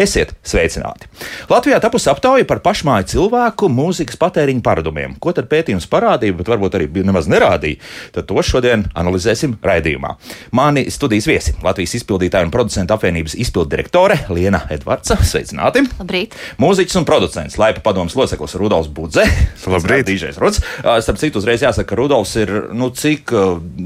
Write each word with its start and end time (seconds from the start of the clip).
labāk 0.00 0.08
dzīvot. 0.08 0.36
Esiet 0.39 0.39
sveicināti! 0.50 1.08
Latvijā 1.50 1.78
tapusi 1.82 2.10
aptauja 2.12 2.46
par 2.48 2.60
pašmāju 2.64 3.08
cilvēku 3.14 3.70
mūzikas 3.72 4.18
patēriņu 4.20 4.62
paradumiem. 4.66 5.16
Ko 5.22 5.34
tad 5.36 5.48
pētījums 5.50 5.88
parādīja, 5.90 6.36
bet 6.38 6.50
varbūt 6.50 6.76
arī 6.78 6.88
nemaz 7.06 7.28
nerādīja? 7.30 7.80
Tad 8.14 8.28
to 8.30 8.42
šodien 8.44 8.86
analizēsim 8.98 9.56
raidījumā. 9.64 10.14
Mani 10.56 10.86
studijas 10.90 11.28
viesi- 11.30 11.54
Latvijas 11.66 11.94
izpildītāju 12.00 12.48
un 12.48 12.54
producentu 12.54 12.94
apvienības 12.94 13.36
izpilddirektore 13.40 14.18
Liena 14.30 14.64
Edvardsa. 14.70 15.16
Sveicināti! 15.30 15.84
Labrīt! 15.98 16.36
Mūziķis 16.60 17.00
un 17.00 17.08
producents 17.08 17.58
Laipa 17.60 17.80
padomus 17.84 18.16
loceklis 18.18 18.56
Rudolfs 18.58 18.90
Budze. 18.92 19.26
Labrīt! 19.66 20.06
Dīžais 20.10 20.38
Ruds. 20.40 20.60
Starp 20.80 21.20
citu, 21.20 21.38
uzreiz 21.38 21.62
jāsaka, 21.62 21.92
ka 21.92 21.98
Rudolfs 21.98 22.34
ir 22.40 22.50
nu, 22.76 22.90
cik 22.90 23.32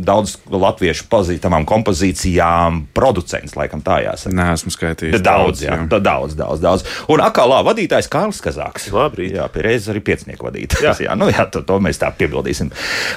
daudz 0.04 0.36
latviešu 0.50 1.08
pazīstamām 1.12 1.66
kompozīcijām 1.68 2.84
producents, 2.96 3.56
laikam 3.58 3.82
tā 3.84 4.00
jāsaka. 4.06 4.34
Nē, 4.34 4.48
esmu 4.56 4.72
skaitījis. 4.74 5.22
Daudz, 5.24 5.64
jā. 5.64 5.76
jā 5.76 6.00
daudz, 6.04 6.36
daudz, 6.38 6.53
daudz. 6.62 6.84
Un 7.10 7.22
akalā 7.24 7.62
vadītājs 7.66 8.10
Kārlis 8.12 8.42
Kazāks. 8.44 8.90
Labrīt. 8.94 9.34
Jā, 9.38 9.48
pieredzējis 9.52 9.90
arī 9.94 10.04
piecinieku 10.04 10.48
vadītājs. 10.48 10.84
Jā, 10.84 10.94
jā, 11.08 11.16
nu, 11.18 11.30
jā 11.32 11.46
to, 11.50 11.64
to 11.66 11.80
mēs 11.82 12.00
tā 12.02 12.12
piebildīsim. 12.14 12.70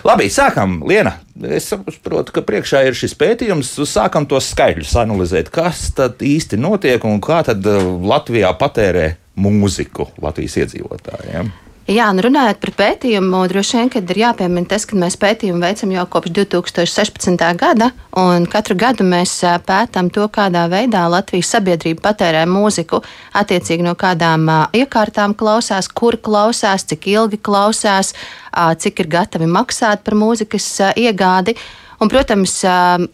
Labi, 0.08 0.32
sākam, 0.34 0.80
Liena. 0.88 1.18
Es 1.54 1.70
saprotu, 1.74 2.34
ka 2.34 2.46
priekšā 2.48 2.86
ir 2.88 2.98
šis 2.98 3.14
pētījums. 3.20 3.76
Sākam 3.90 4.26
tos 4.30 4.50
skaidrus 4.54 4.96
analizēt, 4.98 5.52
kas 5.54 5.90
tad 5.98 6.24
īsti 6.26 6.60
notiek 6.62 7.06
un 7.08 7.22
kā 7.24 7.44
tad 7.46 7.66
Latvijā 7.68 8.54
patērē 8.58 9.12
mūziku 9.38 10.10
Latvijas 10.24 10.58
iedzīvotājiem. 10.64 11.54
Jā, 11.88 12.10
nu 12.12 12.20
runājot 12.20 12.58
par 12.60 12.72
pētījumu, 12.76 13.46
droši 13.48 13.78
vien, 13.78 13.90
kad 13.94 14.10
ir 14.12 14.18
jāpiemina 14.20 14.68
tas, 14.68 14.84
ka 14.84 14.98
mēs 15.00 15.16
pētījumu 15.22 15.64
veicam 15.64 15.94
jau 15.94 16.04
kopš 16.12 16.34
2016. 16.36 17.46
gada, 17.56 17.88
un 18.20 18.44
katru 18.52 18.76
gadu 18.76 19.06
mēs 19.08 19.38
pētām 19.64 20.10
to, 20.12 20.26
kādā 20.28 20.66
veidā 20.68 21.06
Latvijas 21.08 21.54
sabiedrība 21.56 22.10
patērē 22.10 22.44
mūziku, 22.52 23.00
attiecīgi 23.40 23.88
no 23.88 23.96
kādām 23.96 24.52
iekārtām 24.76 25.32
klausās, 25.40 25.88
kur 25.88 26.20
klausās, 26.20 26.84
cik 26.92 27.08
ilgi 27.16 27.40
klausās, 27.40 28.12
cik 28.52 29.06
ir 29.06 29.14
gatavi 29.16 29.48
maksāt 29.48 30.04
par 30.04 30.20
mūzikas 30.20 30.74
iegādi. 30.92 31.56
Un, 31.98 32.12
protams, 32.14 32.60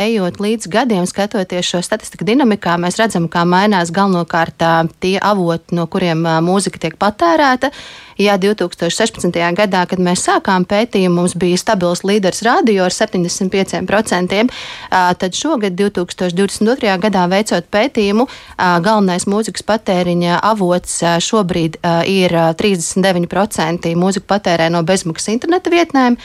ejot 0.02 0.42
līdz 0.44 0.68
gadiem, 0.68 1.06
skatoties 1.08 1.70
šo 1.70 1.80
statistiku 1.86 2.26
dinamikā, 2.28 2.74
mēs 2.84 2.98
redzam, 3.00 3.30
kā 3.32 3.46
mainās 3.48 3.94
galvenokārt 3.96 4.66
tie 5.00 5.14
avoti, 5.24 5.78
no 5.78 5.86
kuriem 5.88 6.26
mūzika 6.44 6.82
tiek 6.84 6.98
patērēta. 7.00 7.70
Ja 8.18 8.38
2016. 8.38 9.34
gadā, 9.58 9.84
kad 9.90 10.02
mēs 10.04 10.26
sākām 10.28 10.68
pētījumu, 10.70 11.24
mums 11.24 11.36
bija 11.40 11.58
stabils 11.58 12.04
līderis 12.06 12.44
radio 12.46 12.86
ar 12.86 12.94
75%, 12.94 14.44
tad 14.92 15.38
šogad, 15.38 15.78
2022. 15.80 16.94
gadā, 17.02 17.26
veicot 17.32 17.68
pētījumu, 17.74 18.28
galvenais 18.58 19.26
mūzikas 19.30 19.66
patēriņa 19.66 20.40
avots 20.44 21.02
šobrīd 21.26 21.80
ir 22.10 22.38
39% 22.60 23.94
mūzika 23.98 24.30
patērē 24.36 24.70
no 24.74 24.84
bezmaksas 24.86 25.34
interneta 25.34 25.74
vietnēm 25.74 26.20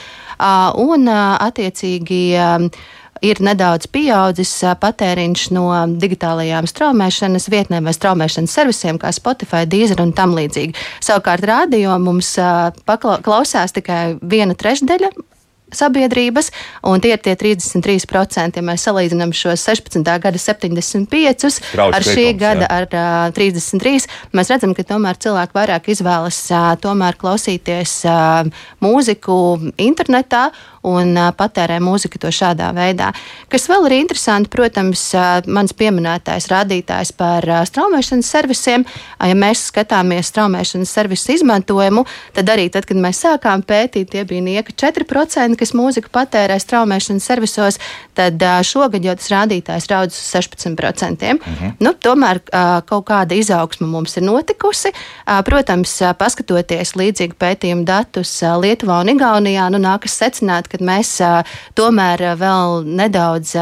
un 0.85 1.09
attiecīgi 1.09 2.23
ir 3.25 3.41
nedaudz 3.45 3.89
pieaudzis 3.93 4.53
patēriņš 4.83 5.47
no 5.57 5.69
digitālajām 6.01 6.69
straumēšanas 6.71 7.49
vietnēm 7.53 7.89
vai 7.89 7.97
straumēšanas 7.97 8.59
servisiem, 8.61 9.01
kā 9.01 9.13
Spotify, 9.15 9.65
Deezer 9.69 10.03
un 10.05 10.13
tam 10.17 10.37
līdzīgi. 10.39 10.77
Savukārt 11.05 11.47
radio 11.49 11.97
mums 12.03 12.35
klausās 13.25 13.75
tikai 13.77 14.19
viena 14.23 14.57
trešdaļa 14.59 15.13
sabiedrības, 15.75 16.51
un 16.89 17.01
tie 17.03 17.13
ir 17.17 17.23
tie 17.23 17.35
33%. 17.37 18.59
Ja 18.59 18.65
mēs 18.65 18.87
salīdzinām 18.87 19.35
šos 19.37 19.65
16. 19.69 20.05
gada 20.23 20.41
75 20.41 21.61
Trauc 21.73 21.97
ar 21.97 22.05
šī 22.05 22.15
krietums, 22.15 22.41
gada 22.41 22.65
jā. 22.65 22.71
ar 22.79 22.87
uh, 22.89 23.35
33, 23.37 24.09
mēs 24.37 24.53
redzam, 24.53 24.75
ka 24.77 24.87
tomēr 24.89 25.21
cilvēki 25.21 25.57
vairāk 25.59 25.91
izvēlas 25.93 26.41
uh, 26.53 26.73
tomēr 26.81 27.19
klausīties 27.21 28.01
uh, 28.09 28.49
mūziku 28.85 29.39
internetā 29.77 30.49
un 30.89 31.15
patērē 31.37 31.79
mūziku 31.85 32.21
to 32.23 32.33
šādā 32.35 32.71
veidā. 32.77 33.13
Kas 33.53 33.69
vēl 33.71 33.89
ir 33.89 33.99
interesanti, 34.01 34.51
protams, 34.53 35.05
mans 35.47 35.75
pieminētais 35.77 36.49
rādītājs 36.51 37.13
par 37.19 37.45
straumēšanas 37.69 38.33
servisiem. 38.33 38.87
Ja 39.19 39.37
mēs 39.39 39.69
skatāmies 39.71 40.31
straumēšanas 40.33 40.93
servisu 40.99 41.35
izmantojumu, 41.37 42.05
tad 42.37 42.51
arī 42.53 42.69
tad, 42.73 42.87
kad 42.89 43.01
mēs 43.01 43.23
sākām 43.25 43.65
pētīt, 43.67 44.11
tie 44.13 44.25
bija 44.29 44.45
nieka 44.45 44.75
4%, 44.75 45.59
kas 45.59 45.75
mūziku 45.77 46.13
patērē 46.15 46.59
straumēšanas 46.63 47.29
servisos, 47.31 47.81
tad 48.19 48.43
šogad 48.67 49.05
jau 49.05 49.17
tas 49.19 49.31
rādītājs 49.33 49.89
raudz 49.93 50.17
uz 50.17 50.25
16%. 50.35 51.39
Mhm. 51.39 51.77
Nu, 51.85 51.95
tomēr 51.95 52.41
kaut 52.89 53.07
kāda 53.09 53.37
izaugsme 53.39 53.89
mums 53.89 54.17
ir 54.17 54.27
notikusi. 54.27 54.93
Protams, 55.45 55.95
paskatoties 56.19 56.95
līdzīgu 56.99 57.39
pētījumu 57.39 57.85
datus 57.89 58.33
Lietuvā 58.63 59.01
un 59.03 59.13
Igaunijā, 59.15 59.69
nu, 59.73 59.81
nākas 59.83 60.17
secināt, 60.21 60.69
ka 60.71 60.78
mēs 60.85 61.15
uh, 61.25 61.41
tomēr 61.79 62.25
vēl 62.39 62.85
nedaudz 62.87 63.55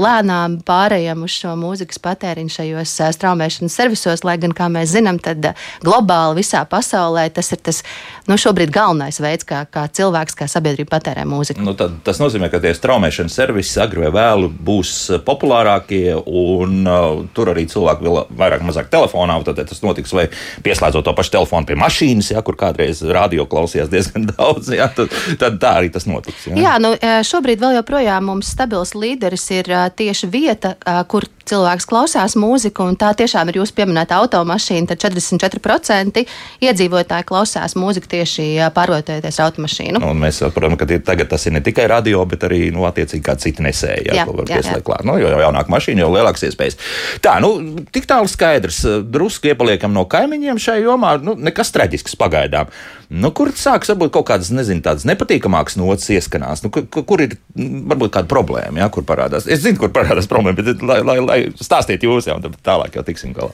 lēnām 0.00 0.58
pārējām 0.66 1.24
uz 1.26 1.36
šo 1.42 1.54
mūzikas 1.58 2.00
patēriņu 2.02 2.56
šajos 2.56 2.94
straumēšanas 3.18 3.76
servisos, 3.78 4.24
lai 4.26 4.38
gan, 4.42 4.54
kā 4.56 4.68
mēs 4.72 4.92
zinām, 4.94 5.20
tad 5.22 5.52
globāli 5.84 6.40
visā 6.42 6.64
pasaulē 6.68 7.28
tas 7.34 7.52
ir 7.54 7.62
tas 7.64 7.82
nu, 8.28 8.38
šobrīd 8.40 8.72
galvenais 8.74 9.18
veids, 9.22 9.46
kā, 9.48 9.64
kā 9.70 9.86
cilvēks, 9.92 10.36
kā 10.38 10.48
sabiedrība 10.50 10.96
patērē 10.96 11.24
mūziku. 11.28 11.62
Nu, 11.64 11.74
tad, 11.78 11.98
tas 12.06 12.20
nozīmē, 12.22 12.50
ka 12.52 12.60
tie 12.62 12.74
straumēšanas 12.76 13.36
servisi 13.38 13.80
agri 13.82 14.04
vai 14.04 14.12
vēlu 14.14 14.50
būs 14.52 14.94
populārākie, 15.26 16.14
un 16.16 16.82
uh, 16.86 17.22
tur 17.36 17.52
arī 17.52 17.66
cilvēki 17.70 18.06
vēl 18.06 18.20
vairāk 18.38 18.64
mazāk 18.66 18.90
telefonā. 18.92 19.38
Tad 19.46 19.62
tas 19.68 19.82
notiks 19.84 20.12
vai 20.14 20.28
pieslēdzot 20.64 21.06
to 21.06 21.14
pašu 21.16 21.36
telefonu 21.38 21.68
pie 21.68 21.78
mašīnas, 21.80 22.32
ja, 22.34 22.42
kur 22.46 22.58
kādreiz 22.60 23.02
radio 23.14 23.46
klausījās 23.50 23.90
diezgan 23.92 24.28
daudz. 24.34 24.72
Ja, 24.76 24.88
tad, 24.92 25.12
tad 25.40 25.58
tā 25.62 25.76
arī 25.80 25.92
tas 25.94 26.06
notiks. 26.08 26.41
Ja. 26.46 26.56
Jā, 26.56 26.74
nu, 26.82 26.94
šobrīd 27.26 27.62
vēl 27.62 27.78
joprojām 27.80 28.30
mums 28.32 28.50
stabils 28.54 28.94
līderis 28.98 29.44
ir 29.54 29.70
tieši 29.98 30.30
vieta, 30.32 30.74
kur 31.10 31.28
cilvēks 31.48 31.86
klausās 31.88 32.36
mūziku, 32.38 32.86
un 32.86 32.96
tā 32.98 33.12
tiešām 33.18 33.50
ir 33.50 33.60
jūsu 33.60 33.74
pieminēta 33.76 34.18
automašīna. 34.22 34.92
Tad 34.92 35.02
44% 35.02 36.24
iedzīvotāji 36.62 37.26
klausās 37.28 37.76
mūziku 37.78 38.10
tieši 38.14 38.46
pārvietojoties 38.74 39.40
ar 39.40 39.50
automašīnu. 39.50 40.02
Un 40.06 40.22
mēs 40.22 40.42
saprotam, 40.42 40.78
ka 40.80 40.88
tagad 41.04 41.30
tas 41.32 41.46
ir 41.48 41.56
ne 41.56 41.62
tikai 41.64 41.88
radio, 41.90 42.24
bet 42.28 42.46
arī 42.48 42.70
nu, 42.74 42.86
attiecīgi 42.88 43.24
kā 43.26 43.36
citi 43.40 43.64
nesēji, 43.66 44.08
jā, 44.10 44.20
Jā, 44.20 44.26
ko 44.28 44.36
var 44.38 44.50
jā, 44.50 44.60
pieslēgt 44.60 44.86
klāt. 44.86 45.06
Nu, 45.08 45.18
jo 45.20 45.32
jaunāka 45.42 45.72
mašīna, 45.72 46.04
jo 46.04 46.10
lielākas 46.14 46.46
iespējas. 46.48 46.78
Tā, 47.24 47.36
nu, 47.42 47.52
tik 47.94 48.08
tālu 48.10 48.30
skaidrs. 48.30 48.82
Drusku 49.12 49.52
iepaliekam 49.52 49.94
no 49.94 50.06
kaimiņiem 50.10 50.60
šai 50.62 50.80
jomā. 50.84 51.16
Nu, 51.22 51.36
nekas 51.38 51.74
traģisks 51.74 52.18
pagaidām. 52.20 52.70
Nu, 53.12 53.28
kur 53.36 53.50
sākas 53.52 53.90
varbūt 53.92 54.14
kaut 54.14 54.30
kādas, 54.30 54.48
nezinu, 54.54 54.80
tādas 54.84 55.04
nepatīkamākas 55.08 55.76
nots 55.76 56.08
ieskanās? 56.32 56.62
Nu, 56.64 56.70
kur, 56.72 56.86
kur 56.88 57.22
ir 57.22 57.36
mm, 57.56 57.88
varbūt 57.92 58.12
kāda 58.16 58.30
problēma, 58.30 58.82
jā, 58.82 58.88
kur 58.92 59.04
parādās? 59.04 59.46
Es 59.46 59.62
zinu, 59.62 59.78
kur 59.80 59.92
parādās 59.92 60.28
problēma, 60.30 60.56
bet 60.58 60.82
lai, 60.82 61.00
lai, 61.04 61.18
lai 61.20 61.38
stāstiet 61.60 62.02
jūs 62.02 62.28
jau, 62.28 62.38
tālāk 62.64 62.96
jau 62.96 63.04
tiksim 63.06 63.34
galā. 63.36 63.52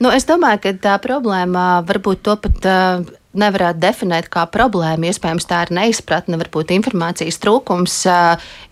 Nu, 0.00 0.10
es 0.14 0.26
domāju, 0.28 0.62
ka 0.64 0.74
tā 0.88 0.96
problēma 1.02 1.84
varbūt 1.86 2.24
to 2.24 2.38
pat. 2.40 2.64
Uh, 2.64 3.20
Nevarētu 3.34 3.80
definēt 3.82 4.28
kā 4.30 4.44
problēmu. 4.46 5.08
Iespējams, 5.10 5.46
tā 5.50 5.64
ir 5.66 5.72
neizpratne, 5.74 6.38
varbūt 6.38 6.70
informācijas 6.76 7.40
trūkums. 7.42 7.96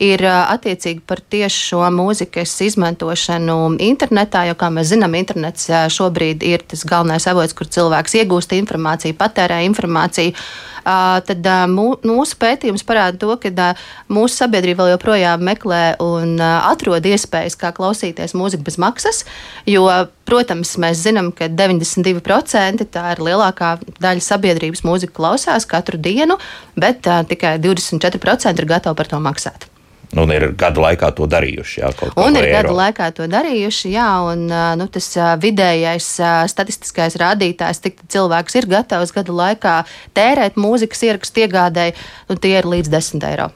Ir 0.02 0.22
attiecīgi 0.30 1.02
par 1.06 1.18
tieši 1.34 1.64
šo 1.72 1.82
mūzikas 1.90 2.54
izmantošanu 2.68 3.56
internetā, 3.82 4.44
jo, 4.46 4.58
kā 4.58 4.70
mēs 4.70 4.92
zinām, 4.94 5.18
internets 5.18 5.66
šobrīd 5.92 6.46
ir 6.46 6.62
tas 6.70 6.86
galvenais 6.86 7.26
avots, 7.30 7.56
kur 7.58 7.66
cilvēks 7.66 8.20
iegūst 8.22 8.54
informāciju, 8.60 9.18
patērē 9.18 9.64
informāciju. 9.66 10.36
Tad 10.82 11.46
mū, 11.70 11.92
mūsu 12.06 12.38
pētījums 12.42 12.82
parāda 12.86 13.18
to, 13.22 13.34
ka 13.38 13.68
mūsu 14.10 14.40
sabiedrība 14.40 14.82
vēl 14.82 14.96
joprojām 14.96 15.44
meklē 15.46 15.82
un 16.02 16.40
atrod 16.42 17.06
iespējas, 17.06 17.58
kā 17.58 17.70
klausīties 17.76 18.34
mūziku 18.34 18.66
bez 18.66 18.78
maksas. 18.82 19.22
Jo, 19.66 19.86
protams, 20.28 20.76
mēs 20.82 21.02
zinām, 21.04 21.32
ka 21.36 21.48
92% 21.50 22.86
tā 22.92 23.04
ir 23.14 23.24
lielākā 23.26 23.74
daļa 24.02 24.24
sabiedrības 24.28 24.84
mūziku 24.86 25.16
klausās 25.20 25.68
katru 25.68 26.00
dienu, 26.00 26.38
bet 26.78 27.06
uh, 27.06 27.22
tikai 27.28 27.58
24% 27.62 28.58
ir 28.62 28.72
gatavi 28.76 28.98
par 29.02 29.10
to 29.12 29.22
maksāt. 29.22 29.68
Un 30.12 30.28
ir 30.28 30.50
gadu 30.60 30.82
laikā 30.84 31.08
to 31.16 31.24
darījuši. 31.24 31.78
Jā, 31.80 31.88
Un 32.20 32.36
ir 32.36 32.44
par 32.44 32.50
gadu 32.50 32.68
eiro. 32.68 32.74
laikā 32.76 33.06
to 33.16 33.24
darījuši, 33.32 33.94
jā, 33.94 34.08
un 34.28 34.44
nu, 34.76 34.86
tas 34.92 35.08
vidējais 35.40 36.08
statistiskais 36.52 37.16
rādītājs, 37.16 37.80
cik 37.80 38.04
cilvēks 38.12 38.60
ir 38.60 38.68
gatavs 38.74 39.14
gadu 39.16 39.32
laikā 39.38 39.78
tērēt 40.12 40.60
mūzikas 40.60 41.00
ierakstu 41.08 41.46
iegādēji, 41.46 41.96
nu, 42.28 42.36
tie 42.36 42.58
ir 42.60 42.68
līdz 42.68 42.92
10 42.92 43.28
eiro. 43.32 43.48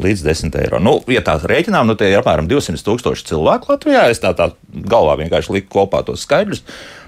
Līdz 0.00 0.22
10 0.24 0.54
eiro. 0.56 0.78
Nu, 0.80 0.94
ja 1.12 1.20
tās 1.24 1.42
rēķinām, 1.48 1.88
nu, 1.88 1.96
tie 1.98 2.08
ir 2.12 2.22
apmēram 2.22 2.46
200 2.48 2.80
tūkstoši 2.86 3.26
cilvēku 3.28 3.74
Latvijā. 3.74 4.06
Es 4.12 4.22
tā, 4.22 4.32
tā 4.36 4.52
galvā 4.72 5.18
vienkārši 5.20 5.58
liku 5.58 5.68
kopā 5.74 6.00
tos 6.06 6.24
skaidrus. 6.24 6.62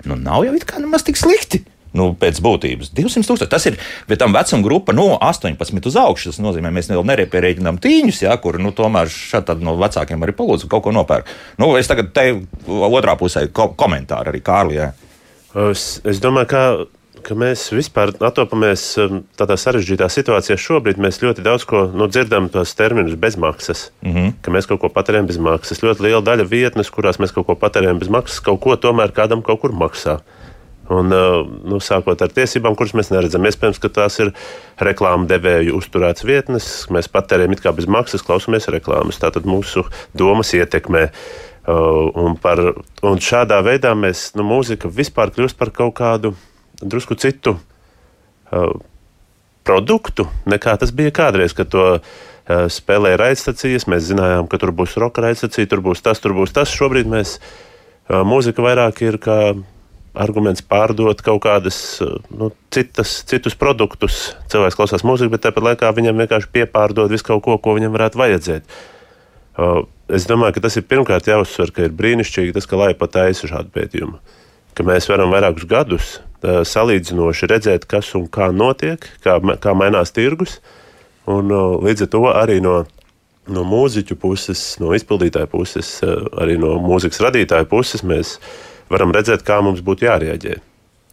Nu, 0.05 0.19
nav 0.21 0.45
jau 0.45 0.53
it 0.57 0.67
kā 0.69 0.83
nemaz 0.83 1.07
tik 1.07 1.17
slikti. 1.17 1.63
Nu, 1.95 2.11
pēc 2.19 2.41
būtības 2.45 2.91
200 2.93 3.25
tūkstoši. 3.25 3.51
Tas 3.53 3.65
ir, 3.71 3.79
bet 4.11 4.21
tam 4.21 4.35
vecuma 4.37 4.67
grupa 4.67 4.93
no 4.97 5.15
18 5.17 5.89
uz 5.89 5.97
augšu. 6.01 6.33
Tas 6.35 6.43
nozīmē, 6.45 6.73
mēs 6.75 6.91
vēl 6.93 7.07
nerēķinām 7.09 7.79
tīņus, 7.81 8.25
ja, 8.27 8.37
kur 8.43 8.59
nu, 8.61 8.75
tomēr 8.77 9.09
šādi 9.09 9.65
no 9.65 9.79
vecākiem 9.81 10.27
arī 10.27 10.35
palūdzu 10.37 10.69
kaut 10.69 10.85
ko 10.85 10.93
nopērk. 10.93 11.31
Nu, 11.63 11.71
es 11.81 11.89
tagad 11.89 12.13
te 12.13 12.27
otrā 12.67 13.17
pusē 13.17 13.47
ko 13.55 13.71
komentāru 13.79 14.35
arī 14.35 14.43
Kārlijai. 14.45 14.91
Es, 15.71 16.03
es 16.05 16.21
domāju, 16.21 16.51
ka 16.51 16.63
ka 17.25 17.37
mēs 17.39 17.67
vispār 17.75 18.13
atopamies 18.25 18.85
um, 19.03 19.23
tādā 19.39 19.57
sarežģītā 19.61 20.09
situācijā. 20.13 20.57
Šobrīd 20.61 21.01
mēs 21.03 21.21
ļoti 21.23 21.45
daudz 21.45 21.67
ko 21.69 21.87
nu, 21.93 22.09
dzirdam, 22.11 22.51
tos 22.53 22.75
terminus 22.79 23.17
bezmaksas, 23.21 23.89
mm 24.05 24.15
-hmm. 24.15 24.33
ka 24.45 24.55
mēs 24.55 24.69
kaut 24.71 24.81
ko 24.85 24.93
patērējam 24.93 25.29
bez 25.31 25.39
maksas. 25.39 25.83
Ļoti 25.83 26.07
liela 26.07 26.23
daļa 26.25 26.49
vietnes, 26.51 26.91
kurās 26.91 27.19
mēs 27.19 27.35
kaut 27.35 27.47
ko 27.47 27.57
patērējam 27.59 27.99
bez 27.99 28.09
maksas, 28.09 28.41
kaut 28.41 28.61
ko 28.61 28.77
tomēr 28.77 29.13
kādam 29.13 29.43
kaut 29.43 29.61
kur 29.61 29.73
maksā. 29.73 30.21
Un, 30.93 31.09
uh, 31.13 31.47
nu, 31.65 31.81
sākot 31.81 32.21
ar 32.21 32.29
tiesībām, 32.29 32.77
kuras 32.77 32.93
mēs 32.93 33.09
neredzam, 33.09 33.45
iespējams, 33.49 33.81
ka 33.81 33.89
tās 33.89 34.19
ir 34.21 34.33
reklāmu 34.77 35.25
devēju 35.27 35.79
uzturētas 35.79 36.27
vietnes. 36.29 36.87
Mēs 36.93 37.09
patērējam 37.09 37.53
it 37.57 37.65
kā 37.65 37.73
bez 37.73 37.87
maksas, 37.89 38.23
klausamies 38.23 38.69
reklāmas. 38.69 39.21
Tātad 39.21 39.49
mūsu 39.49 39.87
domas 40.13 40.53
ietekmē. 40.53 41.09
Uh, 41.65 42.11
un, 42.21 42.37
par, 42.37 42.61
un 43.01 43.17
šādā 43.17 43.63
veidā 43.65 43.95
mēs, 43.97 44.35
nu, 44.37 44.45
mūzika 44.45 44.91
vispār 44.93 45.33
kļūst 45.33 45.57
par 45.57 45.73
kaut 45.73 45.95
kādu 45.97 46.35
drusku 46.83 47.17
citu 47.21 47.57
uh, 47.59 48.73
produktu 49.65 50.29
nekā 50.49 50.77
tas 50.81 50.93
bija 50.95 51.13
kādreiz, 51.15 51.55
kad 51.57 51.71
to 51.73 51.85
uh, 51.97 52.01
spēlēja 52.71 53.21
raidstacijas. 53.21 53.89
Mēs 53.91 54.09
zinājām, 54.11 54.49
ka 54.51 54.61
tur 54.61 54.75
būs 54.77 54.97
roka 55.01 55.25
raidstacija, 55.25 55.69
tur 55.71 55.85
būs 55.85 56.05
tas, 56.05 56.21
tur 56.23 56.37
būs 56.37 56.55
tas. 56.55 56.73
Šobrīd 56.73 57.09
mēs 57.11 57.39
uh, 57.39 58.23
mūzika 58.27 58.65
vairāk 58.65 59.05
ir 59.07 59.21
kā 59.23 59.39
arguments 60.15 60.63
pārdot 60.63 61.25
kaut 61.27 61.43
kādas 61.47 61.79
uh, 62.05 62.19
nu, 62.31 62.53
citas, 62.75 63.17
citus 63.29 63.57
produktus. 63.59 64.35
Cilvēks 64.53 64.79
klausās 64.79 65.07
mūziku, 65.07 65.35
bet 65.35 65.47
tāpat 65.49 65.73
laikā 65.73 65.95
viņam 65.97 66.23
vienkārši 66.23 66.53
piepārdod 66.55 67.13
visu 67.13 67.33
kaut 67.33 67.43
ko, 67.47 67.59
ko 67.59 67.79
viņam 67.79 67.97
varētu 67.97 68.21
vajadzēt. 68.21 68.79
Uh, 69.55 69.83
es 70.11 70.27
domāju, 70.27 70.57
ka 70.57 70.67
tas 70.67 70.77
ir 70.79 70.87
pirmkārt 70.91 71.31
jāuzsver, 71.31 71.73
ka 71.75 71.87
ir 71.87 71.97
brīnišķīgi 71.97 72.55
tas, 72.55 72.67
ka 72.69 72.79
Lapa 72.79 73.09
taisa 73.11 73.51
šādu 73.51 73.73
pētījumu. 73.75 74.19
Ka 74.75 74.87
mēs 74.87 75.07
varam 75.07 75.31
vairākus 75.31 75.67
gadus 75.71 76.17
salīdzinoši 76.45 77.49
redzēt, 77.51 77.87
kas 77.91 78.13
un 78.19 78.27
kā 78.33 78.51
notiek, 78.53 79.07
kā, 79.25 79.39
kā 79.63 79.75
mainās 79.77 80.15
tirgus. 80.15 80.59
Un, 81.31 81.49
līdz 81.85 82.05
ar 82.05 82.11
to 82.13 82.23
arī 82.33 82.59
no, 82.65 82.83
no 83.49 83.65
mūziķu 83.69 84.19
puses, 84.21 84.63
no 84.83 84.93
izpildītāja 84.97 85.49
puses, 85.51 85.97
arī 86.05 86.59
no 86.61 86.77
mūzikas 86.85 87.23
radītāja 87.25 87.69
puses 87.71 88.05
mēs 88.05 88.37
varam 88.93 89.15
redzēt, 89.17 89.45
kā 89.47 89.61
mums 89.65 89.81
būtu 89.85 90.09
jārēģē. 90.09 90.61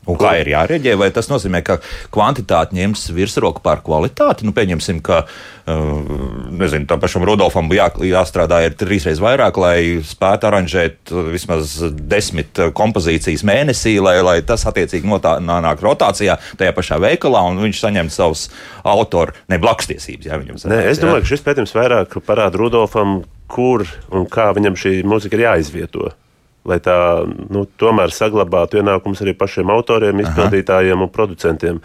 Un 0.09 0.17
kā 0.17 0.31
ir 0.41 0.49
jārēģē, 0.49 0.95
vai 0.97 1.11
tas 1.13 1.27
nozīmē, 1.29 1.59
ka 1.65 1.75
kvantitāte 2.13 2.73
ņems 2.73 3.03
virsroku 3.13 3.61
pār 3.61 3.83
kvalitāti? 3.85 4.47
Nu, 4.47 4.53
pieņemsim, 4.57 4.97
ka 5.05 5.19
uh, 5.27 6.13
nezinu, 6.57 6.87
tam 6.89 7.03
pašam 7.03 7.25
Rudolfam 7.27 7.69
jā, 7.75 7.85
jāstrādā 8.09 8.63
trīsreiz 8.73 9.21
vairāk, 9.21 9.59
lai 9.61 9.75
spētu 10.05 10.49
aranžēt 10.49 11.13
vismaz 11.29 11.75
desmit 11.93 12.63
kompozīcijas 12.77 13.45
mēnesī, 13.45 13.99
lai, 14.01 14.17
lai 14.25 14.39
tas 14.41 14.65
attiecīgi 14.71 15.05
nonāk 15.45 15.85
rotācijā 15.85 16.39
tajā 16.57 16.73
pašā 16.77 16.97
veikalā 17.05 17.43
un 17.51 17.61
viņš 17.61 17.83
saņemtu 17.85 18.15
savus 18.15 18.47
autoru, 18.81 19.37
ne 19.53 19.61
blakstiesības. 19.61 20.31
Jā, 20.31 20.41
viņam, 20.41 20.57
Nē, 20.65 20.81
es 20.89 21.03
domāju, 21.03 21.21
jā. 21.21 21.27
ka 21.27 21.33
šis 21.35 21.45
pētījums 21.45 21.77
vairāk 21.77 22.17
parāda 22.25 22.57
Rudolfam, 22.57 23.19
kur 23.51 23.85
un 24.09 24.25
kā 24.31 24.49
viņam 24.57 24.81
šī 24.81 24.97
mūzika 25.05 25.37
ir 25.37 25.45
jāizvieto 25.45 26.09
lai 26.67 26.77
tā 26.83 26.95
nu, 27.25 27.65
tomēr 27.79 28.13
saglabātu 28.13 28.81
ienākumus 28.81 29.23
arī 29.23 29.33
pašiem 29.37 29.71
autoriem, 29.73 30.21
izpildītājiem 30.21 30.97
Aha. 30.97 31.07
un 31.07 31.13
producentiem. 31.13 31.81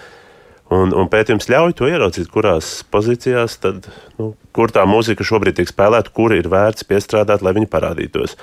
Un, 0.77 0.91
un 0.99 1.09
pētījums 1.09 1.47
ļauj 1.49 1.77
to 1.79 1.89
ieraudzīt, 1.89 2.27
kurās 2.33 2.81
pozīcijās, 2.91 3.55
tad, 3.63 3.87
nu, 4.19 4.33
kur 4.57 4.73
tā 4.75 4.83
mūzika 4.89 5.25
šobrīd 5.25 5.61
tiek 5.61 5.71
spēlēta, 5.71 6.11
kur 6.15 6.35
ir 6.35 6.49
vērts 6.51 6.89
piestrādāt, 6.89 7.45
lai 7.47 7.55
viņi 7.57 7.71
parādītos. 7.71 8.35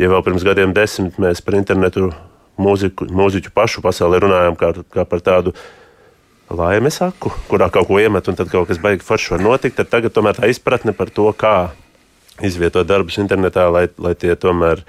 Ja 0.00 0.08
vēl 0.08 0.24
pirms 0.24 0.46
gadiem 0.46 0.72
desmit 0.74 1.18
mēs 1.20 1.42
par 1.44 1.58
internetu 1.58 2.08
mūziku, 2.58 3.10
mūziķu 3.12 3.52
pašu 3.54 3.84
pasaulē 3.84 4.22
runājām 4.24 4.56
kā, 4.58 4.72
kā 4.94 5.04
par 5.10 5.22
tādu 5.26 5.52
laimes 6.48 7.02
aku, 7.04 7.34
kurā 7.50 7.68
kaut 7.70 7.90
ko 7.90 8.00
iemet 8.00 8.30
un 8.30 8.38
tad 8.38 8.48
kaut 8.48 8.70
kas 8.70 8.80
baigi 8.80 9.04
forši 9.04 9.36
var 9.36 9.44
notikt, 9.44 9.76
tad 9.76 9.92
tagad 9.92 10.16
tomēr 10.16 10.40
tā 10.40 10.48
izpratne 10.48 10.96
par 10.96 11.12
to, 11.12 11.28
kā 11.36 11.74
izvietot 12.40 12.88
darbus 12.88 13.20
internetā, 13.20 13.68
lai, 13.74 13.84
lai 14.00 14.14
tie 14.16 14.32
tomēr 14.40 14.80
ir 14.80 14.86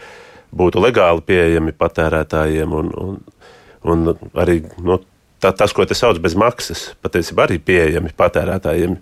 būtu 0.55 0.81
legāli 0.83 1.23
pieejami 1.25 1.73
patērētājiem. 1.77 2.73
Un, 2.79 2.91
un, 2.97 3.19
un 3.83 4.31
arī 4.39 4.61
nu, 4.83 4.99
tā, 5.41 5.53
tas, 5.55 5.73
ko 5.75 5.85
te 5.87 5.97
sauc 5.97 6.19
bez 6.23 6.37
maksas, 6.39 6.89
patiesībā 7.03 7.47
arī 7.47 7.59
pieejami 7.63 8.13
patērētājiem. 8.17 8.97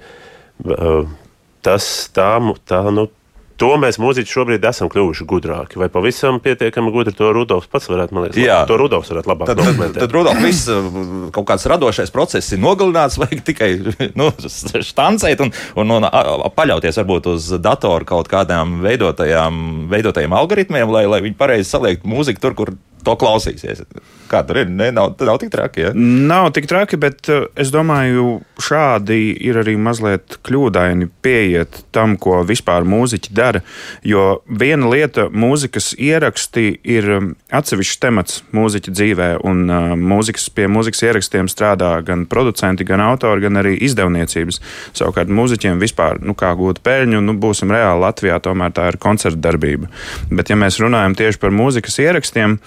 Tas 1.65 1.87
tā, 2.15 2.31
tā 2.69 2.81
nu, 2.93 3.07
To 3.57 3.71
mēs 3.81 3.97
mūziķi 3.97 4.29
šobrīd 4.29 4.65
esam 4.69 4.89
kļuvuši 4.93 5.25
gudrāki. 5.29 5.79
Vai 5.81 5.87
pavisam 5.89 6.37
pietiekami 6.43 6.91
gudri 6.93 7.13
to 7.17 7.31
Rudolfs 7.33 7.69
pats 7.71 7.89
varētu, 7.89 8.13
man 8.13 8.27
liekas, 8.27 8.37
Jā. 8.37 8.59
to 8.69 8.77
Rudolfs 8.77 9.09
varētu 9.09 9.31
labāk 9.31 9.49
tad. 9.49 9.61
Tad, 9.65 9.95
tad 9.97 10.13
Rudolfs 10.13 10.43
viss 10.45 10.69
kaut 11.33 11.47
kāds 11.49 11.65
radošais 11.71 12.13
process 12.13 12.53
ir 12.53 12.61
nogalināts, 12.61 13.17
vajag 13.17 13.41
tikai 13.49 13.71
nu, 14.19 14.29
štancēt 14.91 15.41
un, 15.45 15.53
un, 15.81 15.95
un 15.97 16.09
paļauties 16.57 17.01
varbūt 17.01 17.31
uz 17.33 17.49
datoru 17.63 18.05
kaut 18.09 18.29
kādām 18.29 18.77
veidotajām, 18.85 19.87
veidotajiem 19.89 20.37
algoritmiem, 20.37 20.93
lai, 20.93 21.07
lai 21.09 21.23
viņi 21.25 21.39
pareizi 21.39 21.71
saliektu 21.73 22.13
mūziku 22.13 22.43
tur, 22.43 22.57
kur 22.57 22.75
to 23.07 23.15
klausīsies. 23.19 23.85
Kā 24.27 24.41
tur 24.43 24.59
ir? 24.59 24.71
Ne, 24.71 24.89
nav, 24.91 25.13
nav 25.23 25.39
tik 25.39 25.51
traki. 25.53 25.85
Ja? 25.85 25.91
Nav 25.95 26.49
tik 26.55 26.67
traki, 26.67 26.99
bet 26.99 27.29
uh, 27.31 27.45
es 27.59 27.71
domāju, 27.71 28.41
šādi 28.63 29.31
ir 29.47 29.59
arī 29.61 29.77
mazliet 29.79 30.39
kļūdaini 30.43 31.07
pieiet 31.23 31.79
tam, 31.95 32.17
ko 32.19 32.41
vispār 32.47 32.87
mūziķi 32.87 33.31
dara. 33.37 33.61
Jo 34.07 34.41
viena 34.47 34.89
lieta, 34.91 35.27
mūzikas 35.31 35.93
ieraksti 35.95 36.65
ir 36.87 37.07
um, 37.15 37.29
atsevišķs 37.55 38.01
temats 38.03 38.41
mūziķa 38.55 38.95
dzīvē, 38.97 39.29
un 39.47 39.63
uh, 39.71 39.95
mūzikas, 39.95 40.49
pie 40.55 40.67
mūzikas 40.71 41.05
ierakstiem 41.07 41.47
strādā 41.51 41.93
gan 42.07 42.27
producenti, 42.27 42.87
gan 42.87 43.03
autori, 43.05 43.45
gan 43.47 43.61
arī 43.63 43.77
izdevniecības. 43.87 44.59
Savukārt 44.97 45.31
mūziķiem 45.31 45.79
vispār, 45.79 46.19
nu, 46.25 46.35
kā 46.37 46.51
gūt 46.59 46.83
peļņu, 46.83 47.23
nu, 47.23 47.37
būsim 47.39 47.71
reāli 47.71 48.03
Latvijā, 48.03 48.41
tomēr 48.43 48.75
tā 48.75 48.91
ir 48.91 48.99
koncerta 49.01 49.39
darbība. 49.47 49.87
Bet, 50.33 50.51
ja 50.51 50.59
mēs 50.59 50.81
runājam 50.83 51.15
tieši 51.17 51.39
par 51.41 51.55
mūzikas 51.55 51.99
ierakstiem, 52.03 52.59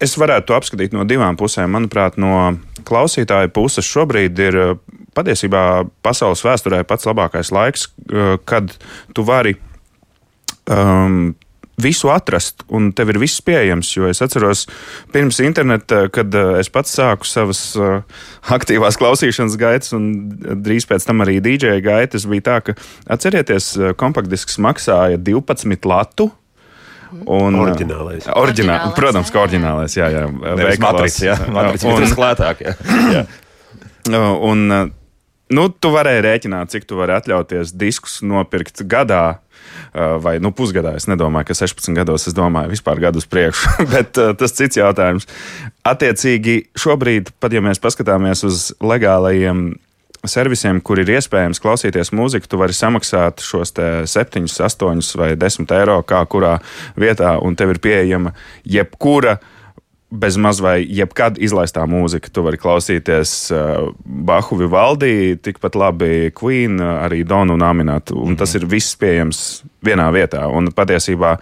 Es 0.00 0.16
varētu 0.16 0.48
to 0.48 0.56
apskatīt 0.56 0.94
no 0.96 1.04
divām 1.04 1.36
pusēm. 1.36 1.74
Manuprāt, 1.76 2.16
no 2.20 2.54
klausītāja 2.88 3.50
puses 3.52 3.88
šobrīd 3.88 4.38
ir 4.40 4.56
eh, 4.56 4.72
patiesībā 5.16 5.64
pasaules 6.04 6.44
vēsturē 6.46 6.80
pats 6.88 7.08
labākais 7.08 7.52
laiks, 7.52 7.90
eh, 8.08 8.38
kad 8.48 8.72
tu 9.12 9.24
vari 9.28 9.58
um, 10.72 11.34
visu 11.80 12.08
atrast, 12.12 12.64
un 12.72 12.90
tev 12.96 13.12
ir 13.12 13.20
viss 13.20 13.44
pieejams. 13.44 13.92
Jo 13.92 14.08
es 14.08 14.22
atceros, 14.24 14.64
pirms 15.12 15.42
interneta, 15.44 16.06
kad 16.12 16.32
eh, 16.32 16.56
es 16.62 16.72
pats 16.72 16.96
sāku 16.96 17.28
savas 17.28 17.62
aktīvās 18.56 18.96
klausīšanas 19.00 19.60
gaitas, 19.60 19.92
un 19.96 20.08
drīz 20.64 20.88
pēc 20.88 21.10
tam 21.12 21.20
arī 21.26 21.42
DJ 21.44 21.76
gaitas, 21.84 22.24
bija 22.30 22.48
tā, 22.48 22.58
ka 22.70 22.78
atcerieties, 23.12 23.74
kompaktdisks 24.00 24.56
maksāja 24.64 25.20
12 25.20 25.92
latu. 25.92 26.32
Un, 27.10 27.58
oriģinālais. 27.58 28.28
Uh, 28.28 28.38
oriģinālais. 28.42 28.94
Protams, 28.96 29.32
ka 29.34 29.42
oriģinālais. 29.44 29.96
Jā, 29.98 30.08
jā. 30.14 30.24
Matricis, 30.82 31.24
jā. 31.26 31.36
Matricis 31.50 31.88
un, 31.90 32.06
ir 32.06 32.16
lētāk. 32.24 32.64
Jā. 32.64 32.74
jā. 33.16 33.26
Un, 34.10 34.64
uh, 34.70 34.88
nu, 35.56 35.68
tu 35.74 35.92
varēji 35.94 36.24
rēķināt, 36.26 36.72
cik 36.74 36.88
tu 36.90 37.00
vari 37.00 37.16
atļauties 37.18 37.74
diskus 37.78 38.20
nopirkt 38.26 38.84
gadā. 38.90 39.40
Vai 39.90 40.36
nu, 40.42 40.52
pusgadā 40.54 40.92
es 40.98 41.08
nedomāju, 41.10 41.48
ka 41.48 41.54
16 41.58 41.96
gados 41.98 42.24
es 42.30 42.34
domāju 42.34 42.70
vispār 42.72 43.00
gadu 43.02 43.18
uz 43.18 43.26
priekšu, 43.30 43.72
bet 43.92 44.14
tas 44.38 44.54
cits 44.54 44.78
jautājums. 44.78 45.26
Attiecīgi, 45.86 46.54
šobrīd, 46.78 47.32
pat 47.42 47.54
ja 47.54 47.62
mēs 47.64 47.82
paskatāmies 47.82 48.44
uz 48.46 48.68
legālajiem 48.78 49.72
servisiem, 50.28 50.80
kur 50.84 51.00
ir 51.00 51.10
iespējams 51.16 51.60
klausīties 51.62 52.12
mūziku, 52.16 52.48
tu 52.50 52.60
vari 52.60 52.76
samaksāt 52.76 53.40
šos 53.44 53.72
7, 53.72 54.44
8 54.50 55.16
vai 55.20 55.30
10 55.38 55.72
eiro, 55.78 56.00
kā 56.04 56.20
kurā 56.28 56.58
vietā, 57.00 57.36
un 57.40 57.56
tev 57.56 57.76
ir 57.76 57.80
pieejama 57.82 58.34
jebkura. 58.64 59.38
Bez 60.10 60.34
maz 60.42 60.58
vai 60.58 60.80
jebkad 60.82 61.36
izlaistā 61.38 61.84
mūzika. 61.86 62.32
Tu 62.34 62.42
vari 62.42 62.58
klausīties 62.58 63.34
uh, 63.54 63.92
Bahu 64.02 64.56
Vivaldī, 64.58 65.36
tikpat 65.38 65.78
labi 65.78 66.32
Queen, 66.34 66.80
arī 66.82 67.20
Donu 67.22 67.54
un 67.54 67.62
Aminatu. 67.62 68.16
Un 68.18 68.34
tas 68.34 68.56
ir 68.58 68.66
viss 68.66 68.98
pieejams 68.98 69.62
vienā 69.86 70.08
vietā. 70.10 70.48
Un 70.50 70.72
patiesībā, 70.74 71.36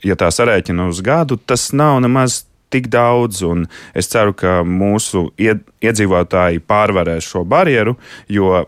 ja 0.00 0.16
tā 0.16 0.30
sarēķina 0.32 0.88
uz 0.88 1.02
gadu, 1.04 1.36
tas 1.36 1.68
nav 1.76 1.98
nemaz 2.06 2.45
tik 2.70 2.88
daudz, 2.92 3.42
un 3.46 3.66
es 3.94 4.08
ceru, 4.10 4.34
ka 4.36 4.60
mūsu 4.66 5.28
iedzīvotāji 5.38 6.62
pārvarēs 6.66 7.28
šo 7.30 7.44
barjeru, 7.48 7.96
jo 8.28 8.64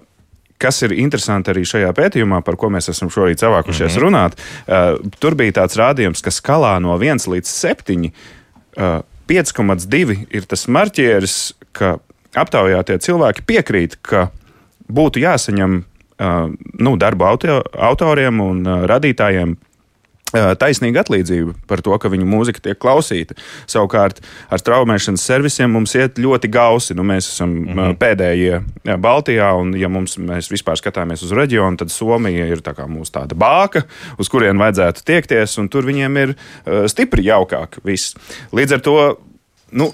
kas 0.59 0.83
ir 0.83 0.95
interesanti 0.99 1.53
arī 1.53 1.63
šajā 1.69 1.91
pētījumā, 1.95 2.41
par 2.47 2.59
ko 2.59 2.71
mēs 2.75 2.91
esam 2.91 3.11
šorīt 3.15 3.43
savākušies 3.43 3.93
mm 3.93 3.95
-hmm. 3.95 4.05
runāt, 4.05 4.39
uh, 4.67 5.13
tur 5.23 5.35
bija 5.39 5.61
tāds 5.63 5.79
rādījums, 5.79 6.23
ka 6.23 6.35
skalā 6.35 6.79
no 6.83 6.99
1 6.99 7.29
līdz 7.31 7.47
7 7.47 8.11
uh, 8.11 9.03
5,2 9.29 10.27
ir 10.31 10.47
tas 10.49 10.67
marķieris, 10.69 11.53
ka 11.73 11.99
aptaujātie 12.35 12.99
cilvēki 12.99 13.45
piekrīt, 13.47 13.97
ka 14.03 14.31
būtu 14.89 15.23
jāsaņem 15.23 15.83
uh, 15.83 16.51
nu, 16.79 16.97
darba 16.97 17.29
auto, 17.29 17.63
autoriem 17.73 18.41
un 18.41 18.67
uh, 18.67 18.87
radītājiem 18.89 19.57
taisnīga 20.33 21.03
atlīdzība 21.05 21.55
par 21.69 21.83
to, 21.85 21.95
ka 22.01 22.11
viņu 22.13 22.27
mūzika 22.29 22.63
tiek 22.65 22.79
klausīta. 22.81 23.37
Savukārt 23.71 24.21
ar 24.53 24.65
traumēšanas 24.65 25.25
servisiem 25.25 25.73
mums 25.73 25.95
iet 25.97 26.19
ļoti 26.21 26.51
gausi. 26.53 26.97
Nu, 26.99 27.07
mēs 27.07 27.31
esam 27.33 27.55
mm 27.55 27.69
-hmm. 27.75 27.97
pēdējie 28.01 28.99
Baltijā, 28.99 29.53
un, 29.61 29.75
ja 29.79 29.89
mums, 29.89 30.19
mēs 30.19 30.51
vispār 30.53 30.77
skatāmies 30.77 31.23
uz 31.25 31.33
reģionu, 31.33 31.77
tad 31.77 31.91
Somija 31.91 32.47
ir 32.47 32.61
tā 32.61 32.75
mūsu 32.87 33.13
tāda 33.13 33.35
bāka, 33.35 33.85
uz 34.19 34.29
kurien 34.29 34.59
vajadzētu 34.59 35.05
tiekties, 35.05 35.59
un 35.59 35.69
tur 35.69 35.85
viņiem 35.85 36.17
ir 36.17 36.35
stipri 36.87 37.25
jaukāk 37.25 37.81
viss. 37.85 38.15
Līdz 38.53 38.73
ar 38.73 38.81
to. 38.81 39.17
Nu, 39.71 39.93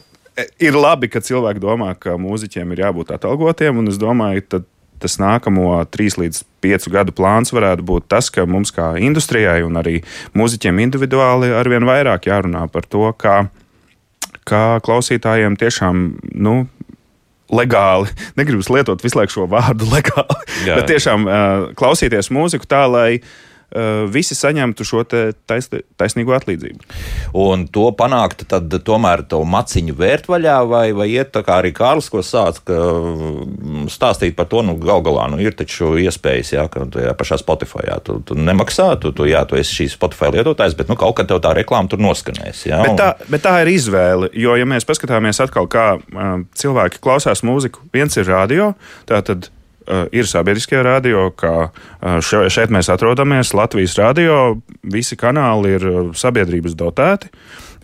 Ir 0.59 0.75
labi, 0.75 1.07
ka 1.07 1.21
cilvēki 1.23 1.61
domā, 1.63 1.93
ka 1.95 2.17
mūziķiem 2.19 2.73
ir 2.75 2.81
jābūt 2.83 3.13
atalgotiem, 3.15 3.77
un 3.79 3.87
es 3.87 4.01
domāju, 4.03 4.43
ka 4.43 4.59
tas 5.05 5.19
nākamo 5.21 5.77
trīs 5.93 6.17
līdz 6.21 6.43
piecu 6.65 6.93
gadu 6.95 7.15
plāns 7.17 7.53
varētu 7.55 7.85
būt 7.87 8.09
tas, 8.13 8.31
ka 8.33 8.47
mums 8.49 8.73
kā 8.75 8.95
industrijai 9.01 9.61
un 9.67 9.77
arī 9.81 9.99
mūziķiem 10.37 10.81
individuāli 10.87 11.53
arvien 11.55 11.85
vairāk 11.89 12.31
jārunā 12.31 12.65
par 12.73 12.89
to, 12.89 13.11
kā, 13.21 13.43
kā 14.49 14.65
klausītājiem 14.85 15.59
tiešām. 15.61 16.07
Nu, 16.35 16.65
legāli. 17.53 18.11
Negribu 18.39 18.65
lietot 18.77 19.03
visu 19.05 19.21
laiku 19.21 19.39
šo 19.39 19.49
vārdu 19.51 19.89
legāli, 19.95 20.41
Jā. 20.67 20.79
bet 20.79 20.89
tiešām 20.93 21.29
uh, 21.29 21.67
klausīties 21.79 22.33
mūziku 22.35 22.69
tā, 22.71 22.85
lai 22.91 23.09
visi 24.15 24.37
saņemtu 24.39 24.87
šo 24.87 25.03
tais, 25.09 25.69
taisnīgo 25.99 26.35
atlīdzību. 26.37 26.87
Un 27.41 27.67
to 27.73 27.89
panākt, 27.97 28.45
tad 28.51 28.73
tomēr 28.87 29.25
to 29.29 29.41
maciņu 29.49 29.97
vērt 29.99 30.29
vaļā, 30.31 30.59
vai, 30.71 30.85
vai 30.97 31.09
iet 31.11 31.33
tā 31.35 31.43
kā 31.47 31.59
arī 31.63 31.73
Kārlis, 31.75 32.11
ko 32.13 32.23
sāc, 32.25 32.61
ka 32.67 32.77
mm, 32.79 33.89
stāstīt 33.93 34.37
par 34.39 34.49
to, 34.51 34.63
nu, 34.67 34.77
gal 34.81 35.03
galā, 35.07 35.27
nu, 35.33 35.41
ir 35.43 35.57
taču 35.59 35.95
iespējas, 36.01 36.55
jā, 36.55 36.67
ka 36.71 36.87
tajā 36.95 37.17
pašā 37.19 37.41
Spotify, 37.43 37.89
jā, 37.89 37.99
tu, 38.05 38.21
tu 38.27 38.39
nemaksā, 38.39 38.93
tu, 39.03 39.15
tu, 39.17 39.27
jā, 39.31 39.43
tu 39.49 39.59
esi 39.59 39.81
šīs 39.81 39.99
Spotify 39.99 40.31
lietotājs, 40.37 40.79
bet, 40.79 40.93
nu, 40.93 40.99
kaut 41.01 41.19
kad 41.19 41.31
tev 41.31 41.43
tā 41.45 41.55
reklāma 41.59 41.91
tur 41.91 42.03
noskanēs, 42.05 42.67
jā. 42.71 42.81
Bet 42.87 43.01
tā, 43.01 43.11
bet 43.31 43.45
tā 43.47 43.57
ir 43.65 43.73
izvēle, 43.75 44.31
jo, 44.39 44.55
ja 44.61 44.69
mēs 44.69 44.87
paskatāmies 44.89 45.43
atkal, 45.43 45.69
kā 45.71 45.89
uh, 45.99 46.39
cilvēki 46.59 47.03
klausās 47.05 47.43
mūziku, 47.47 47.83
viens 47.95 48.17
ir 48.21 48.31
radio, 48.31 48.73
tātad 49.11 49.51
Eh, 49.51 49.64
ir 50.13 50.29
sabiedriskie 50.29 50.83
radio, 50.85 51.29
kā 51.37 51.69
eh, 51.69 52.19
šeit 52.23 52.73
mēs 52.75 52.91
atrodamies. 52.93 53.55
Latvijas 53.57 53.99
radio, 54.01 54.57
visi 54.83 55.19
kanāli 55.21 55.77
ir 55.77 55.87
eh, 55.91 56.01
sabiedrības 56.17 56.79
dotēti. 56.79 57.33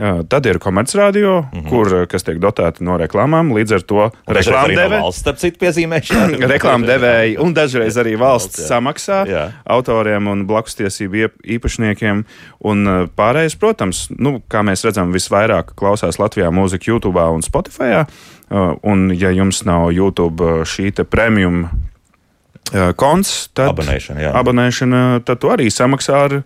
Tad 0.00 0.46
ir 0.48 0.56
komercradio, 0.58 1.42
mm 1.42 1.58
-hmm. 1.60 1.68
kur, 1.68 2.06
kas 2.08 2.22
tiek 2.24 2.38
dotēti 2.40 2.80
no 2.80 2.94
reklāmām. 2.96 3.50
Līdz 3.52 3.74
ar 3.74 3.82
to 3.82 4.06
reklāmdevēji, 4.32 4.90
valsts, 4.90 5.20
starp 5.20 5.36
citu, 5.36 5.58
piezīmēšana. 5.60 6.38
reklāmdevēji 6.54 7.36
un 7.36 7.52
dažreiz 7.52 7.98
arī 8.00 8.16
valsts 8.16 8.62
jā. 8.62 8.68
samaksā 8.68 9.18
jā. 9.28 9.44
autoriem 9.66 10.26
un 10.26 10.46
blakustiesību 10.46 11.28
īpašniekiem. 11.44 12.24
Un 12.64 13.10
pārējais, 13.16 13.58
protams, 13.60 14.06
nu, 14.16 14.40
kā 14.48 14.64
mēs 14.64 14.86
redzam, 14.88 15.12
visvairāk 15.12 15.76
klausās 15.76 16.16
Latvijā 16.16 16.48
mūzika 16.48 16.88
YouTube 16.88 17.20
un 17.20 17.42
Spotify. 17.42 18.06
Un, 18.82 19.12
ja 19.14 19.30
jums 19.30 19.64
nav 19.64 19.92
YouTube 19.92 20.64
šī 20.66 20.90
premium 21.06 21.68
konts, 22.98 23.48
tad 23.56 23.72
abonēšana, 23.72 24.22
jā. 24.22 24.30
abonēšana 24.40 25.00
tad 25.26 25.40
tu 25.42 25.50
arī 25.52 25.66
samaksā 25.72 26.20
ar, 26.28 26.36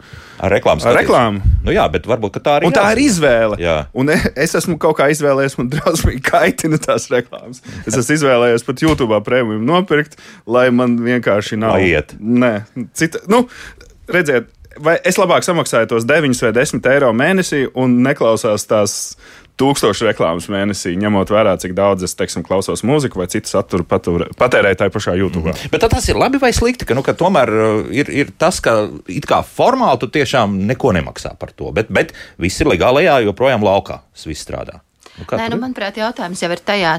ar 0.40 0.54
reklāmu. 0.54 0.84
Ar 0.88 0.96
reklāmu. 0.98 1.52
Nu 1.66 1.74
jā, 1.74 1.84
bet 1.92 2.08
varbūt 2.08 2.40
tā 2.44 2.58
arī 2.58 2.70
ir. 2.70 2.76
Tā 2.76 2.86
ir 2.94 3.02
izvēle. 3.04 3.58
Jā. 3.62 3.76
Un 3.96 4.12
e, 4.14 4.18
es 4.46 4.56
esmu 4.58 4.78
kaut 4.82 4.96
kā 5.00 5.10
izvēlējies, 5.12 5.58
man 5.60 5.70
drausmīgi 5.74 6.24
kaitina 6.24 6.80
tās 6.82 7.10
reklāmas. 7.12 7.62
Es 7.84 7.96
esmu 7.96 8.18
izvēlējies 8.18 8.66
pat 8.66 8.84
YouTube 8.86 9.20
prēmiju 9.26 9.62
nopirkt, 9.64 10.18
lai 10.46 10.68
man 10.74 10.96
vienkārši 11.04 11.60
nav. 11.60 11.76
Lai 11.78 11.92
iet. 11.92 12.16
Nē, 12.18 12.54
cita, 12.96 13.22
nu, 13.30 13.44
redziet, 14.10 14.48
vai 14.80 14.96
es 15.06 15.18
labāk 15.20 15.44
samaksāju 15.46 15.92
tos 15.92 16.06
9 16.08 16.40
vai 16.46 16.52
10 16.56 16.90
eiro 16.94 17.12
mēnesī 17.16 17.64
un 17.78 18.00
neklausās 18.04 18.66
tās 18.70 18.96
tūkstošu 19.60 20.08
reklāmas 20.08 20.48
mēnesī, 20.50 20.94
ņemot 20.98 21.30
vērā, 21.30 21.54
cik 21.62 21.76
daudz 21.78 22.06
es 22.06 22.16
teiksim, 22.18 22.44
klausos 22.46 22.82
mūziku 22.86 23.20
vai 23.20 23.28
citu 23.30 23.52
saturu 23.52 23.86
patērēju 23.86 24.80
tajā 24.80 24.94
pašā 24.94 25.16
YouTube. 25.18 25.52
Mm. 25.52 25.72
Bet 25.72 25.86
tas 25.92 26.08
ir 26.10 26.18
labi 26.18 26.40
vai 26.42 26.50
slikti, 26.56 26.88
ka, 26.88 26.96
nu, 26.98 27.04
ka 27.06 27.14
tomēr 27.18 27.54
uh, 27.54 27.92
ir, 27.94 28.10
ir 28.10 28.32
tas, 28.38 28.58
ka 28.64 28.76
it 29.10 29.28
kā 29.30 29.42
formāli 29.46 30.02
tu 30.02 30.10
tiešām 30.14 30.58
neko 30.70 30.94
nemaksā 30.98 31.36
par 31.40 31.54
to, 31.54 31.70
bet, 31.76 31.92
bet 31.94 32.14
viss 32.42 32.64
ir 32.64 32.72
legālajā, 32.72 33.20
joprojām 33.28 33.66
laukā 33.66 34.02
viss 34.24 34.42
strādā. 34.46 34.80
Nu, 35.14 35.26
Nē, 35.30 35.46
nu, 35.52 35.60
manuprāt, 35.62 35.98
jautājums 36.00 36.40
jau 36.42 36.50
ir 36.50 36.62
tajā, 36.66 36.96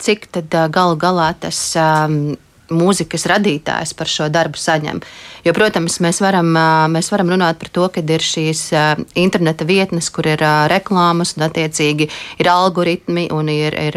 cik 0.00 0.30
tad 0.32 0.54
galu 0.72 0.96
galā 1.00 1.34
tas. 1.42 1.58
Um, 1.76 2.38
mūzikas 2.70 3.26
radītājs 3.30 3.94
par 3.98 4.10
šo 4.10 4.28
darbu 4.32 4.58
saņem. 4.60 5.00
Jo, 5.44 5.54
protams, 5.56 5.96
mēs 6.04 6.20
varam, 6.20 6.50
mēs 6.92 7.08
varam 7.12 7.30
runāt 7.32 7.58
par 7.60 7.70
to, 7.72 7.86
ka 7.92 8.02
ir 8.04 8.24
šīs 8.24 8.62
interneta 9.18 9.64
vietnes, 9.64 10.10
kur 10.12 10.28
ir 10.28 10.42
reklāmas, 10.68 11.32
un 11.36 11.46
attiecīgi 11.46 12.10
ir 12.42 12.50
algoritmi 12.52 13.28
un 13.32 13.48
ir, 13.52 13.76
ir, 13.88 13.96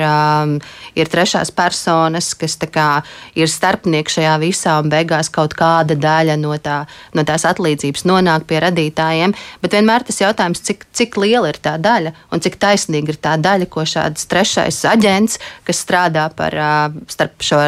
ir 0.96 1.12
trešās 1.12 1.52
personas, 1.52 2.32
kas 2.40 2.56
kā, 2.72 3.04
ir 3.36 3.52
starpnieki 3.52 4.18
šajā 4.18 4.38
visā, 4.40 4.78
un 4.80 4.92
beigās 4.94 5.30
kaut 5.34 5.56
kāda 5.60 5.98
daļa 6.00 6.38
no, 6.40 6.56
tā, 6.64 6.84
no 7.14 7.28
tās 7.28 7.44
atlīdzības 7.50 8.08
nonāk 8.08 8.48
pie 8.48 8.62
radītājiem. 8.64 9.36
Bet 9.62 9.76
vienmēr 9.76 10.08
tas 10.08 10.22
jautājums, 10.24 10.64
cik, 10.64 10.88
cik 10.96 11.20
liela 11.20 11.52
ir 11.52 11.60
tā 11.60 11.76
daļa 11.82 12.16
un 12.32 12.44
cik 12.44 12.56
taisnīga 12.62 13.14
ir 13.14 13.20
tā 13.20 13.36
daļa, 13.42 13.68
ko 13.68 13.84
šāds 13.84 14.30
trešais 14.32 14.80
aģents, 14.88 15.40
kas 15.68 15.84
strādā 15.84 16.30
par 16.32 16.56
starp 17.12 17.44
šo 17.44 17.60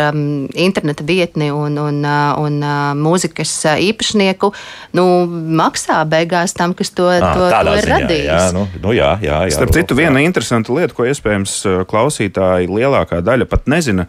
internetu 0.55 0.94
interneta 0.95 1.03
vietni 1.03 1.51
un, 1.51 1.77
un, 1.77 2.03
un, 2.37 2.63
un 2.63 2.99
mūzikas 2.99 3.53
īpašnieku, 3.79 4.51
nu, 4.93 5.05
maksā 5.27 6.03
beigās 6.07 6.53
tam, 6.53 6.73
kas 6.73 6.91
to, 6.91 7.07
à, 7.09 7.33
to, 7.35 7.49
to 7.49 7.75
ir 7.75 7.85
ziņā, 7.85 7.99
radījis. 7.99 8.29
Jā, 8.29 8.51
nu, 8.53 8.67
nu, 8.81 8.93
jā, 8.93 9.17
jā, 9.21 9.41
jā, 9.45 9.55
Starp 9.55 9.73
citu, 9.73 9.95
viena 9.95 10.21
interesanta 10.23 10.73
lieta, 10.73 10.93
ko 10.93 11.05
iespējams 11.05 11.63
klausītāji 11.89 12.69
lielākā 12.69 13.21
daļa 13.21 13.45
pat 13.49 13.67
nezina, 13.67 14.07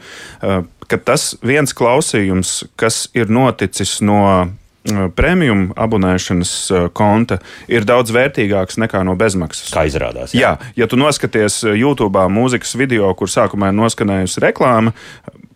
ka 0.86 0.98
tas 0.98 1.34
viens 1.42 1.74
klausījums, 1.74 2.64
kas 2.76 3.08
ir 3.14 3.30
noticis 3.32 4.00
no 4.00 4.48
premium 5.18 5.72
abonēšanas 5.74 6.52
konta 6.94 7.40
ir 7.66 7.82
daudz 7.82 8.12
vērtīgāks 8.14 8.78
nekā 8.78 9.02
no 9.06 9.16
bezmaksas. 9.18 9.72
Kā 9.74 9.82
izrādās? 9.88 10.34
Jā, 10.36 10.54
jā 10.62 10.84
ja 10.84 10.86
tu 10.86 10.98
noskaties 11.00 11.64
YouTube 11.74 12.22
mūzikas 12.30 12.76
video, 12.78 13.10
kur 13.18 13.30
sākumā 13.30 13.72
ir 13.72 13.78
noskanējusi 13.80 14.44
reklāma, 14.46 14.94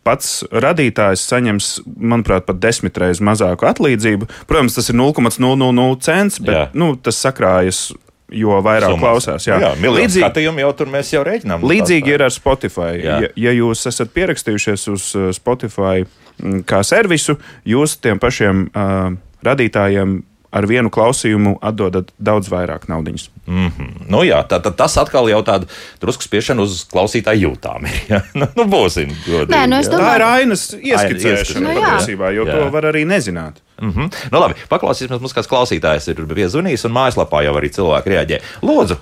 pats 0.07 0.42
radītājs 0.50 1.25
saņems, 1.30 1.71
manuprāt, 1.97 2.47
pat 2.49 2.61
desmit 2.62 2.99
reizes 3.00 3.23
mazāku 3.25 3.69
atlīdzību. 3.69 4.30
Protams, 4.50 4.78
tas 4.78 4.90
ir 4.92 4.99
0,000 5.00 6.04
cents, 6.04 6.40
bet 6.45 6.57
jā. 6.57 6.69
nu, 6.78 6.95
tas 6.97 7.21
sakrājas. 7.21 7.90
Jo 8.30 8.61
vairāk 8.62 8.92
Summas. 8.92 9.02
klausās, 9.02 9.47
jā, 9.49 9.57
jā 9.59 9.71
līdzīgi 9.75 10.23
skatījumi 10.23 10.62
jau 10.62 10.69
tur 10.78 10.90
mēs 10.92 11.09
jau 11.11 11.25
rēķinām. 11.26 11.64
Līdzīgi 11.66 12.12
ir 12.14 12.23
ar 12.23 12.30
Spotify. 12.30 12.92
Jā. 13.02 13.16
Ja, 13.25 13.30
ja 13.35 13.54
jūs 13.57 13.83
esat 13.90 14.12
pierakstījušies 14.14 14.85
uz 14.92 15.09
uh, 15.19 15.25
Spotify 15.35 16.04
mm, 16.04 16.61
kā 16.62 16.78
servisu, 16.87 17.40
jūs 17.66 17.97
tiem 17.99 18.23
pašiem 18.23 18.69
uh, 18.71 19.19
radītājiem 19.42 20.21
ar 20.50 20.66
vienu 20.66 20.90
klausījumu 20.92 21.57
atdodat 21.62 22.11
daudz 22.19 22.50
vairāk 22.50 22.88
naudas. 22.90 23.30
Mm 23.47 23.69
-hmm. 23.69 24.11
nu, 24.11 24.23
jā, 24.26 24.42
tā, 24.49 24.61
tā, 24.62 24.73
tas 24.76 24.97
atkal 24.99 25.28
jau 25.30 25.42
tāda 25.42 25.66
drusku 26.00 26.23
spiešana 26.23 26.62
uz 26.62 26.85
klausītāju 26.92 27.49
jūtām. 27.49 27.87
Ja? 28.09 28.21
nu, 28.40 28.47
nu, 28.57 28.64
būsim 28.64 29.14
godīgi. 29.26 29.54
Nē, 29.54 29.66
nu, 29.66 29.76
domāju... 29.76 30.07
Tā 30.07 30.16
ir 30.16 30.23
ainas 30.23 30.62
ieskicēšana 30.75 31.75
nu, 31.75 31.80
patiesībā, 31.80 32.30
jo 32.35 32.47
jā. 32.47 32.52
to 32.52 32.71
var 32.71 32.85
arī 32.92 33.04
nezināt. 33.07 33.62
Mm 33.80 33.90
-hmm. 33.90 34.28
nu, 34.33 34.40
labi, 34.40 34.54
paklausīsimies, 34.69 35.21
mums 35.21 35.35
kāds 35.35 35.49
klausītājs 35.49 36.11
ir 36.11 36.26
piezvanījis, 36.35 36.87
un 36.87 36.92
mājaslapā 36.92 37.45
jau 37.45 37.54
arī 37.57 37.69
cilvēki 37.69 38.11
reaģē. 38.11 38.40
Lūdzu, 38.62 38.97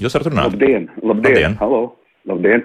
jūs 0.00 0.14
varat 0.14 0.32
runāt? 0.32 0.52
Labdien! 0.52 0.90
labdien. 1.02 1.32
labdien. 1.32 1.56
Halo. 1.60 1.96
Labdien! 2.24 2.64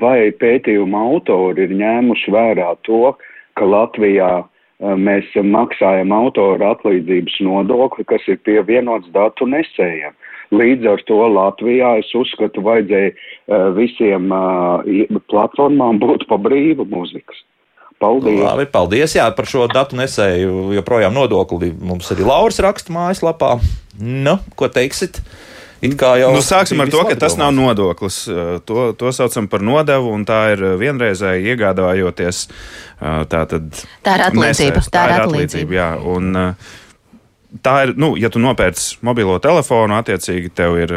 Vai 0.00 0.32
pētījuma 0.36 0.98
autori 0.98 1.62
ir 1.62 1.70
ņēmuši 1.70 2.32
vērā 2.32 2.74
to, 2.82 3.16
ka 3.54 3.64
Latvijā 3.64 4.44
mēs 4.82 5.30
maksājam 5.46 6.12
autora 6.14 6.72
atlīdzības 6.74 7.38
nodokli, 7.46 8.04
kas 8.08 8.24
ir 8.30 8.40
pievienots 8.46 9.10
datu 9.14 9.46
nesējiem. 9.46 10.16
Līdz 10.52 10.88
ar 10.90 11.04
to 11.08 11.20
Latvijā 11.32 11.94
es 12.02 12.10
uzskatu, 12.18 12.64
vajadzēja 12.66 13.12
eh, 13.12 13.68
visiem 13.78 14.28
eh, 14.36 15.16
platformām 15.32 16.02
būt 16.02 16.26
pa 16.28 16.36
brīvu 16.42 16.84
mūzikas. 16.90 17.40
Paldies! 18.02 18.42
Labi, 18.42 18.66
paldies 18.66 19.14
jā, 19.14 19.28
par 19.36 19.46
šo 19.46 19.68
datu 19.70 19.96
nesēju. 19.96 20.72
Joprojām 20.74 21.14
nodokli 21.14 21.70
mums 21.78 22.10
arī 22.12 22.26
Lauris 22.26 22.58
raksta 22.64 22.92
mājaslapā. 22.92 23.54
Nu, 24.02 24.40
ko 24.58 24.66
teiksit? 24.72 25.22
Nu, 26.36 26.42
sāksim 26.46 26.82
ar 26.84 26.90
to, 26.92 27.00
ka 27.08 27.16
tas 27.18 27.34
nav 27.40 27.50
nodoklis. 27.56 28.20
To, 28.68 28.84
to 28.98 29.10
saucam 29.14 29.48
par 29.50 29.64
nodevu, 29.66 30.12
un 30.14 30.22
tā 30.28 30.44
ir 30.54 30.62
vienreizēji 30.78 31.52
iegādājoties. 31.52 32.44
Tā, 33.00 33.42
tad, 33.50 33.82
tā 34.06 34.14
ir 34.18 34.24
atlīdzība. 34.28 34.78
Nesēs, 34.78 34.88
tā, 34.88 34.94
tā 34.94 35.04
ir 35.08 35.16
atlīdzība. 35.24 35.76
Jā, 35.76 35.88
un, 36.12 36.30
tā 37.66 37.76
ir, 37.88 37.94
nu, 37.98 38.14
ja 38.20 38.30
tu 38.30 38.42
nopērci 38.42 39.02
mobilo 39.06 39.40
telefonu, 39.42 39.98
attiecīgi 39.98 40.54
tev 40.54 40.78
ir 40.84 40.96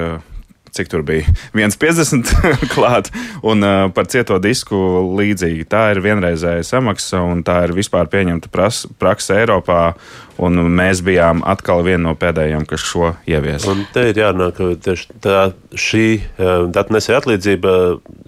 cik 0.75 0.91
tur 0.91 1.05
bija 1.08 1.32
1,50 1.55 2.34
klāt, 2.75 3.12
un 3.46 3.63
uh, 3.65 3.88
par 3.96 4.10
cieto 4.12 4.39
disku 4.44 4.77
līdzīgi. 5.15 5.65
Tā 5.72 5.88
ir 5.96 6.03
vienreizēja 6.05 6.65
samaksa, 6.67 7.24
un 7.24 7.44
tā 7.48 7.62
ir 7.67 7.75
vispār 7.77 8.12
pieņemta 8.12 8.51
praksa 8.51 9.41
Eiropā. 9.41 9.82
Un 10.36 10.60
mēs 10.75 11.00
bijām 11.00 11.46
atkal 11.48 11.79
viena 11.86 12.10
no 12.10 12.12
pēdējām, 12.20 12.65
kas 12.67 12.84
šo 12.84 13.13
ieviesa. 13.24 13.70
Un 13.72 13.86
te 13.96 14.01
ir 14.10 14.17
jārunā, 14.20 14.50
ka 14.51 14.74
tieši 14.84 15.15
tā, 15.24 15.46
šī 15.79 16.03
uh, 16.20 16.65
datnesēja 16.75 17.22
atlīdzība 17.22 17.75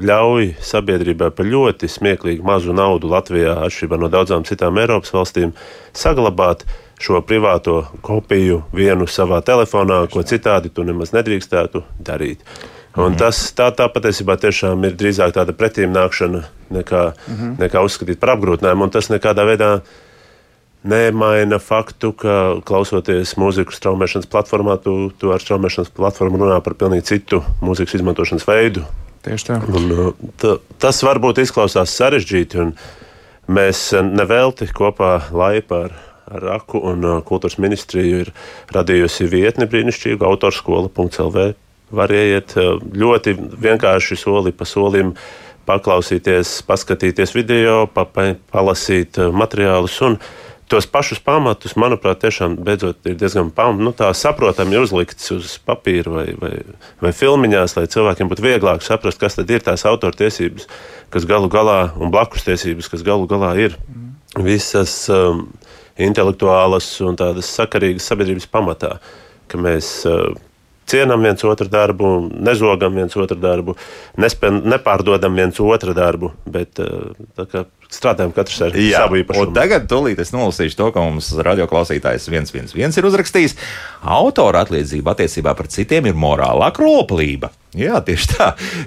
ļauj 0.08 0.54
sabiedrībai 0.64 1.34
par 1.36 1.52
ļoti 1.52 1.92
smieklīgi 1.92 2.48
mazu 2.48 2.76
naudu 2.76 3.12
Latvijā, 3.12 3.58
atšķirībā 3.68 4.00
no 4.00 4.08
daudzām 4.14 4.48
citām 4.48 4.80
Eiropas 4.80 5.12
valstīm, 5.18 5.52
saglabāt 5.92 6.64
šo 7.00 7.22
privāto 7.22 7.84
kopiju 8.02 8.64
vienu 8.74 9.08
savā 9.10 9.42
telefonā, 9.46 10.04
ko 10.12 10.24
citādi 10.26 10.72
tu 10.74 10.86
nemaz 10.88 11.14
nedrīkstētu 11.14 11.84
darīt. 12.04 12.42
Un 12.98 13.14
mm. 13.14 13.20
tas 13.22 13.40
tā, 13.54 13.70
tā 13.78 13.86
patiesībā 13.94 14.40
tiešām 14.42 14.88
ir 14.88 14.98
drīzāk 14.98 15.36
tāda 15.36 15.54
pretīm 15.54 15.94
nākšana 15.94 16.42
nekā, 16.74 17.04
mm 17.14 17.36
-hmm. 17.36 17.56
nekā 17.62 17.84
uzskatīt 17.86 18.20
par 18.20 18.34
apgrūtinājumu. 18.34 18.84
Un 18.84 18.90
tas 18.90 19.10
nekādā 19.14 19.46
veidā 19.46 19.72
nemaina 20.84 21.60
faktu, 21.60 22.12
ka 22.14 22.58
klausoties 22.66 23.36
mūziku 23.38 23.74
straumēšanas 23.74 24.26
platformā, 24.26 24.78
tu, 24.82 25.12
tu 25.18 25.32
ar 25.32 25.42
straumēšanas 25.42 25.94
platformu 25.94 26.38
runā 26.38 26.62
par 26.62 26.74
pilnīgi 26.74 27.06
citu 27.06 27.44
mūzikas 27.62 27.94
izmantošanas 27.94 28.48
veidu. 28.48 28.82
Tieši 29.22 29.46
tā. 29.46 29.62
Un, 29.70 30.14
tā 30.38 30.58
tas 30.80 31.04
varbūt 31.04 31.38
izklausās 31.38 31.94
sarežģīti, 31.94 32.58
un 32.58 32.74
mēs 33.48 33.92
nevelti 34.02 34.66
kopā 34.74 35.22
laipa 35.32 35.86
ar 35.86 35.92
ar 35.92 36.07
Raku 36.28 36.82
un 36.90 37.06
uh, 37.06 37.20
kultūras 37.24 37.58
ministriju 37.62 38.24
ir 38.26 38.34
radījusi 38.76 39.30
vietni 39.32 39.68
brīnišķīgu 39.70 40.28
autorskola.lv. 40.28 41.46
Var 41.98 42.14
ieiet 42.16 42.58
uh, 42.60 42.76
ļoti 42.82 43.38
vienkārši 43.64 44.20
soli 44.20 44.52
pa 44.52 44.68
solim, 44.68 45.14
paklausīties, 45.68 46.62
paskatīties 46.68 47.32
video, 47.36 47.86
pa, 47.92 48.04
pa, 48.04 48.34
palasīt 48.52 49.22
uh, 49.22 49.32
materiālus. 49.32 50.02
Un, 50.08 50.20
Tos 50.68 50.84
pašus 50.92 51.22
pamatus, 51.24 51.78
manuprāt, 51.80 52.18
tiešām 52.20 52.58
beidzot 52.60 53.06
ir 53.08 53.14
diezgan 53.16 53.54
pam, 53.56 53.78
nu, 53.80 53.94
saprotami 53.96 54.76
uzlikts 54.76 55.32
uz 55.32 55.54
papīra 55.64 56.12
vai, 56.12 56.26
vai, 56.36 56.50
vai 57.00 57.12
filmiņās, 57.16 57.78
lai 57.78 57.86
cilvēkiem 57.88 58.28
būtu 58.28 58.44
vieglāk 58.44 58.84
saprast, 58.84 59.22
kas 59.22 59.40
tad 59.40 59.54
ir 59.56 59.64
tās 59.64 59.86
autortiesības, 59.88 60.68
kas 61.16 61.28
galu 61.30 61.48
galā, 61.48 61.94
un 61.96 62.12
blakus 62.12 62.44
tiesības, 62.44 62.92
kas 62.92 63.06
galu 63.08 63.30
galā 63.32 63.54
ir 63.64 63.80
visas 64.44 65.06
um, 65.08 65.46
intelektuālas 66.02 66.90
un 67.06 67.18
tādas 67.20 67.50
sakarīgas 67.58 68.08
sabiedrības 68.12 68.50
pamatā, 68.52 68.98
ka 69.48 69.60
mēs 69.62 69.90
uh, 70.10 70.30
cienām 70.88 71.26
viens 71.26 71.44
otru 71.48 71.68
darbu, 71.72 72.12
nezogam 72.48 72.96
viens 72.98 73.16
otru 73.20 73.38
darbu, 73.42 73.76
nespēj, 74.22 74.62
nepārdodam 74.74 75.36
viens 75.38 75.60
otru 75.64 75.96
darbu, 75.98 76.32
bet 76.46 76.82
uh, 76.84 77.66
strādājam 77.94 78.34
katrs 78.36 78.60
ar 78.68 78.78
Jā, 78.78 79.04
savu 79.04 79.22
īpašumu. 79.22 79.54
Tagad 79.56 79.88
tūlīt 79.92 80.20
es 80.24 80.34
nolasīšu 80.36 80.80
to, 80.80 80.90
ko 80.96 81.06
mums 81.08 81.30
radioklausītājs 81.48 82.28
111 82.30 83.00
ir 83.00 83.10
uzrakstījis. 83.10 83.58
Autora 84.18 84.66
atliecība 84.66 85.16
attiecībā 85.16 85.56
par 85.58 85.72
citiem 85.72 86.12
ir 86.12 86.20
morālā 86.20 86.72
kroplība. 86.76 87.52
Jā, 87.78 88.00
tieši 88.02 88.28
tā, 88.32 88.46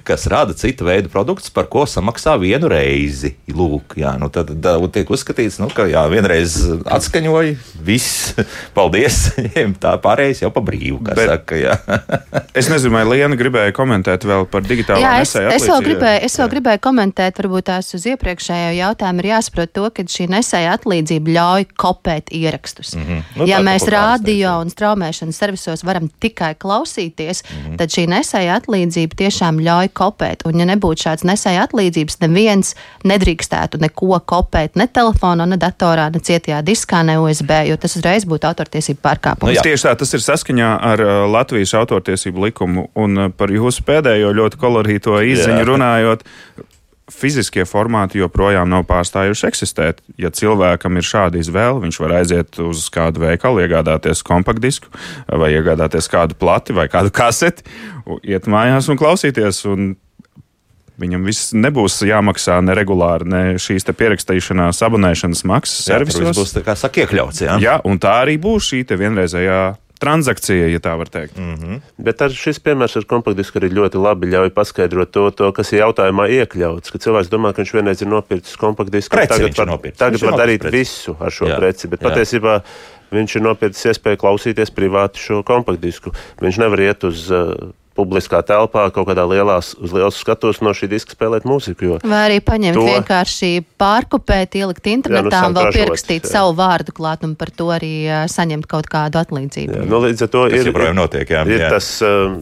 kas 0.09 0.25
rada 0.30 0.54
citu 0.57 0.87
veidu 0.88 1.11
produktus, 1.12 1.50
par 1.52 1.69
ko 1.71 1.85
samaksā 1.87 2.33
vienu 2.40 2.71
reizi. 2.73 3.35
Lūk, 3.52 3.95
jā, 4.00 4.14
nu 4.19 4.30
tad, 4.33 4.50
tad 4.64 4.87
tiek 4.95 5.11
uzskatīts, 5.12 5.61
nu, 5.61 5.69
ka 5.71 5.85
jā, 5.87 6.00
vienreiz 6.11 6.57
atskaņoja, 6.88 7.54
viss, 7.87 8.33
paldies, 8.76 9.35
tā 9.83 9.92
pārējais 10.02 10.42
jau 10.42 10.50
pa 10.54 10.64
brīvu. 10.64 11.04
Saka, 11.21 11.61
es 12.58 12.73
nezinu, 12.73 12.97
vai 12.97 13.04
Liena 13.13 13.39
gribēja 13.39 13.76
komentēt 13.76 14.25
vēl 14.26 14.49
par 14.50 14.65
digitālo 14.67 15.04
jā, 15.04 15.13
es, 15.23 15.36
es 15.36 15.69
vēl 15.69 15.86
gribēju, 15.86 16.25
es 16.26 16.41
vēl 16.41 16.50
gribēju 16.56 16.84
komentēt, 16.89 17.39
varbūt 17.45 17.69
tās 17.71 17.93
uz 17.95 18.08
iepriekšējo 18.10 18.75
jautājumu 18.75 18.90
ir 19.21 19.31
jāsaprot 19.33 19.73
to, 19.73 19.87
ka 19.91 20.03
šī 20.03 20.29
nesēja 20.31 20.76
atlīdzība 20.79 21.37
ļauj 21.37 21.69
kopēt 21.76 22.33
ierakstus. 22.33 22.95
Mm 22.97 23.03
-hmm. 23.03 23.23
nu, 23.37 23.47
ja 23.47 23.59
mēs 23.59 23.89
rādio 23.89 24.61
un 24.61 24.71
straumēšanas 24.71 25.37
servisos 25.37 25.85
varam 25.85 26.11
tikai 26.21 26.55
klausīties, 26.55 27.43
mm 27.43 27.57
-hmm. 27.67 27.76
tad 27.76 27.89
šī 27.91 28.07
nesēja 28.09 28.61
atlīdzība 28.61 28.71
atlīdzība 28.71 29.17
tiešām 29.17 29.61
ļauj 29.61 29.91
kopēt. 29.95 30.45
Un, 30.47 30.61
ja 30.61 30.67
nebūtu 30.69 31.07
šāds 31.07 31.25
nesēja 31.26 31.67
atlīdzības, 31.67 32.19
neviens 32.25 32.75
nedrīkstētu 33.05 33.81
neko 33.81 34.21
kopēt 34.26 34.76
ne 34.76 34.87
telefonā, 34.87 35.47
ne 35.47 35.59
datorā, 35.61 36.11
ne 36.13 36.21
cietajā 36.21 36.63
diskā, 36.63 37.03
ne 37.05 37.19
USB, 37.21 37.50
jo 37.69 37.76
tas 37.76 37.97
uzreiz 37.97 38.26
būtu 38.29 38.49
autortiesību 38.50 39.00
pārkāpums. 39.03 39.55
Nu, 39.55 39.65
tieši 39.65 39.89
tā, 39.89 39.95
tas 39.97 40.15
ir 40.15 40.25
saskaņā 40.25 40.71
ar 40.93 41.05
uh, 41.05 41.13
Latvijas 41.31 41.75
autortiesību 41.75 42.49
likumu. 42.49 42.89
Un 42.95 43.19
uh, 43.19 43.31
par 43.31 43.53
jūsu 43.53 43.85
pēdējo 43.87 44.33
ļoti 44.37 44.61
kolorīto 44.61 45.21
izziņu 45.21 45.65
runājot 45.69 46.26
fiziskie 47.15 47.65
formāti 47.69 48.21
joprojām 48.21 48.69
nav 48.71 48.87
pārstājuši 48.89 49.47
eksistēt. 49.51 50.03
Ja 50.21 50.33
cilvēkam 50.35 50.99
ir 50.99 51.07
šāda 51.07 51.41
izvēle, 51.41 51.83
viņš 51.85 52.01
var 52.03 52.17
aiziet 52.21 52.61
uz 52.63 52.87
kādu 52.93 53.25
veikalu, 53.25 53.65
iegādāties 53.65 54.23
kompaktdisku, 54.27 54.93
vai 55.29 55.53
iegādāties 55.57 56.11
kādu 56.11 56.39
plati 56.39 56.77
vai 56.77 56.89
kādu 56.93 57.13
kaseti, 57.15 57.67
iet 58.23 58.49
mājās 58.51 58.91
un 58.91 59.01
klausīties. 59.01 59.65
Un 59.71 59.93
Viņam 61.01 61.23
viss 61.25 61.55
nebūs 61.57 61.95
jāmaksā 62.05 62.59
ne 62.61 62.75
regulāri, 62.77 63.25
ne 63.33 63.43
šīs 63.57 63.87
pierakstīšanās, 63.89 64.83
abonēšanas 64.85 65.47
maksas. 65.49 65.87
Jā, 65.89 65.97
servisos. 65.97 66.37
būs 66.37 66.53
tā 66.53 66.61
kā 66.67 66.75
saka, 66.77 67.07
iekļauts. 67.07 67.41
Jā? 67.47 67.55
jā, 67.63 67.77
un 67.89 67.97
tā 68.03 68.19
arī 68.27 68.37
būs 68.43 68.69
šī 68.69 68.83
vienreizējā 69.01 69.61
transakcija, 70.00 70.69
ja 70.73 70.80
tā 70.82 70.95
var 70.99 71.10
teikt. 71.13 71.39
Mm 71.39 71.54
-hmm. 71.54 71.80
Bet 71.99 72.23
ar 72.25 72.32
šis 72.32 72.60
piemērs 72.65 72.97
ar 72.97 73.04
kompaktdisku 73.08 73.60
arī 73.60 73.71
ļoti 73.78 74.00
labi 74.02 74.30
ļauj 74.32 74.50
paskaidrot 74.56 75.10
to, 75.13 75.30
to 75.30 75.52
kas 75.52 75.73
ir 75.73 75.82
jautājumā 75.82 76.28
iekļauts. 76.41 76.93
Ka 76.93 76.99
cilvēks 76.99 77.28
domā, 77.32 77.52
ka 77.52 77.63
viņš 77.63 77.75
vienreiz 77.75 78.02
ir 78.02 78.08
nopircis 78.08 78.56
kompaktdisku, 78.56 79.17
tagad 79.17 79.58
var, 79.58 79.67
nopircis. 79.67 79.99
tagad 79.99 80.23
var 80.23 80.41
darīt 80.41 80.65
preci. 80.65 80.76
visu 80.76 81.17
ar 81.21 81.30
šo 81.30 81.49
jā, 81.49 81.56
preci. 81.56 81.89
Bet 81.89 82.00
jā. 82.00 82.08
patiesībā 82.08 82.63
viņš 83.13 83.36
ir 83.36 83.43
nopircis 83.43 83.91
iespēju 83.93 84.17
klausīties 84.17 84.71
privāti 84.71 85.19
šo 85.19 85.43
kompaktdisku. 85.43 86.13
Viņš 86.41 86.58
nevar 86.58 86.80
iet 86.80 87.04
uz 87.04 87.30
uh, 87.30 87.54
publiskā 88.00 88.41
telpā, 88.47 88.86
kaut 88.95 89.10
kādā 89.10 89.26
lielā, 89.28 89.58
uz 89.60 89.95
lielas 89.95 90.19
skatos 90.21 90.63
no 90.65 90.73
šī 90.76 90.91
diska 90.95 91.17
spēlēt 91.17 91.47
mūziku. 91.49 91.99
Vai 92.00 92.23
arī 92.30 92.41
paņemt 92.45 92.78
to... 92.78 92.86
vienkārši 92.89 93.52
pārkopēt, 93.80 94.56
ielikt 94.60 94.91
internetā 94.91 95.36
jā, 95.36 95.45
nu, 95.45 95.52
un 95.52 95.58
vēl 95.60 95.76
pierakstīt 95.76 96.26
jā. 96.26 96.32
savu 96.39 96.56
vārdu 96.58 96.97
klāt 96.97 97.26
un 97.28 97.36
par 97.39 97.52
to 97.54 97.69
arī 97.75 97.95
uh, 98.08 98.25
saņemt 98.30 98.69
kaut 98.71 98.91
kādu 98.93 99.21
atlīdzību. 99.23 99.78
Jā, 99.82 99.86
nu, 99.91 100.02
līdz 100.06 100.26
ar 100.26 100.32
to 100.32 100.45
tas 100.49 100.60
ir, 100.60 100.73
ir, 100.73 100.93
notiek, 100.97 101.34
jā, 101.36 101.45
ir 101.49 101.67
jā. 101.67 101.73
tas 101.76 101.91
uh, 102.06 102.36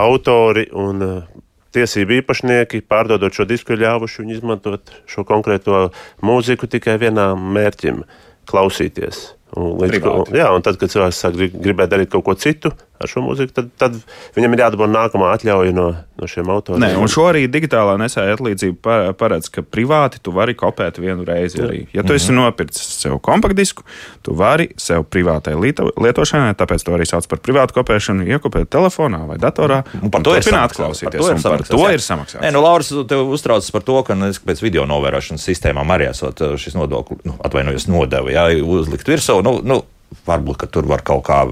autori 0.00 0.68
un 0.76 1.06
uh, 1.06 1.40
tiesību 1.74 2.18
īpašnieki, 2.20 2.82
pārdodot 2.90 3.34
šo 3.34 3.46
disku, 3.48 3.78
ļāvuši 3.78 4.24
viņu 4.24 4.36
izmantot 4.38 4.94
šo 5.10 5.24
konkrēto 5.28 5.88
mūziku 6.26 6.68
tikai 6.70 6.98
vienām 7.00 7.50
mērķim- 7.54 8.02
klausīties. 8.50 9.28
Un, 9.56 9.72
līdz, 9.82 10.04
un, 10.06 10.36
jā, 10.36 10.46
un 10.54 10.62
tad, 10.62 10.78
kad 10.78 10.92
cilvēks 10.92 11.24
sāk 11.24 11.34
gribēt 11.34 11.90
darīt 11.90 12.12
kaut 12.12 12.26
ko 12.28 12.36
citu, 12.38 12.70
ar 13.00 13.08
šo 13.08 13.22
mūziku, 13.24 13.52
tad, 13.56 13.70
tad 13.80 13.96
viņam 14.36 14.54
ir 14.54 14.62
jādabū 14.66 14.86
nākamā 14.90 15.30
atļauja 15.34 15.72
no, 15.72 15.86
no 16.20 16.28
šiem 16.28 16.50
autoriem. 16.52 16.82
Nē, 16.84 16.90
un 17.00 17.08
šo 17.10 17.24
arī 17.30 17.46
digitālā 17.50 17.94
nesēja 18.00 18.36
atlīdzība 18.36 19.14
paredz, 19.18 19.48
ka 19.52 19.64
privāti 19.64 20.20
tu 20.22 20.34
vari 20.36 20.54
kopēt 20.58 21.00
vienu 21.00 21.24
reizi. 21.26 21.62
Arī. 21.64 21.80
Ja 21.96 22.04
tu 22.04 22.12
esi 22.14 22.28
-hmm. 22.30 22.44
nopircis 22.44 23.00
sev 23.00 23.18
kompaktdisku, 23.24 23.82
tu 24.22 24.34
vari 24.36 24.68
sev 24.76 25.06
privātai 25.08 25.56
lietošanai, 25.56 26.52
tāpēc 26.54 26.84
to 26.84 26.92
arī 26.92 27.08
sauc 27.08 27.26
par 27.26 27.38
privātu 27.38 27.80
kopēšanu, 27.80 28.26
iekopēt 28.28 28.68
telefonā 28.68 29.24
vai 29.26 29.38
datorā. 29.38 29.82
Un 30.02 30.10
par 30.10 30.22
to 30.22 30.36
ir 30.36 30.44
samaksāts. 30.44 30.76
Klausīties, 30.76 31.10
par 31.10 31.20
to 31.20 31.32
ir 31.32 31.38
samaksāts. 31.40 31.70
To 31.70 31.82
jā. 31.88 31.92
ir 31.92 32.00
samaksāts. 32.00 32.42
Nē, 32.44 32.52
nu, 32.52 32.62
Lauris, 32.62 32.92
tev 33.08 33.28
uztraucas 33.28 33.70
par 33.70 33.82
to, 33.82 34.02
ka 34.02 34.14
nu, 34.14 34.26
pēc 34.26 34.62
video 34.62 34.84
novērošanas 34.86 35.48
sistēmām 35.48 35.88
arī 35.96 36.10
esot 36.10 36.40
uh, 36.40 36.56
šis 36.56 36.76
nodoklis, 36.76 37.24
nu, 37.24 37.36
atvainojos, 37.44 37.88
nodevi, 37.88 38.36
jā, 38.36 38.46
uzlikt 38.60 39.08
virsū. 39.08 39.39
Nu, 39.46 39.58
nu, 39.64 39.82
varbūt 40.26 40.66
tur 40.74 40.88
var 40.90 41.04
kaut 41.06 41.24
kā 41.28 41.44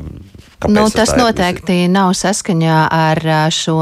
nu, 0.66 0.85
tas 0.90 1.12
noteikti 1.14 1.85
ir? 1.85 1.92
nav 1.92 2.11
saskaņā 2.18 2.79
ar 2.90 3.20
šo 3.55 3.79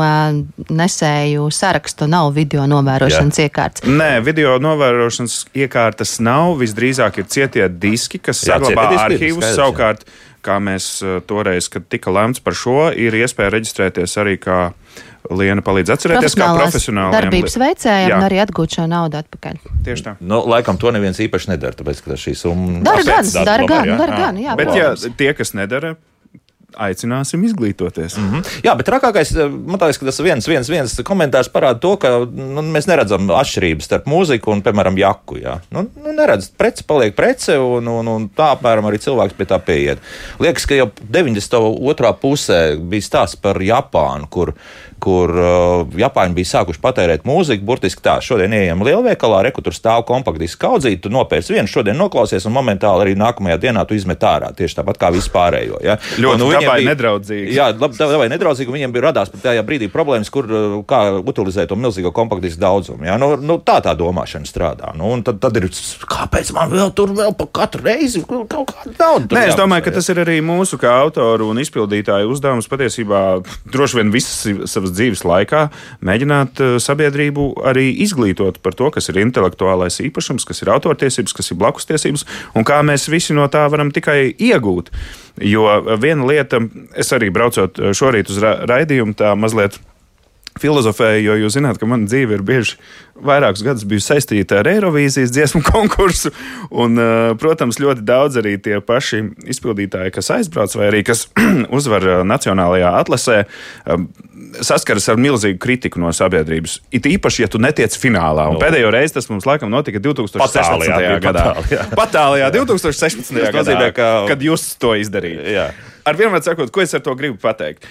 nesēju 0.68 1.48
sarakstu. 1.54 2.08
Nav 2.10 2.34
video 2.36 2.66
novērošanas 2.68 3.40
Jā. 3.40 3.48
iekārtas. 3.48 3.88
Nē, 3.88 4.10
video 4.26 4.56
novērošanas 4.62 5.38
iekārtas 5.56 6.18
nav. 6.24 6.58
Visdrīzāk 6.60 7.22
ir 7.22 7.28
cietie 7.32 7.66
diski, 7.72 8.20
kas 8.20 8.44
Jā, 8.44 8.56
saglabā 8.56 8.90
arhīvus. 9.06 9.48
Savukārt, 9.56 10.04
kā 10.44 10.58
mēs 10.62 11.00
toreiz, 11.26 11.70
kad 11.72 11.88
tika 11.90 12.12
lemts 12.12 12.44
par 12.44 12.56
šo, 12.56 12.90
ir 12.92 13.16
iespēja 13.24 13.54
reģistrēties 13.56 14.18
arī 14.22 14.36
kā. 14.42 14.60
Liena 15.34 15.62
palīdz 15.66 15.92
atcerēties, 15.96 16.36
kā 16.38 16.48
profesionāli 16.56 17.16
darbības 17.16 17.56
veicējiem 17.62 18.16
un 18.16 18.26
arī 18.28 18.40
atgūt 18.44 18.78
šo 18.78 18.86
naudu 18.90 19.20
atpakaļ. 19.20 19.60
Tieši 19.86 20.06
tā. 20.06 20.16
Nu, 20.20 20.42
laikam 20.50 20.78
to 20.80 20.92
neviens 20.94 21.20
īpaši 21.22 21.52
nedara, 21.54 21.76
tāpēc, 21.78 22.02
ka 22.04 22.18
šī 22.20 22.34
summa 22.38 22.82
dara 22.86 23.06
gan, 23.06 23.32
dara 23.36 23.70
gan, 23.70 23.94
dara 24.00 24.20
gan, 24.20 24.42
jā. 24.42 24.56
Bet, 24.58 24.74
ja 24.76 24.92
tie, 25.18 25.32
kas 25.36 25.54
nedara, 25.58 25.96
aicināsim 26.74 27.44
izglītoties. 27.46 28.16
Mm 28.18 28.30
-hmm. 28.30 28.46
Jā, 28.64 28.74
bet 28.76 28.88
trakākais, 28.88 29.32
man 29.48 29.80
liekas, 29.80 29.98
ka 29.98 30.06
tas 30.06 30.20
viens, 30.20 30.48
viens, 30.48 30.68
viens 30.68 30.96
komentārs 31.04 31.48
parāda 31.52 31.80
to, 31.80 31.96
ka 31.96 32.08
nu, 32.26 32.62
mēs 32.62 32.88
neredzam 32.88 33.30
atšķirības 33.30 33.84
starp 33.84 34.06
mūziku 34.06 34.52
un, 34.52 34.62
piemēram, 34.62 34.98
jaku. 34.98 35.38
Jā. 35.38 35.58
Nu, 35.70 35.86
nu, 36.04 36.12
neredz, 36.12 36.50
prece 36.56 36.84
paliek 36.86 37.14
prece, 37.14 37.58
un, 37.58 37.88
un, 37.88 38.08
un 38.08 38.28
tā 38.28 38.52
apmēram 38.56 38.86
arī 38.86 38.98
cilvēks 38.98 39.36
pie 39.36 39.46
tā 39.46 39.58
pieiet. 39.58 39.98
Liekas, 40.40 40.66
ka 40.66 40.74
jau 40.74 40.90
92. 41.10 42.12
pusē 42.20 42.76
bija 42.76 43.02
stāsts 43.02 43.40
par 43.40 43.62
Japānu, 43.62 44.26
kur 44.28 44.54
kur 45.02 45.30
uh, 45.30 45.96
Japāņi 45.98 46.36
bija 46.36 46.50
sākuši 46.50 46.80
patērēt 46.82 47.26
mūziku. 47.28 47.64
Burtiski 47.68 48.02
tā, 48.04 48.16
šodien 48.24 48.54
ejam 48.56 48.84
lielveikalā, 48.86 49.42
reku 49.46 49.64
tur 49.64 49.76
stāv 49.76 50.06
kompaktdiski 50.08 50.60
kaudzīt, 50.62 51.02
tu 51.04 51.12
nopērci 51.12 51.54
vienu, 51.54 51.70
šodien 51.70 51.98
noklausies, 52.00 52.46
un 52.48 52.54
momentāli 52.56 53.04
arī 53.04 53.16
nākamajā 53.18 53.58
dienā 53.66 53.84
tu 53.88 53.96
izmet 53.98 54.24
ārā. 54.26 54.52
Tieši 54.56 54.80
tāpat 54.80 55.00
kā 55.02 55.12
vispārējo. 55.14 55.82
Ja? 55.84 55.98
Ļoti 56.22 56.40
nu, 56.40 56.50
dabai 56.56 56.78
bija, 56.80 56.90
nedraudzīgi. 56.92 57.54
Jā, 57.56 57.68
dabai 57.76 58.28
nedraudzīgi, 58.32 58.74
viņiem 58.76 58.94
bija 58.94 59.08
radās 59.08 59.32
tajā 59.34 59.64
brīdī 59.66 59.90
problēmas, 59.92 60.30
kur 60.32 60.48
uh, 60.50 60.76
kā 60.88 61.02
utilizēt 61.20 61.70
to 61.70 61.78
milzīgo 61.80 62.12
kompaktdisku 62.16 62.60
daudzumu. 62.62 63.06
Ja? 63.08 63.16
Nu, 63.20 63.34
nu, 63.40 63.58
tā 63.64 63.78
tā 63.84 63.94
domāšana 63.98 64.48
strādā. 64.48 64.92
Nu, 64.98 65.12
tad, 65.26 65.40
tad 65.42 65.58
ir, 65.60 65.68
kāpēc 66.10 66.52
man 66.56 66.72
vēl 66.72 66.92
tur 66.96 67.14
vēl 67.16 67.34
pa 67.38 67.48
katru 67.60 67.86
reizi 67.86 68.24
kaut 68.26 68.72
kāda 68.72 68.94
nauda? 68.98 69.38
Nē, 69.38 69.46
es 69.52 69.58
domāju, 69.58 69.86
ka 69.86 69.96
tas 69.98 70.10
ir 70.12 70.22
arī 70.24 70.38
mūsu 70.44 70.80
kā 70.80 70.94
autoru 71.02 71.50
un 71.52 71.60
izpildītāju 71.62 72.32
uzdevums 72.32 72.70
patiesībā 72.70 73.22
droši 73.72 74.00
vien 74.00 74.12
visas 74.14 74.70
savas 74.70 74.94
dzīves 74.96 75.24
laikā 75.26 75.66
mēģināt 76.06 76.62
eh, 76.62 76.76
sabiedrību 76.82 77.48
arī 77.66 77.88
izglītot 78.06 78.60
par 78.64 78.76
to, 78.78 78.90
kas 78.94 79.10
ir 79.10 79.20
intelektuālais 79.22 80.00
īpašums, 80.06 80.46
kas 80.48 80.62
ir 80.62 80.72
autortiesības, 80.74 81.36
kas 81.36 81.52
ir 81.52 81.60
blakus 81.60 81.88
tiesības 81.88 82.26
un 82.56 82.66
kā 82.66 82.82
mēs 82.86 83.08
visi 83.12 83.36
no 83.36 83.46
tā 83.52 83.66
varam 83.72 83.92
tikai 83.94 84.32
iegūt. 84.32 84.92
Jo 85.36 85.66
viena 86.00 86.24
lieta, 86.24 86.45
es 86.96 87.12
arī 87.16 87.32
braucot 87.34 87.80
šorīt 87.96 88.30
uz 88.30 88.40
ra 88.42 88.58
raidījumu, 88.68 89.16
tā 89.18 89.34
mazliet 89.38 89.80
filozofēju, 90.60 91.24
jo 91.26 91.36
jūs 91.44 91.56
zināt, 91.58 91.80
ka 91.80 91.88
mana 91.88 92.08
dzīve 92.08 92.38
ir 92.38 92.44
bieži 92.46 92.76
vairākus 93.26 93.62
gadus 93.64 93.86
bijusi 93.88 94.10
saistīta 94.12 94.60
ar 94.60 94.68
Eirovīzijas 94.70 95.32
dziesmu 95.34 95.62
konkursu. 95.72 96.32
Un, 96.70 96.98
eh, 97.00 97.32
protams, 97.40 97.80
ļoti 97.82 98.04
daudz 98.06 98.40
arī 98.40 98.56
tie 98.62 98.80
paši 98.84 99.22
izpildītāji, 99.52 100.14
kas 100.16 100.32
aizbrauc 100.38 100.76
vai 100.78 100.90
arī 100.90 101.02
kas 101.06 101.26
uzvar 101.78 102.04
eh, 102.04 102.22
nacionālajā 102.28 102.92
atlasē, 103.02 103.42
eh, 103.46 104.06
saskaras 104.64 105.08
ar 105.12 105.20
milzīgu 105.20 105.60
kritiku 105.60 106.00
no 106.00 106.12
sabiedrības. 106.16 106.78
It 106.94 107.08
īpaši, 107.08 107.44
ja 107.44 107.50
tu 107.52 107.60
netiec 107.62 107.96
finālā. 108.00 108.48
Un 108.52 108.56
no. 108.56 108.62
pēdējo 108.62 108.92
reizi 108.94 109.18
tas 109.18 109.28
mums 109.32 109.48
laikam 109.48 109.72
notika 109.72 110.00
2016. 110.02 110.40
Patālijā, 110.40 111.18
gadā. 111.24 111.44
Patālijā, 111.56 111.90
Patālijā 111.96 112.48
2016. 112.56 113.44
gadā, 113.58 113.92
ka... 113.96 114.08
kad 114.30 114.48
jūs 114.48 114.72
to 114.80 114.96
izdarījāt. 115.00 115.92
Ar 116.06 116.18
vienmēr 116.18 116.44
sakot, 116.44 116.70
ko 116.70 116.84
es 116.84 116.94
ar 116.94 117.02
to 117.04 117.14
gribu 117.18 117.38
pateikt? 117.42 117.86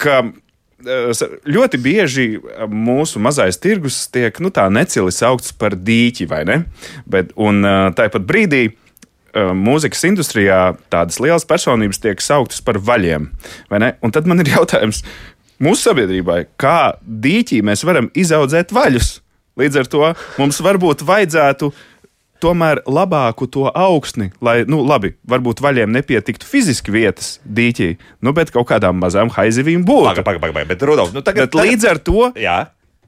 Ka 0.00 0.20
ļoti 1.48 1.80
bieži 1.80 2.26
mūsu 2.68 3.20
mazais 3.22 3.58
tirgus 3.60 4.04
tiek 4.12 4.36
nu, 4.42 4.50
necili 4.70 5.12
saukts 5.14 5.54
par 5.56 5.76
dīķi, 5.76 6.26
vai 6.28 6.42
ne? 6.48 6.58
Bet, 7.06 7.32
un 7.36 7.64
tāpat 7.96 8.26
brīdī 8.28 8.66
mūzikas 9.34 10.04
industrijā 10.06 10.74
tādas 10.92 11.18
lielas 11.22 11.46
personības 11.48 12.02
tiek 12.02 12.20
sauktas 12.22 12.60
par 12.62 12.78
vaļiem. 12.78 13.30
Tad 13.70 14.28
man 14.30 14.44
ir 14.44 14.52
jautājums 14.56 15.02
mūsu 15.62 15.88
sabiedrībai, 15.88 16.44
kā 16.60 16.96
dīķī 17.02 17.62
mēs 17.64 17.86
varam 17.86 18.10
izaudzēt 18.14 18.74
vaļus? 18.74 19.18
Līdz 19.54 19.76
ar 19.78 19.86
to 19.90 20.06
mums 20.40 20.58
varbūt 20.66 21.04
vajadzētu 21.06 21.68
uh, 21.70 21.82
tomēr 22.44 22.82
labāku 22.88 23.48
to 23.50 23.68
augsni, 23.70 24.30
lai, 24.44 24.60
nu, 24.68 24.82
labi, 24.86 25.14
varbūt 25.30 25.62
vaļiem 25.64 25.92
nepietiktu 25.94 26.48
fiziski 26.48 26.94
vietas 26.94 27.38
dīķī, 27.44 27.90
nu, 28.24 28.34
bet 28.36 28.52
kaut 28.54 28.68
kādām 28.70 29.00
mazām 29.02 29.32
haizivīm 29.34 29.86
būtu. 29.88 30.10
Paga, 30.10 30.26
paga, 30.26 30.42
paga, 30.44 30.66
bet, 30.68 30.84
Rudolf, 30.84 31.14
nu, 31.16 31.24
tagad, 31.24 31.48
bet 31.48 31.56
tagad... 31.56 31.70
līdz 31.70 31.88
ar 31.90 32.02
to 32.04 32.28
jā. 32.40 32.58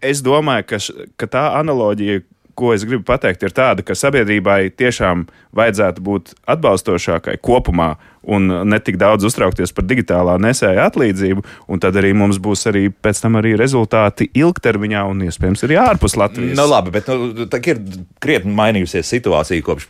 es 0.04 0.24
domāju, 0.24 0.68
ka, 0.70 0.80
š, 0.80 1.10
ka 1.20 1.28
tā 1.30 1.44
analoģija, 1.60 2.24
ko 2.56 2.72
es 2.72 2.86
gribu 2.88 3.04
pateikt, 3.04 3.44
ir 3.44 3.52
tāda, 3.52 3.84
ka 3.84 3.96
sabiedrībai 3.98 4.70
tiešām 4.80 5.26
vajadzētu 5.56 6.04
būt 6.06 6.32
atbalstošākai 6.56 7.36
kopumā 7.44 7.94
un 8.26 8.48
ne 8.68 8.78
tik 8.82 8.98
daudz 9.00 9.26
uztraukties 9.28 9.72
par 9.76 9.86
digitālā 9.86 10.36
nesēja 10.42 10.88
atlīdzību, 10.90 11.44
tad 11.82 11.96
arī 12.00 12.12
mums 12.16 12.40
būs 12.42 12.66
arī 12.70 12.88
pēc 12.90 13.20
tam 13.22 13.38
arī 13.40 13.54
rezultāti 13.58 14.28
ilgtermiņā 14.36 15.04
un 15.06 15.22
iespējams 15.28 15.64
arī 15.66 15.78
ārpus 15.80 16.16
Latvijas. 16.18 16.56
Nu, 16.58 16.66
labi, 16.70 16.92
bet 16.96 17.10
nu, 17.10 17.46
tā 17.50 17.60
ir 17.62 17.80
krietni 18.22 18.54
mainījusies 18.56 19.12
situācija 19.14 19.64
kopš, 19.66 19.88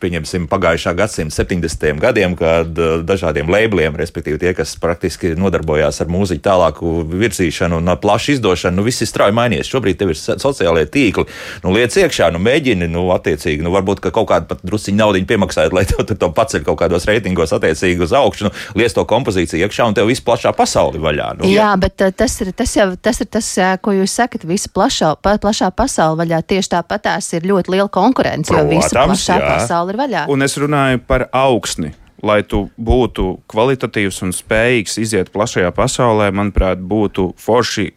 pagājušā 0.50 0.92
gadsimta 0.98 1.44
70. 1.44 2.00
gadiem, 2.02 2.36
kad 2.38 2.76
uh, 2.78 2.98
dažādiem 3.06 3.50
labeliem, 3.50 3.96
respektīvi 3.96 4.40
tie, 4.42 4.52
kas 4.56 4.76
praktiski 4.80 5.32
nodarbojās 5.38 6.02
ar 6.04 6.12
mūziķu 6.12 6.44
tālāku 6.44 6.92
virzīšanu 7.08 7.80
un 7.80 7.92
plašu 8.00 8.36
izdošanu, 8.36 8.80
nu, 8.80 8.86
viss 8.86 9.04
ir 9.04 9.10
strauji 9.10 9.36
mainījies. 9.36 9.70
Šobrīd 9.72 10.00
tev 10.00 10.12
ir 10.12 10.20
sociālajie 10.20 10.90
tīkli, 10.92 11.26
nu, 11.64 11.72
liec 11.76 11.96
iekšā, 11.96 12.30
nu, 12.34 12.42
mēģini, 12.44 12.90
nu, 12.92 13.08
attiecīgi, 13.16 13.64
nu, 13.64 13.72
varbūt 13.74 14.04
kaut 14.06 14.28
kādu 14.30 14.50
pat 14.52 14.62
drusciņu 14.66 15.00
naudu 15.00 15.24
piemaksājot, 15.26 15.74
lai 15.76 15.86
to, 15.88 16.04
to 16.06 16.30
paceļ 16.36 16.66
kaut 16.66 16.80
kādos 16.84 17.08
reitingos 17.08 17.54
attiecīgi 17.56 18.04
uz 18.06 18.12
augšu 18.16 18.25
augšu, 18.26 18.48
nu, 18.48 18.52
liec 18.78 18.94
to 18.96 19.06
kompozīciju 19.08 19.66
iekšā 19.66 19.88
un 19.90 19.96
tev 19.96 20.10
viss 20.10 20.24
plašā 20.26 20.52
pasauli 20.56 21.02
vaļā. 21.02 21.32
Nu, 21.40 21.50
jā, 21.50 21.62
jā, 21.62 21.70
bet 21.82 22.06
uh, 22.06 22.14
tas 22.14 22.38
ir 22.44 22.52
tas, 22.56 22.76
jau, 22.78 22.88
tas 23.00 23.22
ir 23.24 23.30
tas, 23.32 23.50
ko 23.82 23.94
jūs 23.96 24.16
sakat, 24.20 24.46
visa 24.48 24.72
plašā, 24.74 25.14
pa, 25.22 25.36
plašā 25.42 25.70
pasaule 25.76 26.20
vaļā. 26.22 26.42
Tieši 26.46 26.74
tāpat 26.76 27.06
tās 27.08 27.30
ir 27.36 27.46
ļoti 27.48 27.76
liela 27.76 27.90
konkurence, 27.92 28.52
Protams, 28.52 28.72
jo 28.72 28.82
visa 28.82 29.06
plašā 29.06 29.38
jā. 29.40 29.52
pasaule 29.54 29.94
ir 29.94 30.02
vaļā. 30.02 30.26
Un 30.32 30.46
es 30.46 30.58
runāju 30.60 31.04
par 31.06 31.28
augsni 31.34 31.94
lai 32.26 32.40
tu 32.48 32.66
būtu 32.80 33.36
kvalitatīvs 33.50 34.22
un 34.26 34.32
spējīgs 34.34 34.98
iziet 35.02 35.30
plašajā 35.34 35.72
pasaulē, 35.76 36.30
manuprāt, 36.34 36.80
būtu 36.80 37.30
forši 37.40 37.90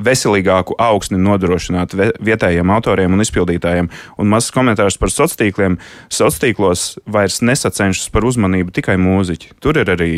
veselīgāku 0.00 0.76
augsni 0.80 1.18
nodrošināt 1.20 1.94
vietējiem 1.96 2.70
autoriem 2.72 3.12
un 3.12 3.24
izpildītājiem. 3.24 3.90
Un 4.20 4.30
mazs 4.32 4.52
komentārs 4.54 4.98
par 5.00 5.12
sociāliem 5.12 5.40
tīkliem. 5.42 5.80
Sociālos 6.08 6.40
tīklos 6.42 6.84
vairs 7.06 7.40
nesacenšas 7.44 8.12
par 8.12 8.26
uzmanību 8.28 8.74
tikai 8.74 8.96
mūziķi. 9.00 9.56
Tur 9.62 9.80
ir 9.82 9.92
arī 9.92 10.12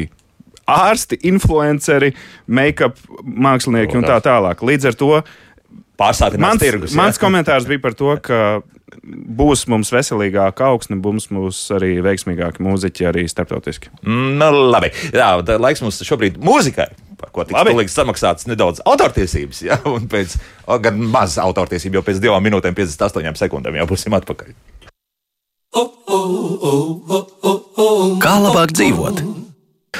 ārsti, 0.70 1.18
influenceri, 1.28 2.14
make-up 2.46 3.00
mākslinieki 3.24 3.98
un 4.00 4.06
tā 4.06 4.20
tālāk. 4.24 4.62
Līdz 4.64 4.92
ar 4.92 5.00
to 5.00 5.10
mans, 6.40 6.62
tirgus, 6.62 6.94
mans 6.98 7.20
komentārs 7.20 7.68
bija 7.68 7.82
par 7.82 7.98
to, 7.98 8.14
ka 8.24 8.38
būs 9.04 9.66
mums 9.70 9.90
veselīgāka 9.92 10.70
augsne, 10.70 10.96
būs 11.02 11.28
mums 11.34 11.60
arī 11.74 11.96
veiksmīgāki 12.04 12.62
mūziķi 12.64 13.08
arī 13.10 13.26
starptautiski. 13.30 13.92
Mm, 14.06 14.38
labi, 14.70 14.92
jā, 15.14 15.34
laiks 15.58 15.82
mums 15.84 16.00
šobrīd 16.06 16.38
mūzikai 16.42 16.88
par 17.24 17.32
ko 17.32 17.46
tiks 17.48 17.56
palīdz 17.56 17.96
samaksāts 17.96 18.48
nedaudz 18.50 18.82
autortiesības, 18.84 19.62
ja? 19.64 19.80
un 19.94 20.08
pēc, 20.10 20.36
gan 20.84 21.00
maz 21.10 21.38
autortiesību, 21.42 22.00
jo 22.00 22.04
pēc 22.06 22.20
2 22.24 22.40
minūtēm 22.48 22.76
58 22.76 23.40
sekundēm 23.40 23.80
jau 23.80 23.88
būsim 23.94 24.16
atpakaļ. 24.20 24.52
Kā 28.22 28.34
labāk 28.44 28.76
dzīvot? 28.76 29.24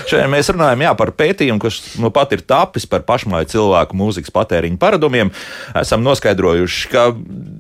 Šodien 0.05 0.31
mēs 0.33 0.51
runājam 0.53 0.85
jā, 0.87 0.93
par 0.99 1.13
pētījumu, 1.17 1.63
kas 1.63 1.81
nu 2.03 2.11
pat 2.15 2.35
ir 2.37 2.45
tapis 2.47 2.87
par 2.91 3.05
pašmāju 3.07 3.51
cilvēku 3.55 3.99
mūzikas 3.99 4.33
patēriņu 4.35 4.81
paradumiem. 4.83 5.33
Esam 5.79 6.05
noskaidrojuši, 6.07 6.91
ka 6.93 7.07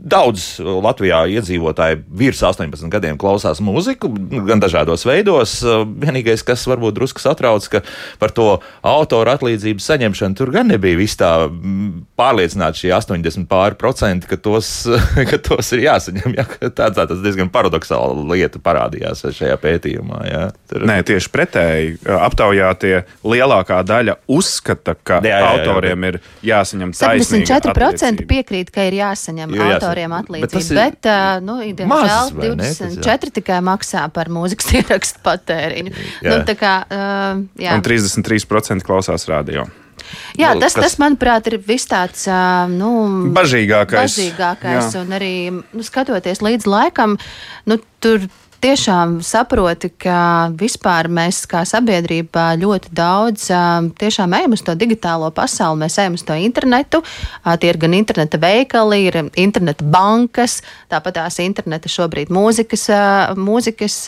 daudz 0.05 0.47
Latvijā 0.61 1.25
iedzīvotāji 1.38 2.03
virs 2.18 2.42
18 2.44 2.90
gadiem 2.92 3.18
klausās 3.20 3.62
mūziku, 3.64 4.11
gan 4.49 4.62
dažādos 4.62 5.07
veidos. 5.09 5.57
Vienīgais, 5.64 6.44
kas 6.47 6.66
varbūt 6.68 6.99
drusku 6.99 7.23
satrauc, 7.23 7.66
ka 7.73 7.83
par 8.20 8.35
to 8.35 8.49
autoru 8.85 9.35
atlīdzību 9.35 9.83
saņemšanu 9.83 10.38
tur 10.38 10.53
gan 10.55 10.68
nebija 10.73 10.99
viss 10.99 11.18
tā 11.20 11.31
pārliecināti 12.18 12.85
šie 12.85 12.92
80 12.97 13.49
pāri 13.51 13.79
procenti, 13.81 14.29
ka 14.31 14.38
tos, 14.40 14.70
ka 15.31 15.40
tos 15.42 15.73
ir 15.77 15.87
jāsaņem. 15.87 16.37
Jā, 16.38 16.47
tā, 16.68 16.90
tā 16.94 17.07
tas 17.09 17.23
diezgan 17.25 17.51
paradoxāla 17.55 18.27
lieta 18.35 18.61
parādījās 18.62 19.25
šajā 19.35 19.57
pētījumā. 19.62 20.20
Jā. 20.29 20.44
Tur... 20.70 20.87
Nē, 20.88 21.01
tieši 21.07 21.33
pretēji 21.35 21.97
aptaujātie 22.27 22.95
lielākā 23.27 23.81
daļa 23.87 24.17
uzskata, 24.31 24.97
ka 24.97 25.21
jā, 25.25 25.31
jā, 25.31 25.39
jā, 25.41 25.53
autoriem 25.53 26.07
jā, 26.07 26.11
bet... 26.17 26.25
ir 26.43 26.49
jāsaņem 26.51 26.95
taisnība. 26.97 27.51
74% 27.53 28.27
piekrīt, 28.31 28.73
ka 28.75 28.89
ir 28.89 28.99
jāsaņem 29.01 29.55
jo, 29.59 29.69
autoriem 29.75 30.17
atlīdzība, 30.19 30.75
bet, 30.81 30.99
bet 31.05 31.47
nu, 31.47 31.61
diemžēl 31.81 32.35
24 32.41 33.37
tikai 33.41 33.61
maksā 33.65 34.07
par 34.15 34.33
mūzikas 34.33 34.75
ierakstu 34.81 35.25
patēriņu. 35.25 35.97
Nu, 36.27 36.43
kā, 36.59 36.75
uh, 36.89 37.41
jā. 37.61 37.79
Un 37.79 37.87
33% 37.87 38.87
klausās 38.87 39.29
radio. 39.31 39.69
Jā, 40.39 40.53
nu, 40.55 40.63
tas, 40.63 40.75
kas... 40.75 40.85
tas, 40.85 40.97
manuprāt, 41.01 41.49
ir 41.51 41.59
viss 41.65 41.89
tāds 41.89 42.27
nu, 42.75 42.91
bažīgākais. 43.35 44.17
bažīgākais 44.17 44.97
un 45.01 45.17
arī 45.17 45.35
nu, 45.55 45.85
skatoties 45.87 46.43
līdz 46.45 46.69
laikam, 46.71 47.17
nu, 47.71 47.79
tur 48.05 48.27
tiešām 48.64 49.18
saproti, 49.20 49.90
ka 50.00 50.48
vispār 50.57 51.11
mēs 51.12 51.42
kā 51.50 51.64
sabiedrība 51.68 52.55
ļoti 52.57 52.92
daudz 52.96 53.50
tiešām 54.00 54.37
ejam 54.38 54.55
uz 54.57 54.62
to 54.64 54.72
digitālo 54.79 55.29
pasauli, 55.37 55.83
mēs 55.83 55.98
ejam 56.00 56.16
uz 56.16 56.24
to 56.24 56.37
internetu. 56.40 57.03
Tie 57.61 57.68
ir 57.68 57.79
gan 57.83 57.96
interneta 57.96 58.40
veikali, 58.40 59.03
ir 59.11 59.18
interneta 59.40 59.85
bankas, 59.85 60.62
tāpat 60.92 61.18
tās 61.18 61.37
interneta 61.44 61.92
šobrīd 61.92 62.33
mūzikas, 62.33 62.87
mūzikas 63.37 63.98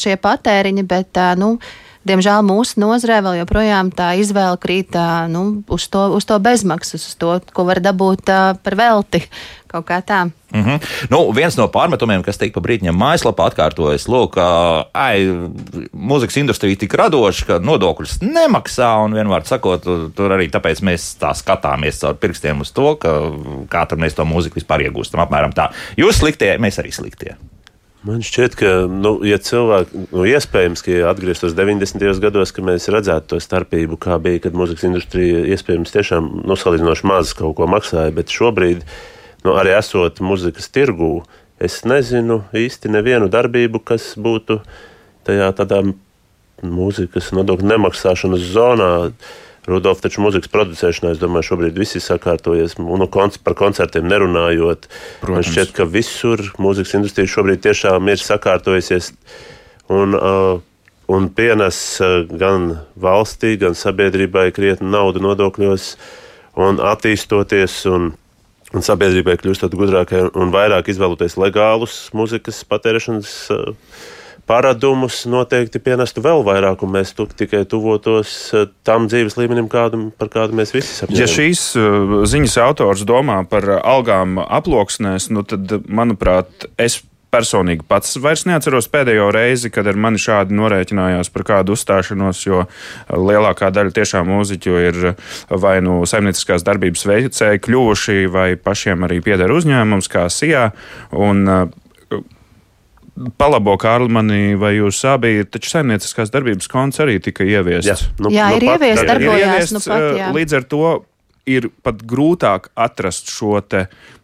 šie 0.00 0.16
patēriņi, 0.24 0.86
bet, 0.88 1.20
nu, 1.36 1.58
diemžēl 2.06 2.46
mūsu 2.46 2.80
nozarē 2.82 3.20
vēl 3.24 3.40
joprojām 3.42 3.92
tā 3.94 4.14
izvēle 4.20 4.58
krīt 4.62 4.96
nu, 5.32 5.44
uz, 5.72 5.88
to, 5.92 6.08
uz 6.16 6.26
to 6.28 6.38
bezmaksas, 6.42 7.04
uz 7.10 7.14
to, 7.20 7.36
ko 7.52 7.66
var 7.68 7.82
dabūt 7.84 8.32
par 8.62 8.78
velti. 8.78 9.24
Kaut 9.66 9.82
kā 9.88 9.98
tā. 9.98 10.28
Mm 10.54 10.62
-hmm. 10.64 10.82
nu, 11.10 11.32
viens 11.32 11.56
no 11.56 11.66
pārmetumiem, 11.66 12.22
kas 12.22 12.38
tika 12.38 12.60
pa 12.60 12.68
brīdiņam 12.68 12.96
mājaslapā 12.96 13.48
atkārtojas, 13.50 14.06
lūk, 14.08 14.38
ai, 14.94 15.26
mūzikas 15.92 16.38
industrija 16.38 16.76
tik 16.76 16.94
radoša, 16.94 17.46
ka 17.46 17.58
nodokļus 17.58 18.22
nemaksā. 18.22 19.04
Un 19.04 19.12
vienmēr 19.12 19.44
sakot, 19.44 19.82
tur 20.14 20.30
arī 20.30 20.48
tāpēc 20.50 20.82
mēs 20.82 21.18
tā 21.18 21.34
skatāmies 21.34 22.00
caur 22.00 22.14
pirkstiem 22.14 22.60
uz 22.60 22.70
to, 22.70 22.94
ka 22.94 23.10
kā 23.68 23.86
tur 23.88 23.98
mēs 23.98 24.14
to 24.14 24.24
mūziku 24.24 24.54
vispār 24.54 24.86
iegūstam. 24.86 25.20
Apmēram 25.20 25.52
tā. 25.52 25.70
Jūs 25.96 26.22
sliktie, 26.22 26.58
mēs 26.58 26.78
arī 26.78 26.92
sliktie. 26.92 27.36
Man 28.06 28.20
šķiet, 28.22 28.54
ka, 28.54 28.72
nu, 28.86 29.16
ja 29.26 29.38
cilvēki, 29.42 30.04
nu, 30.12 30.24
iespējams, 30.30 30.82
ka 30.84 30.92
ja 30.92 31.08
atgrieztos 31.10 31.56
90. 31.58 32.04
gados, 32.22 32.52
ka 32.54 32.62
mēs 32.62 32.86
redzētu 32.92 33.32
to 33.32 33.40
starpību, 33.42 33.98
kā 33.98 34.18
bija, 34.22 34.44
kad 34.44 34.54
mūzikas 34.54 34.86
industrija 34.86 35.40
iespējams 35.56 35.94
tiešām 35.94 36.28
nu, 36.46 36.54
salīdzinoši 36.54 37.08
maz 37.10 37.32
kaut 37.34 37.56
ko 37.58 37.66
maksāja, 37.70 38.14
bet 38.14 38.30
šobrīd, 38.30 38.84
nu, 39.42 39.56
arī 39.58 39.74
esot 39.74 40.22
mūzikas 40.22 40.70
tirgū, 40.76 41.24
es 41.58 41.80
nezinu 41.88 42.44
īsti 42.54 42.92
nevienu 42.94 43.26
darbību, 43.32 43.82
kas 43.90 44.12
būtu 44.22 44.60
tajā 45.26 45.50
tādā 45.58 45.82
mūzikas 46.62 47.32
nodokļu 47.34 47.72
nemaksāšanas 47.74 48.46
zonā. 48.54 48.92
Rudolf, 49.66 49.98
taču 50.04 50.22
mūzikas 50.22 50.50
producēšanā, 50.52 51.12
es 51.16 51.20
domāju, 51.20 51.48
šobrīd 51.50 51.78
viss 51.80 51.98
ir 51.98 52.04
sakārtojies. 52.04 52.76
Nu, 52.78 53.08
konc 53.10 53.38
par 53.42 53.56
koncertiem 53.58 54.06
nerunājot. 54.06 54.86
Protams. 55.22 55.34
Man 55.34 55.46
šķiet, 55.48 55.72
ka 55.74 55.88
visur 55.90 56.42
mūzikas 56.62 56.94
industrija 57.00 57.32
šobrīd 57.34 57.64
tiešām 57.66 58.12
ir 58.12 58.22
sakārtojusies 58.22 59.10
un, 59.90 60.14
uh, 60.14 60.60
un 61.10 61.26
pienes 61.34 61.80
uh, 61.98 62.20
gan 62.30 62.76
valstī, 62.94 63.56
gan 63.58 63.74
sabiedrībai 63.78 64.52
krietni 64.54 64.92
naudu 64.94 65.24
nodokļos 65.26 65.96
un 66.66 66.80
attīstoties. 66.94 67.82
Un, 67.90 68.14
Un 68.74 68.82
sabiedrībai 68.82 69.36
kļūstot 69.38 69.76
gudrākai 69.78 70.24
un 70.36 70.50
vairāk 70.50 70.88
izvēloties 70.90 71.36
legālus 71.38 71.94
mūzikas 72.18 72.64
patērēšanas 72.66 73.34
uh, 73.54 73.68
paradumus 74.46 75.24
noteikti 75.30 75.80
pienestu 75.82 76.22
vēl 76.24 76.44
vairāk, 76.46 76.84
un 76.86 76.94
mēs 76.96 77.12
tu, 77.16 77.26
tikai 77.26 77.64
tuvotos 77.68 78.36
eh, 78.54 78.68
tam 78.86 79.08
dzīves 79.10 79.38
līmenim, 79.40 79.70
kādu, 79.72 80.08
par 80.18 80.30
kādu 80.32 80.56
mēs 80.58 80.74
visi 80.76 80.94
sapņojam. 81.00 81.22
Ja 81.22 81.30
šīs 81.30 81.66
uh, 81.80 82.16
ziņas 82.28 82.56
autors 82.62 83.04
domā 83.08 83.42
par 83.50 83.68
algām 83.82 84.40
aploksnēs, 84.42 85.30
nu 85.34 85.44
tad, 85.46 85.78
manuprāt, 85.86 86.70
es 86.78 87.00
personīgi 87.36 87.84
pats 87.88 88.16
vairs 88.22 88.44
neatceros 88.48 88.88
pēdējo 88.92 89.28
reizi, 89.34 89.70
kad 89.74 89.86
ar 89.90 89.98
mani 90.00 90.20
šādi 90.20 90.56
norēķinājās 90.56 91.30
par 91.34 91.44
kādu 91.48 91.74
uzstāšanos, 91.76 92.42
jo 92.46 92.64
lielākā 93.10 93.70
daļa 93.74 93.94
tiešām 93.98 94.30
mūziķu 94.30 94.76
ir 94.84 95.00
vai 95.50 95.78
nu 95.84 95.98
saimnieciskās 96.08 96.64
darbības 96.66 97.06
veicēji 97.10 97.64
kļuvuši, 97.66 98.20
vai 98.32 98.48
pašiem 98.56 99.08
arī 99.08 99.20
pieder 99.24 99.52
uzņēmums 99.52 100.10
kā 100.12 100.28
SIA. 100.32 100.70
Un, 101.12 101.44
Palabo 103.40 103.76
Kārli, 103.80 104.10
mani 104.12 104.40
vai 104.60 104.74
jūs 104.76 104.98
abi, 105.08 105.40
taču 105.48 105.70
saimnieciskās 105.72 106.32
darbības 106.34 106.68
konts 106.68 107.00
arī 107.00 107.16
tika 107.24 107.46
ieviests. 107.48 107.88
Jā, 107.88 107.96
nu, 108.20 108.32
jā 108.34 108.50
nu, 108.52 108.58
ir 108.58 108.66
ieviests, 108.74 109.06
darbojās. 109.08 109.72
Nu 109.72 109.80
pat, 109.84 110.08
jā. 110.18 110.32
Līdz 110.36 110.58
ar 110.58 110.66
to 110.68 110.90
ir 111.46 111.70
pat 111.86 112.02
grūtāk 112.02 112.70
atrast 112.74 113.30
šo 113.30 113.60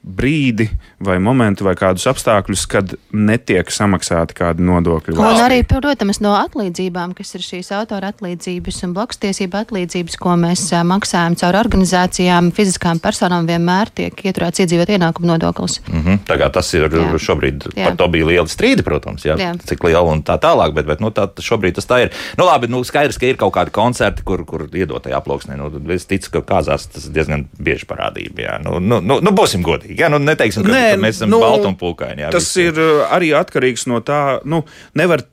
brīdi 0.02 0.66
vai 0.98 1.20
momentu 1.22 1.62
vai 1.62 1.76
kādus 1.78 2.08
apstākļus, 2.10 2.64
kad 2.70 2.94
netiek 3.14 3.68
samaksāti 3.70 4.34
kādi 4.34 4.64
nodokļi. 4.66 5.14
Un 5.14 5.42
arī, 5.44 5.60
protams, 5.68 6.18
no 6.24 6.32
atlīdzībām, 6.34 7.14
kas 7.14 7.36
ir 7.38 7.44
šīs 7.46 7.70
autora 7.76 8.10
atlīdzības 8.10 8.82
un 8.88 8.96
blokstiesība 8.96 9.62
atlīdzības, 9.62 10.18
ko 10.18 10.34
mēs 10.42 10.64
maksājam 10.88 11.36
caur 11.38 11.60
organizācijām, 11.60 12.50
fiziskām 12.56 12.98
personām, 13.02 13.46
vienmēr 13.46 13.92
tiek 13.94 14.24
ieturēts 14.26 14.64
iedzīvot 14.64 14.90
ienākumu 14.96 15.30
nodoklis. 15.30 15.78
Mm 15.86 16.02
-hmm. 16.02 16.18
Tagad 16.26 16.58
tas 16.58 16.74
ir 16.74 16.88
jā. 16.90 17.18
šobrīd, 17.18 17.68
jā. 17.76 17.86
par 17.86 17.96
to 17.96 18.08
bija 18.08 18.26
liela 18.26 18.48
strīda, 18.48 18.82
protams, 18.82 19.24
jā, 19.24 19.38
jā. 19.38 19.54
cik 19.66 19.84
liela 19.84 20.02
un 20.10 20.22
tā 20.22 20.38
tālāk, 20.38 20.74
bet, 20.74 20.86
bet 20.86 21.00
nu, 21.00 21.10
tā, 21.14 21.28
šobrīd 21.38 21.78
tas 21.78 21.86
tā 21.86 22.02
ir. 22.02 22.10
Nu, 22.38 22.44
labi, 22.44 22.66
nu, 22.66 22.82
skaidrs, 22.84 23.18
ka 23.18 23.26
ir 23.26 23.36
kaut 23.36 23.54
kādi 23.54 23.70
koncerti, 23.70 24.22
kur, 24.22 24.44
kur 24.44 24.66
iedotajā 24.66 25.16
aploksnē. 25.16 25.56
Nu, 25.56 25.70
es 25.94 26.06
ticu, 26.06 26.30
ka 26.30 26.40
kāzās 26.40 26.90
tas 26.90 27.11
diezgan 27.14 27.46
bieži 27.62 27.86
parādība. 27.90 28.44
Jā. 28.46 28.56
Nu, 28.64 28.78
nu, 28.80 29.00
nu, 29.04 29.20
nu, 29.24 29.34
būsim 29.36 29.64
godīgi. 29.66 30.00
Jā, 30.00 30.10
nu, 30.12 30.20
neteiksim, 30.22 30.66
ka, 30.66 30.74
Nē, 30.74 30.82
ka 30.96 31.04
mēs 31.04 31.20
esam 31.20 31.32
nu, 31.32 31.40
balti 31.42 31.70
un 31.70 31.78
pūkaini. 31.80 32.26
Jā, 32.26 32.34
tas 32.34 32.48
visi. 32.48 32.68
ir 32.70 32.82
uh, 32.82 33.06
arī 33.12 33.32
atkarīgs 33.38 33.88
no 33.90 34.02
tā, 34.04 34.22
nu, 34.48 34.62
nevar 34.98 35.24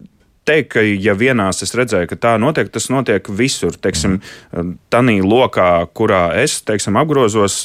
teikt, 0.49 0.71
ka, 0.73 0.83
ja 0.83 1.13
vienās 1.17 1.63
es 1.65 1.75
redzēju, 1.77 2.09
ka 2.09 2.17
tā 2.19 2.33
notiek, 2.41 2.71
tas 2.73 2.89
notiek 2.93 3.29
visur. 3.41 3.75
Teiksim, 3.81 4.19
mm. 4.19 4.71
Tanī 4.93 5.19
lokā, 5.25 5.69
kurā 5.95 6.29
es 6.41 6.59
teiksim, 6.65 6.97
apgrozos, 6.99 7.61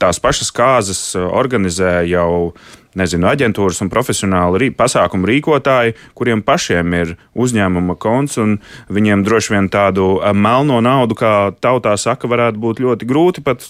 tās 0.00 0.22
pašas 0.22 0.52
kāzas 0.54 1.02
organizē 1.24 2.00
jau 2.08 2.54
nezinu, 2.98 3.28
aģentūras 3.30 3.82
un 3.84 3.90
profesionāli 3.92 4.60
rī, 4.62 4.68
pasākumu 4.74 5.28
rīkotāji, 5.30 5.94
kuriem 6.18 6.42
pašiem 6.44 6.94
ir 6.98 7.14
uzņēmuma 7.34 7.96
konts, 8.00 8.38
un 8.42 8.58
viņiem 8.92 9.24
droši 9.26 9.54
vien 9.54 9.68
tādu 9.72 10.18
melno 10.34 10.80
naudu, 10.84 11.16
kā 11.18 11.32
tautā 11.64 11.94
saka, 12.00 12.28
varētu 12.30 12.60
būt 12.62 12.82
ļoti 12.84 13.08
grūti 13.08 13.44
pat 13.44 13.64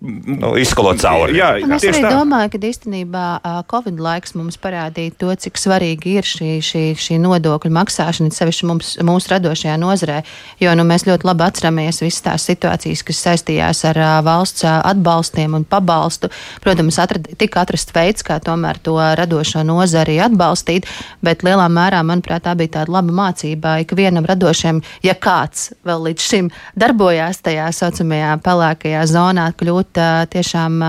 nu, 0.00 0.54
izskalot 0.60 1.00
cauri. 1.02 1.38
Jā, 1.38 1.54
un 1.64 1.76
es 1.76 1.86
arī 1.88 2.02
tā. 2.04 2.12
domāju, 2.14 2.52
ka 2.54 2.62
īstenībā 2.70 3.26
Covid 3.70 4.02
laiks 4.02 4.36
mums 4.38 4.58
parādīja 4.60 5.16
to, 5.20 5.32
cik 5.46 5.60
svarīgi 5.60 6.18
ir 6.18 6.28
šī, 6.28 6.50
šī, 6.64 6.84
šī 6.98 7.18
nodokļu 7.22 7.72
maksāšana, 7.78 8.34
sevišķi 8.34 8.68
mums, 8.68 8.94
mūsu 9.06 9.32
radošajā 9.34 9.78
nozarē, 9.80 10.20
jo 10.62 10.74
nu, 10.78 10.86
mēs 10.88 11.06
ļoti 11.08 11.28
labi 11.28 11.46
atceramies 11.48 12.02
visas 12.04 12.24
tās 12.26 12.46
situācijas, 12.50 13.04
kas 13.06 13.22
saistījās 13.26 13.84
ar 13.88 14.02
valsts 14.26 14.66
atbalstiem 14.68 15.56
un 15.58 15.64
pabalstu. 15.68 16.30
Protams, 16.64 16.98
atrad, 17.00 17.28
tika 17.40 17.62
atrast 17.64 17.94
veids, 17.96 18.24
kā 18.26 18.38
tomēr 18.44 18.67
tomēr 18.68 18.78
to 18.82 18.96
radošo 19.16 19.62
nozari 19.64 20.18
atbalstīt, 20.20 20.86
bet 21.22 21.42
lielā 21.42 21.68
mērā, 21.68 22.02
manuprāt, 22.02 22.44
tā 22.44 22.54
bija 22.54 22.78
tāda 22.78 22.92
laba 22.92 23.12
mācība 23.12 23.80
ikvienam 23.82 24.26
radošiem, 24.26 24.82
ja 25.02 25.14
kāds 25.14 25.72
vēl 25.84 26.08
līdz 26.08 26.22
šim 26.22 26.50
darbojās 26.76 27.40
tajā 27.42 27.70
saucamajā 27.72 28.38
pelēkajā 28.44 29.06
zonā, 29.06 29.52
kļūt 29.56 29.98
tiešām 30.32 30.82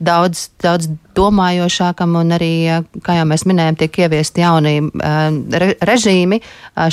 daudz, 0.00 0.48
daudz 0.62 0.88
domājošākam, 1.16 2.14
un 2.20 2.32
arī, 2.34 2.52
kā 3.04 3.18
jau 3.18 3.26
mēs 3.28 3.44
minējām, 3.48 3.76
tiek 3.80 3.98
ieviest 4.04 4.38
jauni 4.40 4.76
re, 5.52 5.70
režīmi. 5.84 6.40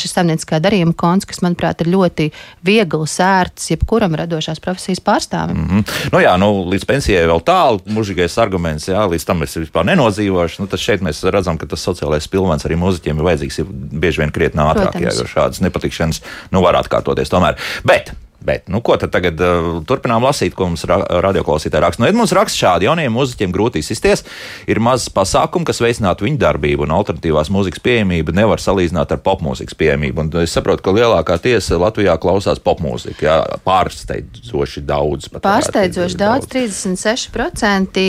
Šis 0.01 0.15
saimnieciskā 0.17 0.59
darījuma 0.63 0.95
konts, 0.97 1.27
kas, 1.29 1.39
manuprāt, 1.45 1.83
ir 1.83 1.91
ļoti 1.93 2.27
viegls, 2.67 3.15
ērts, 3.23 3.69
jebkuram 3.71 4.17
radošās 4.19 4.61
profesijas 4.63 5.03
pārstāvim. 5.05 5.55
Mm 5.61 5.69
-hmm. 5.69 6.11
nu, 6.13 6.21
jā, 6.23 6.35
nu, 6.41 6.51
līdz 6.73 6.85
pensijai 6.89 7.25
vēl 7.29 7.43
tālu, 7.47 7.81
mūžīgais 7.87 8.37
arguments, 8.41 8.89
jā, 8.91 9.07
līdz 9.07 9.25
tam 9.25 9.43
es 9.43 9.55
vispār 9.55 9.87
nenodzīvošu. 9.93 10.61
Nu, 10.61 10.67
tad 10.67 10.83
šeit 10.83 11.01
mēs 11.01 11.23
redzam, 11.31 11.57
ka 11.57 11.65
tas 11.65 11.87
sociālais 11.87 12.27
pilvens 12.27 12.65
arī 12.65 12.75
mūziķiem 12.75 13.17
ir 13.17 13.29
vajadzīgs 13.31 13.59
ir 13.59 13.65
bieži 13.71 14.25
vien 14.25 14.31
krietni 14.31 14.61
ātrāk, 14.61 14.99
jā, 14.99 15.13
jo 15.13 15.27
šādas 15.27 15.61
nepatikšanas 15.61 16.21
nu, 16.51 16.61
var 16.61 16.75
atkārtoties 16.75 17.29
tomēr. 17.29 17.55
Bet 17.85 18.11
Bet, 18.47 18.69
nu, 18.71 18.79
ko 18.79 18.95
tad 18.95 19.11
tagad 19.11 19.41
uh, 19.43 19.65
turpinām 19.83 20.23
lasīt, 20.23 20.53
ko 20.55 20.69
mums 20.69 20.85
ra 20.87 21.01
radioklausītāji 21.25 21.83
raksta? 21.83 21.99
Nu, 21.99 22.07
Edmunds 22.07 22.31
raksta 22.35 22.61
šādi: 22.61 22.87
jauniem 22.87 23.11
mūziķiem 23.11 23.51
grūti 23.51 23.81
izsisties, 23.83 24.23
ir 24.71 24.79
maz 24.83 25.09
pasākumu, 25.11 25.67
kas 25.67 25.81
veicinātu 25.83 26.23
viņu 26.23 26.39
darbību, 26.39 26.85
un 26.87 26.95
alternatīvās 26.95 27.51
mūzikas 27.51 27.83
pieejamību 27.83 28.35
nevar 28.37 28.63
salīdzināt 28.63 29.11
ar 29.11 29.19
popmūzikas 29.25 29.75
pieejamību. 29.75 30.23
Un 30.23 30.31
es 30.45 30.55
saprotu, 30.55 30.85
ka 30.85 30.95
lielākā 30.95 31.35
tiesa 31.43 31.75
Latvijā 31.81 32.15
klausās 32.23 32.63
popmūziku, 32.63 33.27
jā, 33.27 33.37
pārsteidzoši 33.67 34.85
daudz. 34.87 35.27
Pārsteidzoši 35.35 36.21
daudz, 36.23 36.47
daudz, 36.47 36.79
36% 36.87 38.07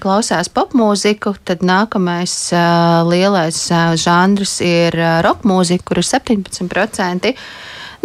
klausās 0.00 0.48
popmūziku, 0.48 1.36
tad 1.44 1.60
nākamais 1.60 2.40
uh, 2.56 3.04
lielais 3.04 3.66
žanrs 4.00 4.62
ir 4.64 4.96
roka 5.28 5.44
mūzika, 5.52 5.90
kur 5.92 6.00
ir 6.00 6.08
17%. 6.08 7.36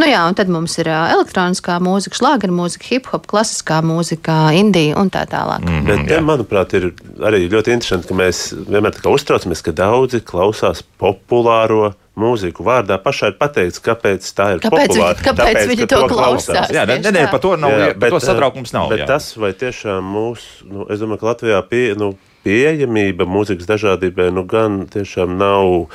Nu 0.01 0.07
jā, 0.09 0.23
un 0.25 0.33
tad 0.37 0.49
mums 0.49 0.73
ir 0.81 0.87
elektroniskā 0.89 1.77
mūzika, 1.83 2.17
šlāgera 2.17 2.53
mūzika, 2.55 2.87
hip 2.89 3.09
hop, 3.11 3.27
klasiskā 3.29 3.79
mūzika, 3.85 4.37
indija 4.57 4.97
un 4.97 5.11
tā 5.13 5.25
tālāk. 5.29 5.61
Mm 5.61 5.73
-hmm, 5.73 5.87
Bet, 5.87 6.07
te, 6.09 6.21
manuprāt, 6.21 6.73
ir 6.73 6.93
arī 7.19 7.45
ļoti 7.49 7.75
interesanti, 7.77 8.07
ka 8.07 8.13
mēs 8.13 8.53
vienmēr 8.69 8.97
uztraucamies, 9.05 9.61
ka 9.61 9.71
daudzi 9.71 10.21
klausās 10.25 10.83
populāro 10.97 11.93
mūziku 12.17 12.65
vārdā 12.65 12.97
pašai 13.01 13.31
ir 13.31 13.37
pateikts, 13.37 13.81
kāpēc 13.81 14.27
tā 14.37 14.49
ir 14.55 14.59
kāpēc 14.61 14.87
populāra. 14.87 15.13
Viņi, 15.13 15.25
kāpēc 15.27 15.53
tāpēc, 15.53 15.69
viņi 15.71 15.87
to, 15.87 16.01
klausās? 16.07 16.45
klausās. 16.45 16.73
Jā, 16.73 16.85
nē, 16.85 17.11
nē, 17.11 17.23
par 17.31 17.39
to 17.39 17.55
nav, 17.57 17.71
jā, 17.71 17.93
bet, 17.97 18.13
to 18.13 18.19
satraukums 18.19 18.73
nav. 18.73 18.89
Bet 18.89 18.99
jā. 18.99 19.07
tas, 19.09 19.37
vai 19.37 19.53
tiešām 19.53 20.13
mūsu, 20.15 20.67
nu, 20.69 20.85
es 20.93 21.01
domāju, 21.01 21.23
ka 21.23 21.31
Latvijā 21.31 21.61
pie, 21.69 21.85
nu, 21.97 22.13
pieejamība 22.45 23.25
mūzikas 23.29 23.69
dažādībai, 23.69 24.29
nu, 24.35 24.45
gan 24.45 24.83
tiešām 24.93 25.37
nav 25.39 25.87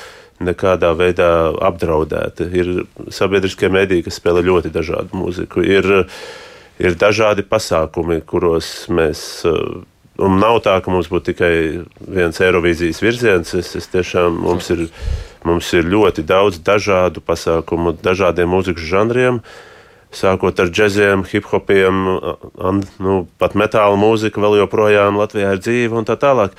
nekādā 0.45 0.93
veidā 0.99 1.31
apdraudēti. 1.69 2.49
Ir 2.55 2.73
sabiedriskie 3.15 3.71
mediji, 3.73 4.07
kas 4.07 4.21
spēlē 4.21 4.45
ļoti 4.47 4.73
dažādu 4.75 5.19
mūziku. 5.19 5.65
Ir, 5.67 6.09
ir 6.79 6.99
dažādi 6.99 7.47
pasākumi, 7.47 8.21
kuros 8.27 8.89
mēs. 8.93 9.23
Un 10.19 10.41
nav 10.43 10.57
tā, 10.65 10.75
ka 10.83 10.91
mums 10.91 11.07
būtu 11.13 11.31
tikai 11.31 11.53
viens 12.11 12.41
Eirovīzijas 12.43 13.03
virziens. 13.05 13.55
Es, 13.55 13.77
es 13.79 13.87
tiešām 13.93 14.41
mums 14.43 14.71
ir 14.75 14.89
Mums 15.47 15.71
ir 15.77 15.87
ļoti 15.87 16.25
daudz 16.27 16.59
dažādu 16.65 17.23
pasākumu, 17.23 17.95
dažādiem 18.03 18.51
mūzikas 18.51 18.87
žanriem. 18.91 19.43
Sākot 20.15 20.57
ar 20.63 20.71
džēziem, 20.73 21.23
hip 21.29 21.47
hopiem, 21.51 22.07
nu, 23.05 23.17
pat 23.39 23.55
metāla 23.59 23.99
mūzika 24.01 24.41
vēl 24.41 24.63
joprojām 24.63 25.21
Latvijā 25.21 25.53
ir 25.55 25.61
dzīva 25.63 26.01
un 26.01 26.09
tā 26.09 26.17
tālāk. 26.19 26.57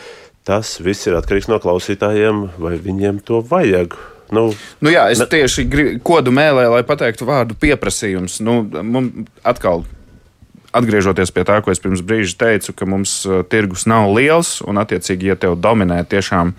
Tas 0.49 0.79
viss 0.81 1.05
ir 1.05 1.13
atkarīgs 1.19 1.49
no 1.51 1.59
klausītājiem, 1.61 2.47
vai 2.57 2.79
viņiem 2.81 3.21
to 3.25 3.43
vajag. 3.45 3.93
Nu, 4.33 4.47
nu 4.81 4.89
jā, 4.93 5.07
es 5.13 5.21
ne... 5.21 5.27
tieši 5.29 5.67
kodu 6.05 6.33
mēlēju, 6.33 6.73
lai 6.73 6.81
pateiktu 6.85 7.27
vārdu 7.29 7.57
pieprasījums. 7.57 8.39
Nu, 8.45 8.61
mums 8.65 9.29
atkal 9.45 9.85
atgriežoties 10.73 11.33
pie 11.33 11.45
tā, 11.45 11.59
ko 11.65 11.73
es 11.73 11.81
pirms 11.81 12.01
brīža 12.05 12.37
teicu, 12.43 12.73
ka 12.77 12.87
mums 12.89 13.13
uh, 13.29 13.41
tirgus 13.49 13.85
nav 13.89 14.09
liels 14.13 14.59
un, 14.65 14.81
attiecīgi, 14.81 15.31
ja 15.31 15.37
tev 15.37 15.57
dominē 15.61 16.01
tiešām 16.09 16.53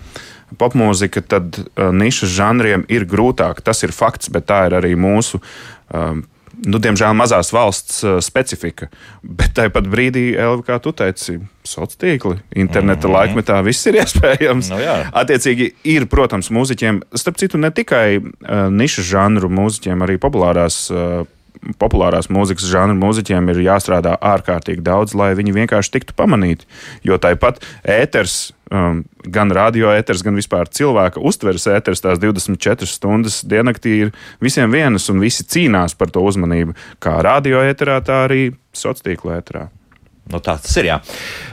popmūzika, 0.59 1.23
tad 1.23 1.59
uh, 1.59 1.91
nišas 1.95 2.31
žanriem 2.35 2.83
ir 2.91 3.07
grūtāk. 3.07 3.59
Tas 3.63 3.83
ir 3.87 3.95
fakts, 3.95 4.31
bet 4.31 4.47
tā 4.51 4.65
ir 4.69 4.75
arī 4.79 4.95
mūsu. 4.99 5.39
Um, 5.91 6.25
nu, 6.65 6.79
diemžēl 6.81 7.15
mazās 7.17 7.51
valsts 7.55 8.01
uh, 8.05 8.19
specifika. 8.23 8.89
Bet 9.21 9.55
tāpat 9.57 9.87
brīdī, 9.91 10.31
Elvi, 10.39 10.65
kā 10.67 10.77
tu 10.83 10.93
teici, 10.95 11.39
sociālā 11.67 11.99
tīkla, 12.03 12.37
interneta 12.55 13.07
mm 13.07 13.11
-hmm. 13.11 13.17
laikmetā 13.17 13.61
viss 13.65 13.87
ir 13.87 13.97
iespējams. 14.03 14.71
Nu, 14.73 14.79
jā. 14.81 14.97
Attiecīgi, 15.11 15.71
ir, 15.83 16.07
protams, 16.07 16.51
mūziķiem, 16.51 17.01
starp 17.15 17.37
citu, 17.37 17.57
ne 17.57 17.71
tikai 17.71 18.17
uh, 18.17 18.69
nišas 18.69 19.05
žanru 19.05 19.49
mūziķiem, 19.49 20.03
arī 20.05 20.17
populārās. 20.17 20.89
Uh, 20.91 21.27
populārās 21.81 22.29
mūzikas 22.33 22.69
žanra 22.71 22.95
mūziķiem 22.97 23.51
ir 23.53 23.61
jāstrādā 23.67 24.15
ārkārtīgi 24.17 24.83
daudz, 24.85 25.15
lai 25.17 25.31
viņi 25.37 25.55
vienkārši 25.55 25.93
tiktu 25.97 26.15
pamanīti. 26.17 26.67
Jo 27.07 27.19
tāpat 27.21 27.61
ēters, 27.83 28.53
um, 28.73 29.03
gan 29.21 29.53
radioēters, 29.55 30.23
gan 30.25 30.39
vispār 30.39 30.71
cilvēka 30.71 31.21
uztveres 31.21 31.67
ēters, 31.69 32.03
tās 32.03 32.21
24 32.21 32.89
stundas 32.89 33.41
diennaktī 33.45 33.97
ir 34.07 34.15
visiem 34.41 34.73
vienas, 34.73 35.09
un 35.13 35.21
visi 35.23 35.45
cīnās 35.45 35.97
par 35.97 36.13
to 36.13 36.25
uzmanību. 36.25 36.77
Kā 37.03 37.19
radioēterā, 37.25 38.01
tā 38.05 38.25
arī 38.29 38.49
sociālā 38.73 39.11
tīkla 39.11 39.37
ēterā. 39.41 39.67
Nu, 40.29 40.39
tā 40.39 40.53
tas 40.61 40.73
ir. 40.79 40.87
Jā. 40.87 40.97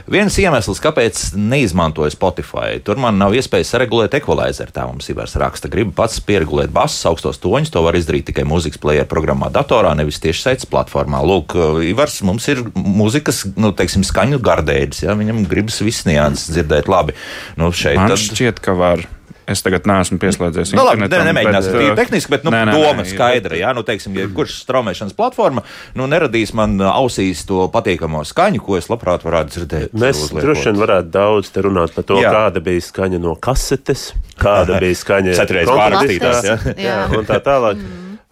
Viens 0.09 0.35
iemesls, 0.39 0.79
kāpēc 0.83 1.19
neizmantoju 1.35 2.13
Spotify, 2.13 2.77
tur 2.85 2.99
man 3.01 3.17
nav 3.19 3.33
iespējas 3.35 3.73
regulēt 3.81 4.15
ekvalizēru. 4.19 4.73
Tā 4.75 4.85
mums 4.87 5.09
ir 5.09 5.19
raksta. 5.41 5.71
Gribu 5.73 5.95
pats 5.97 6.21
pieregulēt 6.23 6.71
basus, 6.73 7.01
augstos 7.09 7.41
toņus. 7.43 7.73
To 7.73 7.83
var 7.85 7.97
izdarīt 7.99 8.29
tikai 8.29 8.45
mūzikas 8.47 8.79
player 8.81 9.09
programmā, 9.09 9.51
datorā, 9.53 9.95
nevis 9.99 10.21
tieši 10.23 10.45
saits 10.45 10.69
platformā. 10.69 11.21
Lūk, 11.25 11.57
Ivars, 11.89 12.21
mums 12.25 12.47
ir 12.53 12.63
mūzikas, 12.77 13.43
nu, 13.59 13.73
teiksim, 13.75 14.05
skaņu 14.07 14.39
gardēģis. 14.45 15.05
Ja? 15.07 15.17
Viņam 15.19 15.43
gribas 15.49 15.81
viss 15.83 16.07
nianses 16.07 16.53
dzirdēt 16.53 16.91
labi. 16.91 17.17
Nu, 17.59 17.73
šeit, 17.75 17.99
man 17.99 18.13
tad... 18.13 18.21
šķiet, 18.21 18.63
ka 18.63 18.77
var. 18.79 19.09
Es 19.49 19.63
tagad 19.65 19.87
neesmu 19.89 20.19
pieslēdzies. 20.21 20.73
Nu, 20.77 20.83
labi, 20.85 21.03
ne, 21.05 21.21
nemēģināsim 21.29 21.75
bet, 21.75 21.93
tehniski, 21.97 22.33
bet 22.35 22.45
nu, 22.45 22.53
nē, 22.53 22.61
nē, 22.69 22.75
doma 22.77 23.03
nē, 23.03 23.07
skaidra. 23.09 23.57
Jā, 23.57 23.71
nu, 23.77 23.83
teiksim, 23.87 24.17
ja 24.19 24.27
kurš 24.35 24.59
straumēšanas 24.65 25.15
platforma 25.17 25.63
nu, 25.97 26.05
neradīs 26.11 26.53
man 26.57 26.77
ausīs 26.85 27.41
to 27.49 27.65
patīkamo 27.73 28.21
skaņu, 28.29 28.61
ko 28.65 28.77
es 28.77 28.89
labprāt 28.91 29.25
varētu 29.25 29.55
dzirdēt. 29.55 29.95
Mēs 29.97 30.27
droši 30.35 30.69
vien 30.69 30.81
varētu 30.83 31.13
daudz 31.15 31.49
te 31.55 31.63
runāt 31.65 31.95
par 31.95 32.05
to, 32.11 32.19
jā. 32.21 32.33
kāda 32.35 32.61
bija 32.63 32.83
skaņa 32.89 33.21
no 33.23 33.33
kasetes, 33.41 34.11
kāda 34.39 34.77
bija 34.83 34.99
skaņa 35.01 35.33
no 35.39 35.79
pārrakstītās. 35.79 36.45
Jā. 36.49 36.75
jā, 36.77 36.99
un 37.17 37.25
tā 37.27 37.39
tālāk. 37.43 37.81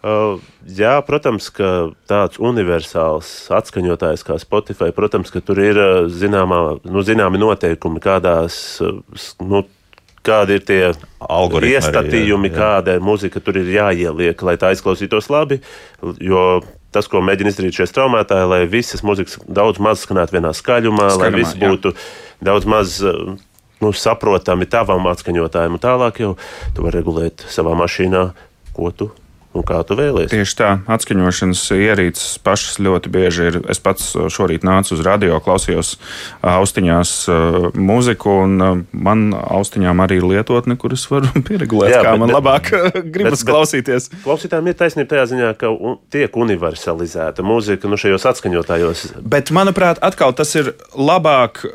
Uh, 0.07 0.37
jā, 0.77 0.93
protams, 1.03 1.47
ka 1.51 1.89
tāds 2.07 2.37
universāls 2.37 3.29
atskaņotājs 3.57 4.23
kā 4.27 4.37
Spotify, 4.39 4.91
protams, 4.95 5.31
ka 5.33 5.41
tur 5.43 5.59
ir 5.63 5.79
zināmā, 6.13 6.59
nu, 6.85 7.03
zināmi 7.03 7.41
noteikumi, 7.41 8.01
kādās 8.03 8.77
nu, 9.41 9.63
kādi 10.27 10.57
ir 10.59 10.65
tie 10.67 10.81
algoritmi, 11.23 11.73
iestatījumi, 11.77 12.51
jā, 12.51 12.53
jā. 12.53 12.57
kāda 12.59 12.97
muzika 13.03 13.41
tur 13.43 13.59
ir 13.61 13.71
jāieliek, 13.73 14.43
lai 14.45 14.57
tā 14.61 14.73
izklausītos 14.75 15.31
labi. 15.33 15.61
Jo 16.23 16.61
tas, 16.95 17.09
ko 17.11 17.21
mēģina 17.25 17.53
izdarīt 17.53 17.79
šie 17.79 17.89
straumētāji, 17.89 18.49
lai 18.51 18.61
visas 18.71 19.03
muzikas 19.05 19.39
daudz 19.47 19.81
maz 19.83 20.05
skanētu 20.05 20.37
vienā 20.37 20.53
skaļumā, 20.55 21.11
skaļumā 21.11 21.21
lai 21.23 21.31
viss 21.35 21.59
būtu 21.59 21.93
jā. 21.93 22.07
daudz 22.51 22.69
maz. 22.69 22.97
Nu, 23.77 23.91
saprotami 23.93 24.65
tavam 24.65 25.05
atskaņotājam, 25.05 25.75
un 25.77 25.81
tālāk 25.83 26.17
jau 26.23 26.31
tu 26.73 26.81
vari 26.81 26.97
regulēt 26.97 27.43
savā 27.53 27.75
mašīnā, 27.77 28.23
ko 28.73 28.89
tu 28.89 29.11
un 29.59 29.65
kā 29.67 29.79
tu 29.87 29.97
vēlēsies. 29.97 30.33
Tieši 30.33 30.57
tā, 30.59 30.69
atskaņošanas 30.97 31.63
ierīces 31.77 32.37
pašas 32.45 32.79
ļoti 32.83 33.11
bieži 33.13 33.49
ir. 33.49 33.59
Es 33.71 33.81
pats 33.83 34.13
šorīt 34.33 34.65
nācu 34.67 34.95
uz 34.95 35.03
radio, 35.05 35.39
klausījos 35.43 35.95
austiņās 36.45 37.13
mūziku, 37.77 38.37
un 38.45 38.85
man 38.91 39.27
austiņām 39.37 40.03
arī 40.05 40.19
ir 40.21 40.29
lietotne, 40.31 40.77
kuras 40.79 41.07
var 41.11 41.29
pieregulēt, 41.47 41.95
Jā, 41.95 42.03
kā 42.05 42.15
bet, 42.15 42.23
man 42.23 42.31
bet, 42.31 42.37
labāk 42.39 42.71
gribas 43.11 43.43
bet, 43.43 43.49
klausīties. 43.51 44.09
Bet 44.13 44.25
klausītājiem 44.25 44.71
ir 44.71 44.79
taisnība 44.79 45.13
tajā 45.15 45.27
ziņā, 45.33 45.53
ka 45.59 45.73
tiek 46.13 46.41
universalizēta 46.45 47.45
mūzika 47.45 47.91
nu, 47.91 47.99
šajos 47.99 48.27
atskaņotājos. 48.33 49.05
Bet, 49.21 49.53
manuprāt, 49.55 50.01
atkal 50.05 50.35
tas 50.37 50.53
ir 50.59 50.73
labāk 50.93 51.65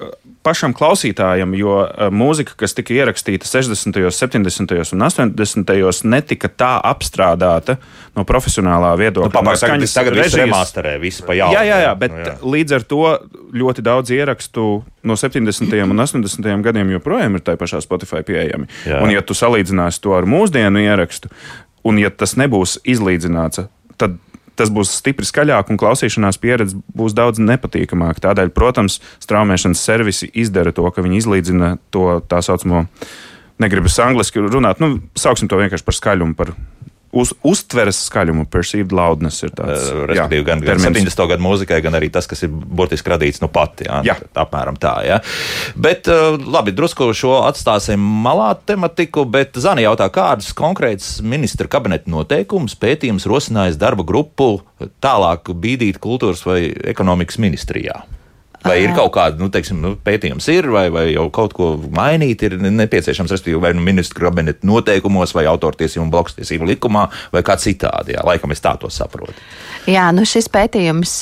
pašam 0.42 0.74
klausītājam, 0.76 1.54
jo 1.56 1.76
mūzika, 2.14 2.54
kas 2.62 2.74
tika 2.76 2.94
ierakstīta 2.96 3.46
60., 3.48 3.98
70. 4.12 4.74
un 4.96 5.06
80. 5.06 6.02
netika 6.10 6.50
tā 6.50 6.72
apstrādāta 6.90 7.78
no 8.16 8.24
profesionālā 8.28 8.92
viedokļa. 9.00 9.30
Nu, 9.30 9.34
Pamāc, 9.34 9.62
tagad 9.62 9.84
viss 9.84 9.96
tagad 9.96 10.18
režijas... 10.18 10.38
remasterē, 10.42 10.96
visu 11.02 11.26
pa 11.26 11.36
jaunu. 11.38 11.56
Jā, 11.56 11.62
jā, 11.68 11.78
jā, 11.86 11.92
bet 11.98 12.14
nu, 12.14 12.24
jā. 12.26 12.34
līdz 12.56 12.76
ar 12.78 12.86
to 12.92 13.02
ļoti 13.62 13.86
daudz 13.86 14.14
ierakstu 14.14 14.66
no 15.08 15.18
70. 15.18 15.78
un 15.86 16.06
80. 16.06 16.50
gadiem 16.66 16.92
joprojām 16.96 17.38
ir 17.38 17.46
tajā 17.46 17.60
pašā 17.60 17.82
Spotify 17.84 18.24
pieejami. 18.26 18.68
Jā. 18.88 19.02
Un 19.04 19.14
ja 19.14 19.22
tu 19.26 19.36
salīdzināsi 19.38 20.02
to 20.02 20.16
ar 20.18 20.28
mūsdienu 20.28 20.82
ierakstu, 20.82 21.30
un 21.86 22.02
ja 22.02 22.10
tas 22.10 22.36
nebūs 22.40 22.80
izlīdzināts, 22.88 23.66
tad 24.00 24.18
tas 24.62 24.72
būs 24.72 24.94
stipri 25.00 25.26
skaļāk 25.26 25.72
un 25.72 25.80
klausīšanās 25.80 26.38
pieredze 26.42 26.78
būs 26.96 27.16
daudz 27.18 27.42
nepatīkamāka. 27.42 28.22
Tādēļ, 28.28 28.54
protams, 28.54 29.00
straumēšanas 29.24 29.82
servisi 29.82 30.30
izdara 30.32 30.74
to, 30.74 30.86
ka 30.94 31.04
viņi 31.04 31.22
izlīdzina 31.24 31.74
to 31.94 32.20
tā 32.30 32.42
saucamo, 32.44 32.86
negribas 33.62 33.98
angliski 34.02 34.42
runāt, 34.46 34.82
nu, 34.82 34.96
sauksim 35.18 35.50
to 35.50 35.58
vienkārši 35.60 35.86
par 35.86 35.98
skaļumu, 35.98 36.38
par 36.38 36.54
uz, 37.12 37.32
uztveres 37.46 37.98
skaļumu, 38.08 38.46
perceived 38.52 38.94
loudness 38.96 39.44
ir 39.44 39.52
tāds. 39.56 39.88
Uh, 39.90 40.04
respektīvi, 40.10 40.46
gan, 40.46 40.62
gan 40.64 40.80
70. 40.82 41.26
gadu 41.32 41.44
mūzikai, 41.44 41.80
gan 41.84 41.96
arī 41.98 42.08
tas, 42.12 42.28
kas 42.30 42.44
ir 42.46 42.52
burtiski 42.52 43.12
radīts 43.12 43.42
nu 43.42 43.50
pat. 43.52 43.84
Jā, 43.86 44.00
jā. 44.06 44.16
apmēram 44.42 44.78
tā. 44.80 44.94
Jā. 45.06 45.20
Bet 45.76 46.10
uh, 46.12 46.38
labi, 46.40 46.74
drusku 46.76 47.10
šo 47.16 47.42
atstāsim 47.46 48.02
malā 48.24 48.52
tematiku, 48.66 49.26
bet 49.28 49.58
Zani 49.62 49.86
jautā, 49.86 50.08
kādus 50.12 50.52
konkrētus 50.56 51.20
ministra 51.24 51.68
kabineta 51.70 52.10
noteikumus 52.12 52.76
pētījums 52.80 53.28
rosinājis 53.30 53.80
darba 53.80 54.06
grupu 54.08 54.54
tālāk 55.04 55.52
bīdīt 55.52 56.00
kultūras 56.02 56.44
vai 56.48 56.64
ekonomikas 56.92 57.40
ministrijā? 57.42 58.02
Vai 58.62 58.76
ir 58.84 58.92
kaut 58.94 59.10
kāda 59.16 59.40
nu, 59.40 59.48
teiksim, 59.52 59.80
nu, 59.82 59.94
pētījums, 59.98 60.46
ir, 60.52 60.68
vai, 60.72 60.86
vai 60.94 61.06
jau 61.10 61.26
kaut 61.34 61.54
ko 61.56 61.72
mainīt, 61.94 62.44
ir 62.46 62.56
nepieciešams, 62.62 63.32
respektīvi, 63.34 63.60
vai 63.62 63.72
nu 63.74 63.82
ministru 63.84 64.22
kabineta 64.26 64.66
noteikumos, 64.68 65.34
vai 65.34 65.48
autortiesību 65.50 66.04
un 66.06 66.12
blokstiesību 66.12 66.68
likumā, 66.74 67.08
vai 67.34 67.42
kā 67.46 67.56
citādi. 67.58 68.14
Jā, 68.16 68.22
laikam 68.26 68.54
es 68.54 68.62
tā 68.62 68.76
to 68.78 68.90
saprotu. 68.92 69.34
Jā, 69.90 70.04
nu 70.14 70.22
šis 70.28 70.46
pētījums, 70.52 71.16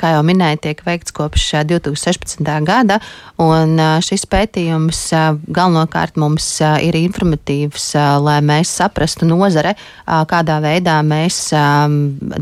kā 0.00 0.12
jau 0.16 0.22
minēju, 0.26 0.62
tiek 0.64 0.80
veikts 0.86 1.14
kopš 1.14 1.44
2016. 1.70 2.42
gada, 2.66 2.98
un 3.42 3.78
šis 4.02 4.26
pētījums 4.30 5.04
galvenokārt 5.46 6.18
mums 6.18 6.48
ir 6.82 6.98
informatīvs, 6.98 7.92
lai 8.26 8.40
mēs 8.42 8.74
saprastu 8.80 9.28
nozare, 9.28 9.76
kādā 10.06 10.58
veidā 10.64 10.98
mēs 11.06 11.38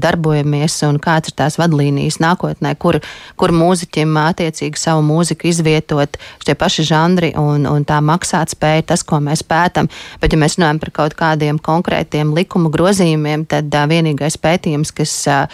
darbojamies 0.07 0.81
un 0.89 1.01
kāds 1.03 1.29
ir 1.29 1.37
tās 1.43 1.61
vadlīnijas 1.61 2.23
nākotnē, 2.25 2.73
kur, 2.81 3.03
kur 3.37 3.53
mūziķim 3.53 4.14
attiecīgi 4.21 4.81
savu 4.81 5.03
mūziku 5.07 5.49
izvietot 5.51 6.19
šie 6.45 6.55
paši 6.59 6.87
žanri 6.89 7.33
un, 7.41 7.67
un 7.71 7.85
tā 7.89 8.01
maksātspēja, 8.05 8.87
tas, 8.93 9.05
ko 9.07 9.21
mēs 9.25 9.45
pētam. 9.47 9.89
Bet, 10.23 10.35
ja 10.35 10.41
mēs 10.41 10.59
runājam 10.59 10.81
par 10.83 10.93
kaut 11.01 11.17
kādiem 11.19 11.59
konkrētiem 11.63 12.35
likuma 12.37 12.71
grozījumiem, 12.75 13.47
tad 13.51 13.73
uh, 13.75 13.87
vienīgais 13.91 14.39
pētījums, 14.41 14.93
kas 14.97 15.15
uh, 15.31 15.47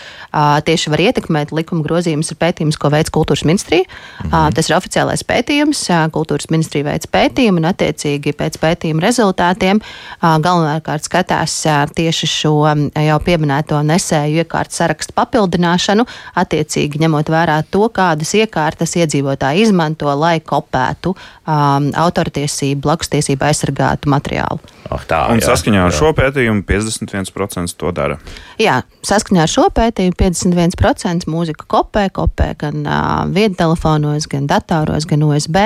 tieši 0.66 0.92
var 0.92 1.04
ietekmēt 1.08 1.54
likuma 1.56 1.84
grozījumus, 1.86 2.32
ir 2.32 2.40
pētījums, 2.40 2.78
ko 2.80 2.92
veids 2.92 3.12
kultūras 3.14 3.46
ministrija. 3.48 3.86
Mhm. 4.24 4.32
Uh, 4.32 4.48
tas 4.56 4.70
ir 4.70 4.76
oficiālais 4.78 5.24
pētījums. 5.26 5.84
Uh, 5.90 6.06
kultūras 6.12 6.50
ministrija 6.52 6.90
veids 6.90 7.10
pētījumu 7.10 7.62
un 7.62 7.70
attiecīgi 7.70 8.34
pēc 8.38 8.58
pētījuma 8.62 9.04
rezultātiem 9.04 9.80
uh, 9.80 10.36
galvenokārt 10.42 11.06
skatās 11.06 11.54
uh, 11.68 11.84
tieši 11.94 12.28
šo 12.30 12.54
jau 12.94 13.18
pieminēto 13.24 13.80
nesēju 13.86 14.44
iekārtu 14.44 14.76
sarakstu 14.76 15.14
papildināšanu, 15.16 16.06
attiecīgi 16.40 17.00
ņemot 17.04 17.30
vērā 17.32 17.60
to, 17.70 17.86
kādas 17.94 18.32
iekārtas 18.36 18.49
iekārtas 18.50 18.96
iedzīvotāji 18.98 19.62
izmanto, 19.68 20.10
lai 20.18 20.40
kopētu 20.42 21.14
um, 21.14 21.88
autortiesību, 21.94 22.82
blakustiesību 22.84 23.46
aizsargātu 23.46 24.10
materiālu. 24.10 24.58
Oh, 24.90 24.98
tā, 25.06 25.28
Un 25.30 25.38
jā, 25.38 25.46
saskaņā 25.46 25.84
ar 25.86 25.92
jā. 25.92 25.98
šo 26.00 26.08
pētījumu 26.18 26.64
51% 26.66 27.76
to 27.78 27.90
dara. 27.94 28.16
Jā, 28.58 28.80
saskaņā 29.06 29.44
ar 29.46 29.50
šo 29.52 29.68
pētījumu 29.76 30.16
51% 30.18 31.28
mūziku 31.30 31.68
kopē, 31.70 32.08
kopē 32.10 32.48
gan 32.58 32.82
uh, 32.82 33.22
viedtelefonos, 33.30 34.26
gan 34.32 34.48
datoros, 34.50 35.06
gan 35.06 35.22
USB, 35.28 35.60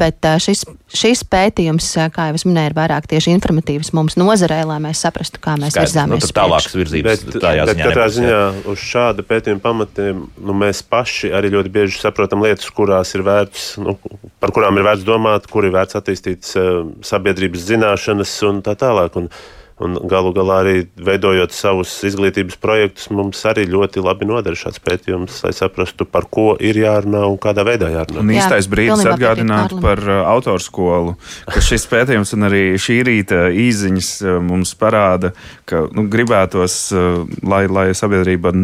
bet 0.00 0.24
uh, 0.24 0.38
šis, 0.40 0.64
šis 0.88 1.20
pētījums, 1.28 1.90
kā 2.16 2.30
jau 2.30 2.38
es 2.40 2.46
minēju, 2.48 2.72
ir 2.72 2.76
vairāk 2.78 3.10
tieši 3.12 3.34
informatīvs 3.36 3.92
mums 3.92 4.16
nozarē, 4.16 4.62
lai 4.70 4.78
mēs 4.86 5.04
saprastu, 5.04 5.42
kā 5.42 5.58
mēs 5.60 5.76
Skaidrs, 5.76 5.92
nu, 5.92 6.16
virzāmies. 6.16 6.24
tur 6.24 6.36
tālākas 6.40 6.72
virzības 6.80 7.26
Bet, 7.28 7.38
tajā 7.44 7.68
bet 7.68 7.76
ziņā. 7.76 7.90
katrā 7.90 8.08
nebūs, 8.08 8.16
jā. 8.16 8.40
ziņā 8.62 8.72
uz 8.72 8.78
šāda 8.88 9.20
pētījuma 9.28 9.60
pamatiem 9.68 10.24
nu, 10.40 10.56
mēs 10.56 10.80
paši 10.88 11.28
arī 11.36 11.52
ļoti 11.52 11.68
bieži 11.76 12.00
saprotam 12.00 12.21
lietas, 12.42 12.70
kurās 12.74 13.14
ir 13.16 13.24
vērts, 13.26 13.64
nu, 13.82 13.96
par 14.42 14.52
kurām 14.54 14.78
ir 14.78 14.86
vērts 14.86 15.06
domāt, 15.06 15.48
kur 15.50 15.66
ir 15.66 15.74
vērts 15.74 15.98
attīstīt 15.98 16.52
uh, 16.60 16.84
sabiedrības 17.04 17.66
zināšanas 17.70 18.36
un 18.48 18.62
tā 18.66 18.76
tālāk. 18.78 19.18
Un, 19.18 19.28
un 19.82 19.98
galu 20.08 20.32
galā 20.36 20.60
arī 20.62 20.76
veidojot 20.96 21.54
savus 21.54 21.92
izglītības 22.06 22.58
projektus, 22.62 23.08
mums 23.14 23.40
arī 23.48 23.66
ļoti 23.70 24.02
labi 24.04 24.28
noder 24.28 24.56
šāds 24.58 24.82
pētījums, 24.82 25.40
lai 25.46 25.52
saprastu, 25.56 26.06
par 26.08 26.28
ko 26.30 26.52
ir 26.60 26.78
jārunā 26.82 27.24
un 27.28 27.38
kādā 27.42 27.66
veidā 27.66 27.90
jārunā. 27.92 28.22
Un 28.22 28.32
īstais 28.34 28.68
brīdis 28.70 29.04
atgādināt 29.10 29.74
par 29.82 30.02
uh, 30.06 30.22
autorskolu, 30.32 31.16
ka 31.50 31.64
šis 31.64 31.86
pētījums 31.90 32.34
un 32.36 32.48
arī 32.48 32.64
šī 32.80 33.02
rīta 33.08 33.44
īziņas 33.50 34.14
uh, 34.24 34.40
mums 34.44 34.74
parāda, 34.78 35.34
ka 35.68 35.86
nu, 35.92 36.06
gribētos, 36.12 36.80
uh, 36.96 37.22
lai, 37.46 37.64
lai 37.70 37.90
sabiedrība 37.96 38.54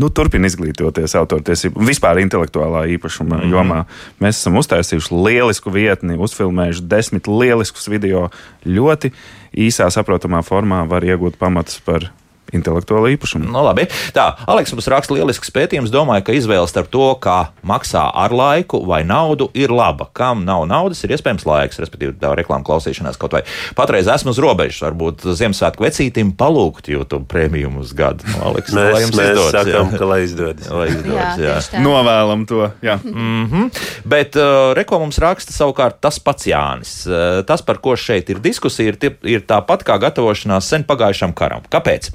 nu, 0.00 0.08
turpina 0.14 0.48
izglītoties 0.48 1.14
autortiesību 1.18 1.80
un 1.80 1.90
vispār 1.90 2.20
intelektuālā 2.22 2.86
īpašuma 2.96 3.36
mm 3.36 3.42
-hmm. 3.42 3.52
jomā. 3.54 3.80
Mēs 4.22 4.40
esam 4.40 4.56
uztaisījuši 4.60 5.18
lielisku 5.26 5.72
vietni, 5.74 6.16
uzfilmējuši 6.16 6.86
desmit 6.88 7.28
lieliskus 7.28 7.88
video. 7.88 8.30
Ļoti 8.64 9.12
īsā, 9.56 9.88
saprotamā 9.90 10.42
formā 10.46 10.84
var 10.88 11.06
iegūt 11.06 11.38
pamatus 11.40 11.80
par 11.84 12.10
intelektuālo 12.56 13.10
īpašumu. 13.14 13.48
Nu, 13.50 13.62
labi. 13.64 13.86
Tā, 14.16 14.26
Aleks 14.50 14.74
mums 14.74 14.88
raksta 14.90 15.16
lielisks 15.16 15.52
pētījums. 15.54 15.92
Domāju, 15.92 16.26
ka 16.26 16.36
izvēle 16.36 16.68
starp 16.70 16.90
to, 16.92 17.06
kā 17.22 17.50
maksā 17.66 18.06
ar 18.14 18.34
laiku 18.34 18.82
vai 18.86 19.02
naudu, 19.06 19.50
ir 19.54 19.72
laba. 19.74 20.08
Kam 20.16 20.44
nav 20.46 20.66
naudas, 20.70 21.02
ir 21.04 21.14
iespējams 21.16 21.46
laiks, 21.48 21.80
respektīvi, 21.82 22.16
tā 22.20 22.32
reklāmas 22.38 22.66
klausīšanās 22.68 23.18
kaut 23.20 23.36
vai. 23.36 23.42
Patreiz 23.78 24.10
esmu 24.10 24.34
uz 24.34 24.40
robežas, 24.42 24.82
varbūt 24.84 25.26
Ziemassvētku 25.38 25.84
vecītim 25.84 26.32
palūgt 26.38 26.90
YouTube 26.92 27.26
prēmiju 27.30 27.72
uz 27.80 27.94
gadu. 27.96 28.26
Nu, 28.30 28.42
Aleks, 28.50 28.74
lai 28.76 28.86
Mēs, 28.90 29.04
jums 29.06 29.18
mēs 29.18 29.30
izdodas, 29.32 29.54
sakām, 29.56 29.90
jā. 29.92 29.98
ka 30.00 30.08
lai 30.10 30.20
izdodas. 30.24 30.70
Lai 30.70 30.88
Jā, 30.90 30.96
izdodas, 30.96 31.40
jā. 31.40 31.56
tā. 31.72 31.82
Novēlam 31.84 32.46
to. 32.48 32.70
Jā. 32.84 32.96
Mm 33.04 33.46
-hmm. 33.50 33.70
Bet 34.04 34.36
uh, 34.36 34.72
Reko 34.76 34.98
mums 34.98 35.18
raksta 35.18 35.52
savukārt 35.52 36.00
tas 36.00 36.18
pats 36.18 36.46
Jānis. 36.46 37.06
Uh, 37.06 37.44
tas, 37.46 37.62
par 37.62 37.78
ko 37.78 37.96
šeit 37.96 38.30
ir 38.30 38.38
diskusija, 38.38 38.88
ir, 38.88 38.96
tie, 38.96 39.12
ir 39.22 39.40
tāpat 39.40 39.84
kā 39.84 39.98
gatavošanās 40.00 40.68
sen 40.68 40.84
pagājušam 40.84 41.34
karam. 41.34 41.62
Kāpēc? 41.70 42.10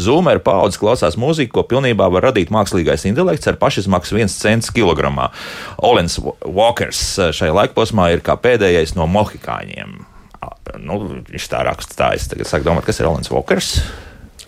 Zoomer 0.00 0.40
paudze 0.44 0.80
klausās 0.80 1.18
mūziku, 1.20 1.58
ko 1.58 1.66
pilnībā 1.70 2.08
var 2.12 2.28
radīt 2.30 2.52
mākslīgais 2.54 3.06
intelekts 3.10 3.50
ar 3.50 3.58
pašizmaksu 3.60 4.18
1 4.20 4.32
cents 4.32 4.72
kilogramā. 4.74 5.30
Olens 5.84 6.18
Walkers 6.44 7.02
uh, 7.18 7.32
šajā 7.34 7.54
laikposmā 7.62 8.10
ir 8.14 8.24
kā 8.26 8.38
pēdējais 8.40 8.96
no 8.98 9.08
mohikāņiem. 9.10 9.98
Nu, 10.84 10.98
viņš 11.26 11.48
tā 11.50 11.64
raksta, 11.66 11.96
tā 11.98 12.10
es 12.14 12.28
tagad 12.30 12.46
sāku 12.46 12.68
domāt, 12.68 12.86
kas 12.86 13.00
ir 13.00 13.08
Olens 13.08 13.32
Walkers. 13.32 13.72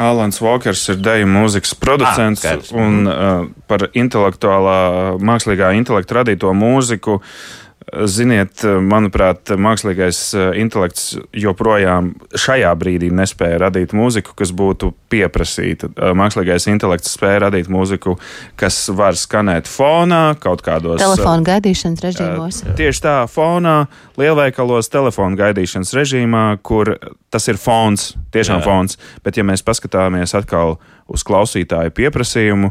Alans 0.01 0.39
Walkers 0.41 0.81
ir 0.89 1.01
deju 1.05 1.26
mūzikas 1.28 1.74
producents 1.76 2.45
Ah, 2.49 2.61
un 2.72 3.09
uh, 3.11 3.49
par 3.68 3.91
intelektuālā, 3.93 4.76
mākslīgā 5.20 5.74
intelekta 5.76 6.22
radīto 6.22 6.55
mūziku. 6.57 7.18
uh, 7.20 7.59
Ziniet, 7.91 8.62
uh, 8.64 8.78
manuprāt, 8.84 9.51
mākslīgais 9.59 10.18
uh, 10.36 10.51
intelekts 10.59 11.16
joprojām 11.36 12.12
šajā 12.38 12.70
brīdī 12.78 13.11
nespēja 13.14 13.64
radīt 13.66 13.95
mūziku, 13.97 14.34
kas 14.38 14.53
būtu 14.57 14.93
pieprasīta. 15.12 15.91
Uh, 15.95 16.12
Mākslīgais 16.18 16.68
intelekts 16.70 17.16
spēja 17.16 17.47
radīt 17.47 17.70
mūziku, 17.72 18.14
kas 18.61 18.78
var 18.95 19.18
skanēt 19.18 19.70
fonā, 19.70 20.36
kaut 20.43 20.62
kādos 20.66 20.99
uh, 20.99 21.03
Telefonu 21.03 21.47
gaidīšanas 21.49 22.05
režīmos. 22.07 22.62
Tieši 22.78 23.05
tā, 23.07 23.16
fonā, 23.30 23.76
lielveikalos, 24.20 24.91
telefona 24.93 25.38
gaidīšanas 25.41 25.95
režīmā, 25.97 26.45
kur 26.62 26.95
tas 27.30 27.47
ir 27.51 27.59
fons, 27.61 28.12
tiešām 28.34 28.62
Jā. 28.62 28.66
Fons. 28.66 28.99
Bet, 29.24 29.38
ja 29.38 29.47
mēs 29.47 29.64
paskatāmies 29.66 30.34
atkal 30.38 30.78
uz 31.11 31.26
klausītāju 31.26 31.95
pieprasījumu, 31.97 32.70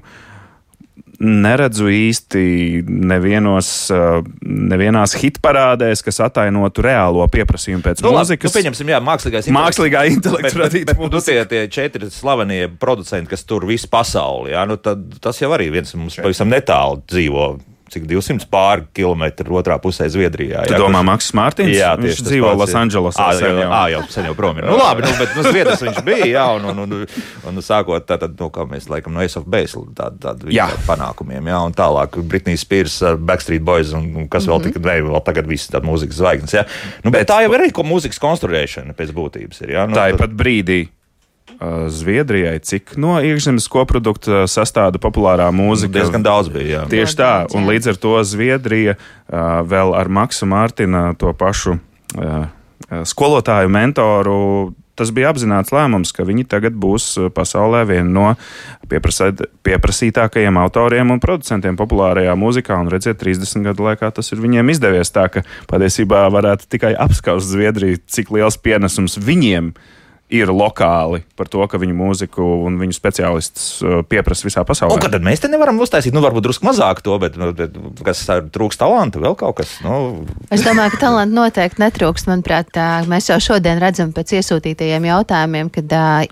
neredzu 1.19 1.89
īsti 1.91 2.41
nevienos, 2.87 3.69
uh, 3.91 4.19
nevienās 4.43 5.15
hitparādēs, 5.19 6.03
kas 6.05 6.21
atainotu 6.29 6.83
reālo 6.85 7.25
pieprasījumu 7.31 7.83
pēc 7.85 8.03
Nu, 8.05 8.13
mūzikas. 8.15 8.49
nu, 8.49 8.55
pieņemsim, 8.55 8.91
jā, 8.93 9.01
mākslīgais 9.03 9.49
Mākslīgā 9.53 10.05
Bet, 10.05 10.15
intelekta 10.17 10.63
bet, 10.63 10.77
bet, 10.87 11.01
nu, 11.03 11.23
tie, 11.23 11.41
tie 11.49 11.65
četri 11.71 12.09
slavenie 12.13 12.69
producenti, 12.79 13.31
kas 13.33 13.43
tur 13.47 13.67
visu 13.69 13.89
pasauli, 13.91 14.53
jā, 14.55 14.63
nu, 14.69 14.79
tad, 14.79 15.03
tas 15.23 15.41
jau 15.41 15.51
arī 15.55 15.69
viens 15.73 15.91
mums 15.99 16.19
pavisam 16.21 16.51
netālu 16.51 17.03
dzīvo. 17.09 17.49
Cik 17.89 18.05
200 18.09 18.45
pāri 18.51 18.85
kilometru 18.93 19.57
otrā 19.57 19.79
pusē 19.81 20.05
Zviedrijā. 20.11 20.65
Tu 20.69 20.77
domā, 20.77 21.01
Maks 21.05 21.31
Mārtiņš? 21.37 21.73
Jā, 21.73 21.93
viņš 21.97 22.05
tieši 22.05 22.23
tas 22.23 22.29
dzīvo 22.29 22.51
jā. 22.51 22.57
Losandželosā. 22.59 23.25
Ā, 23.25 23.37
sen 23.39 23.61
jā, 23.63 23.79
jau. 23.95 24.01
sen 24.13 24.27
jau 24.29 24.35
prom 24.37 24.59
ir. 24.61 24.67
Nu, 24.69 24.77
labi, 24.77 25.05
nu, 25.07 25.13
bet 25.17 25.33
nu, 25.37 25.45
Zviedrs 25.47 25.81
viņš 25.85 26.01
bija, 26.05 26.27
jā, 26.29 26.45
un, 26.59 26.67
un, 26.69 26.83
un, 26.85 26.93
un, 26.99 27.49
un 27.49 27.65
sākot 27.65 28.05
tātad, 28.09 28.35
nu, 28.37 28.51
kā 28.53 28.67
mēs 28.69 28.89
laikam 28.91 29.15
no 29.15 29.23
Ace 29.25 29.39
of 29.41 29.47
Base 29.49 29.79
tādu 29.97 30.21
tā, 30.21 30.35
tā, 30.37 30.53
Jā. 30.53 30.69
panākumiem, 30.85 31.49
jā, 31.49 31.63
un 31.65 31.75
tālāk 31.77 32.19
Britney 32.29 32.59
Spears, 32.59 32.99
Backstreet 33.17 33.65
Boys 33.65 33.95
un, 33.97 34.05
un 34.21 34.29
kas 34.31 34.47
vēl 34.49 34.63
tika, 34.67 34.83
ne, 34.85 34.99
vēl 35.09 35.25
tagad 35.25 35.49
visi 35.49 35.71
tādi 35.73 35.89
mūzikas 35.89 36.21
zvaigznes, 36.21 36.55
jā. 36.59 36.65
Nu, 37.05 37.13
bet 37.15 37.29
tā 37.29 37.41
jau 37.45 37.53
ir 37.55 37.65
arī 37.65 37.73
ko 37.75 37.85
mūzikas 37.87 38.21
konstruēšana 38.21 38.97
pēc 38.97 39.15
būtības 39.17 39.65
ir, 39.65 39.75
jā. 39.77 39.89
Nu, 39.89 39.97
Tāpat 39.97 40.37
brīdī 40.37 40.83
uh, 40.85 40.93
Zviedrijai, 41.91 42.55
cik 42.63 42.93
no 42.95 43.17
iekšzemes 43.19 43.65
koprodukta 43.67 44.45
sastāda 44.47 44.99
populārā 45.01 45.49
mūzika. 45.51 45.91
diezgan 45.97 46.23
daudz 46.23 46.47
bija, 46.53 46.67
jā. 46.71 46.83
Tieši 46.87 47.17
tā, 47.19 47.31
un 47.51 47.67
līdz 47.67 47.91
ar 47.91 47.99
to 47.99 48.13
Zviedrija 48.23 48.95
uh, 48.95 49.59
vēl 49.67 49.91
ar 49.91 50.07
Maksu 50.07 50.47
Mārtiņu 50.47 51.19
to 51.19 51.33
pašu 51.35 51.75
uh, 51.75 51.81
uh, 52.47 53.01
skolotāju 53.03 53.67
mentoru. 53.75 54.37
Tas 54.95 55.11
bija 55.15 55.33
apzināts 55.33 55.75
lēmums, 55.75 56.15
ka 56.15 56.23
viņi 56.27 56.47
tagad 56.47 56.79
būs 56.79 57.09
uh, 57.19 57.27
pasaulē 57.27 57.83
viena 57.91 58.07
no 58.07 58.31
pieprasītākajiem 58.87 60.63
autoriem 60.63 61.11
un 61.11 61.19
producentiem 61.19 61.75
populārajā 61.75 62.39
mūzikā. 62.39 62.79
Un 62.79 62.87
redziet, 62.95 63.19
30 63.19 63.67
gadu 63.67 63.83
laikā 63.91 64.15
tas 64.15 64.31
ir 64.31 64.39
viņiem 64.39 64.71
izdevies. 64.71 65.11
Tā 65.11 65.27
ka 65.27 65.43
patiesībā 65.67 66.23
varētu 66.31 66.71
tikai 66.71 66.95
apskaust 66.95 67.51
Zviedriju, 67.51 67.99
cik 68.07 68.31
liels 68.39 68.55
pienesums 68.63 69.19
viņiem 69.19 69.73
ir 69.75 69.97
ir 70.29 70.51
lokāli 70.53 71.23
par 71.37 71.49
to, 71.49 71.61
ka 71.69 71.79
viņu 71.81 71.95
mūziku 71.97 72.45
un 72.67 72.77
viņu 72.79 72.93
speciālistus 72.93 73.67
uh, 73.81 73.99
pieprasa 74.05 74.45
visā 74.45 74.63
pasaulē. 74.67 74.95
Un, 74.95 75.01
kad 75.01 75.13
tad 75.15 75.25
mēs 75.25 75.41
te 75.41 75.49
nevaram 75.49 75.79
uztaisīt, 75.81 76.13
nu, 76.13 76.21
varbūt 76.21 76.45
drusku 76.45 76.67
mazāk 76.67 77.01
to, 77.05 77.17
bet, 77.21 77.37
nu, 77.39 77.49
bet 77.57 77.73
kas 78.05 78.21
ar 78.29 78.45
trūks 78.53 78.77
talanta, 78.79 79.21
vēl 79.21 79.37
kaut 79.39 79.57
kas. 79.59 79.73
Nu, 79.85 80.23
Es 80.53 80.63
domāju, 80.65 80.93
ka 80.93 81.01
talantu 81.07 81.37
noteikti 81.39 81.81
netrūkst. 81.81 82.29
Manuprāt, 82.29 82.77
mēs 83.09 83.29
jau 83.31 83.39
šodien 83.41 83.81
redzam 83.81 84.13
pēc 84.13 84.35
iesūtītajiem 84.37 85.07
jautājumiem, 85.09 85.71
ka 85.73 85.83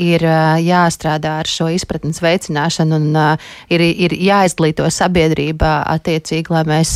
ir 0.03 0.25
jāstrādā 0.61 1.37
ar 1.41 1.49
šo 1.49 1.69
izpratnes 1.73 2.21
veicināšanu 2.21 2.97
un 2.97 3.07
ir, 3.73 3.81
ir 3.81 4.13
jāizglīto 4.27 4.85
sabiedrība 4.93 5.79
attiecīgi, 5.95 6.53
lai 6.53 6.63
mēs 6.69 6.93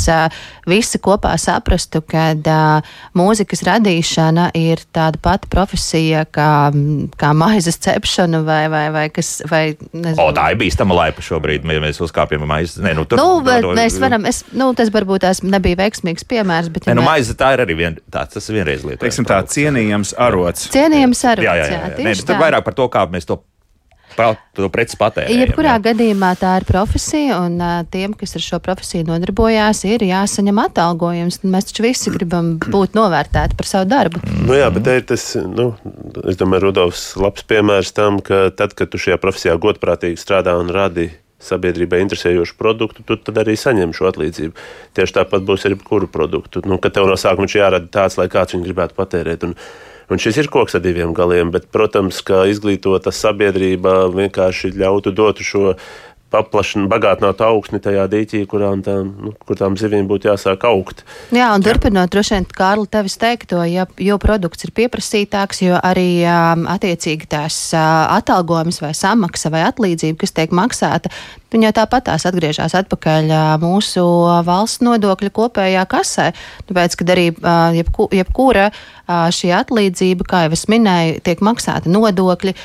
visi 0.69 1.01
kopā 1.01 1.33
saprastu, 1.41 2.03
ka 2.05 2.31
mūzikas 3.17 3.65
radīšana 3.67 4.51
ir 4.59 4.83
tāda 4.93 5.21
pati 5.21 5.49
profesija 5.51 6.25
kā, 6.29 6.71
kā 7.19 7.31
maizes 7.37 7.77
cepšana 7.81 8.41
vai, 8.47 8.63
vai, 8.71 8.83
vai 8.93 9.05
kas. 9.13 9.41
Vai, 9.49 9.61
nezinu. 9.93 10.17
o, 10.21 10.31
tā 10.35 10.49
ir 10.53 10.59
bīstama 10.61 10.97
laipa 10.97 11.23
šobrīd, 11.25 11.67
ja 11.67 11.83
mēs 11.83 12.01
uzkāpjam 12.03 12.45
maizes. 12.49 12.79
Nē, 12.83 12.95
nu, 12.97 13.05
tur, 13.05 13.21
Nu, 13.21 13.41
bet 13.45 13.65
no- 13.65 13.75
mēs 13.77 13.99
varam, 14.01 14.25
es, 14.29 14.43
nu, 14.55 14.71
tas 14.77 14.91
varbūt 14.93 15.25
tās 15.25 15.43
nebija 15.45 15.79
veiksmīgs 15.83 16.27
piemērs, 16.27 16.71
bet 16.73 16.87
Nē, 16.87 16.95
ja 16.95 16.99
nu, 16.99 17.05
maize 17.05 17.35
tā 17.37 17.53
ir 17.55 17.65
arī 17.65 17.77
vien, 17.77 17.99
tāds, 18.11 18.35
tas 18.37 18.49
vienreiz 18.53 18.85
lietot. 18.87 19.03
Teiksim, 19.05 19.27
tā 19.27 19.41
cienījams 19.45 20.15
arots. 20.17 20.69
cienījams 20.73 21.25
arī. 21.33 21.47
Jā, 21.49 21.55
jā, 21.61 21.69
jā. 21.71 21.81
jā. 21.97 22.03
Nē, 22.07 22.15
tur 22.25 22.41
vairāk 22.41 22.65
par 22.67 22.77
to, 22.77 22.87
kā 22.91 23.05
mēs 23.11 23.27
to, 23.29 23.41
to 24.17 24.67
preci 24.73 24.97
patērējam. 24.99 25.41
Jebkurā 25.45 25.75
jā. 25.77 25.83
gadījumā 25.89 26.31
tā 26.39 26.55
ir 26.59 26.67
profesija, 26.69 27.39
un 27.45 27.57
tiem, 27.93 28.15
kas 28.17 28.35
ar 28.37 28.45
šo 28.45 28.59
profesiju 28.63 29.07
nodarbojās, 29.07 29.83
ir 29.89 30.05
jāsaņem 30.07 30.61
atalgojums. 30.65 31.41
Mēs 31.47 31.71
taču 31.71 31.87
visi 31.87 32.13
gribam 32.13 32.53
būt 32.61 32.97
novērtēti 32.97 33.57
par 33.59 33.69
savu 33.69 33.89
darbu. 33.91 34.21
Nu, 34.43 34.55
jā, 34.57 34.69
bet 34.73 34.87
te 34.87 34.99
ir 34.99 35.07
tas, 35.13 35.25
nu, 35.41 35.71
es 36.27 36.39
domāju, 36.39 36.67
Rudolfs 36.67 37.11
labs 37.21 37.47
piemērs 37.49 37.95
tam, 37.97 38.21
ka 38.23 38.49
tad, 38.55 38.75
kad 38.77 38.91
tu 38.91 39.01
šajā 39.01 39.19
profesijā 39.21 39.57
godprātīgi 39.61 40.19
strādā 40.19 40.57
un 40.59 40.71
radi 40.73 41.09
sabiedrībai 41.41 42.01
interesējošu 42.05 42.57
produktu, 42.59 43.05
tu 43.05 43.17
tad 43.17 43.39
arī 43.41 43.55
saņem 43.57 43.95
šo 43.97 44.09
atlīdzību. 44.11 44.65
Tieši 44.97 45.17
tāpat 45.17 45.45
būs 45.47 45.65
ar 45.65 45.75
jebkuru 45.75 46.09
produktu. 46.11 46.61
Nu, 46.69 46.77
kad 46.81 46.95
tev 46.95 47.09
no 47.09 47.17
sākuma 47.19 47.47
viņš 47.47 47.57
jārada 47.57 47.89
tāds, 47.91 48.19
lai 48.21 48.29
kāds 48.31 48.55
viņu 48.55 48.67
gribētu 48.67 48.97
patērēt. 48.97 49.47
Un, 49.47 49.55
Un 50.11 50.19
šis 50.19 50.41
ir 50.41 50.51
koks 50.51 50.75
ar 50.75 50.83
diviem 50.83 51.13
galiem, 51.15 51.53
bet, 51.53 51.69
protams, 51.71 52.19
ka 52.27 52.43
izglītota 52.51 53.13
sabiedrība 53.15 54.09
vienkārši 54.11 54.73
ļautu 54.75 55.13
dotu 55.15 55.45
šo 55.47 55.75
paplašināt, 56.31 56.87
bagātināt 56.91 57.41
augsni 57.43 57.79
tajā 57.83 58.05
dīķī, 58.11 58.41
kurām 58.51 58.83
tā, 58.85 58.97
nu, 59.03 59.33
kur 59.47 59.59
tām 59.59 59.75
zivīm 59.79 60.07
būtu 60.07 60.29
jāsāk 60.29 60.63
augt. 60.67 61.03
Jā, 61.35 61.49
un 61.55 61.63
turpinot, 61.63 62.11
droši 62.13 62.37
vien, 62.37 62.47
Kārli, 62.55 62.87
tevis 62.91 63.17
teikto, 63.21 63.61
ja, 63.67 63.87
jo 63.99 64.17
produkts 64.21 64.67
ir 64.67 64.73
pieprasītāks, 64.77 65.63
jo 65.65 65.79
arī 65.79 66.23
um, 66.23 66.65
attiecīgi 66.71 67.27
tās 67.31 67.59
uh, 67.75 68.07
atalgojums 68.17 68.81
vai 68.83 68.93
samaksa 68.97 69.51
vai 69.53 69.65
atlīdzība, 69.67 70.21
kas 70.23 70.35
tiek 70.39 70.55
maksāta, 70.55 71.11
Viņa 71.51 71.67
jau 71.67 71.73
tāpat 71.81 72.05
tās 72.07 72.23
atgriežas 72.29 72.75
atpakaļ 72.79 73.31
mūsu 73.59 74.03
valsts 74.47 74.83
nodokļu 74.85 75.31
kopējā 75.35 75.83
kasē. 75.91 76.29
Tāpēc, 76.69 76.95
kad 77.01 77.11
arī 77.11 77.25
jebku, 77.75 78.07
jebkura 78.15 78.69
šī 79.35 79.51
atlīdzība, 79.57 80.27
kā 80.27 80.45
jau 80.45 80.53
es 80.55 80.63
minēju, 80.71 81.19
tiek 81.25 81.43
maksāta 81.43 81.91
nodokļi, 81.91 82.55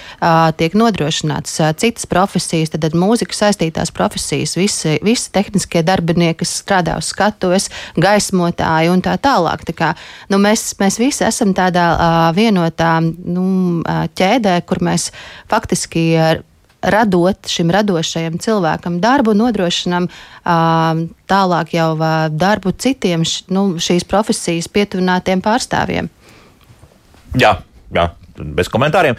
tiek 0.61 0.79
nodrošināts 0.79 1.59
citas 1.83 2.07
profesijas, 2.11 2.71
tad, 2.75 2.85
tad 2.87 2.95
mūzika 2.99 3.35
saistītās 3.35 3.91
profesijas, 3.97 4.55
visi, 4.59 4.97
visi 5.03 5.33
tehniskie 5.35 5.83
darbinieki, 5.87 6.39
kas 6.45 6.55
strādā 6.63 6.97
uz 7.01 7.11
skatuves, 7.11 7.71
gaismotāji 7.99 8.93
un 8.95 9.03
tā 9.03 9.19
tālāk. 9.19 9.67
Tā 9.67 9.75
kā, 9.77 9.93
nu, 10.31 10.39
mēs, 10.43 10.77
mēs 10.79 11.01
visi 11.03 11.27
esam 11.27 11.57
tādā 11.59 11.91
vienotā 12.37 13.01
nu, 13.03 13.47
ķēdē, 14.15 14.61
kur 14.69 14.85
mēs 14.87 15.11
faktiski 15.51 16.13
radot 16.87 17.51
šim 17.51 17.71
radošajam 17.75 18.39
cilvēkam 18.43 19.01
darbu, 19.03 19.35
nodrošinam 19.37 20.09
tālāk 20.47 21.75
jau 21.75 21.91
darbu 22.31 22.73
citiem 22.79 23.27
nu, 23.51 23.67
šīs 23.83 24.07
profesijas 24.09 24.71
pietuvinātiem 24.71 25.43
pārstāvjiem. 25.45 26.11
Jā, 27.37 27.57
jā, 27.93 28.09
bez 28.57 28.71
komentāriem. 28.73 29.19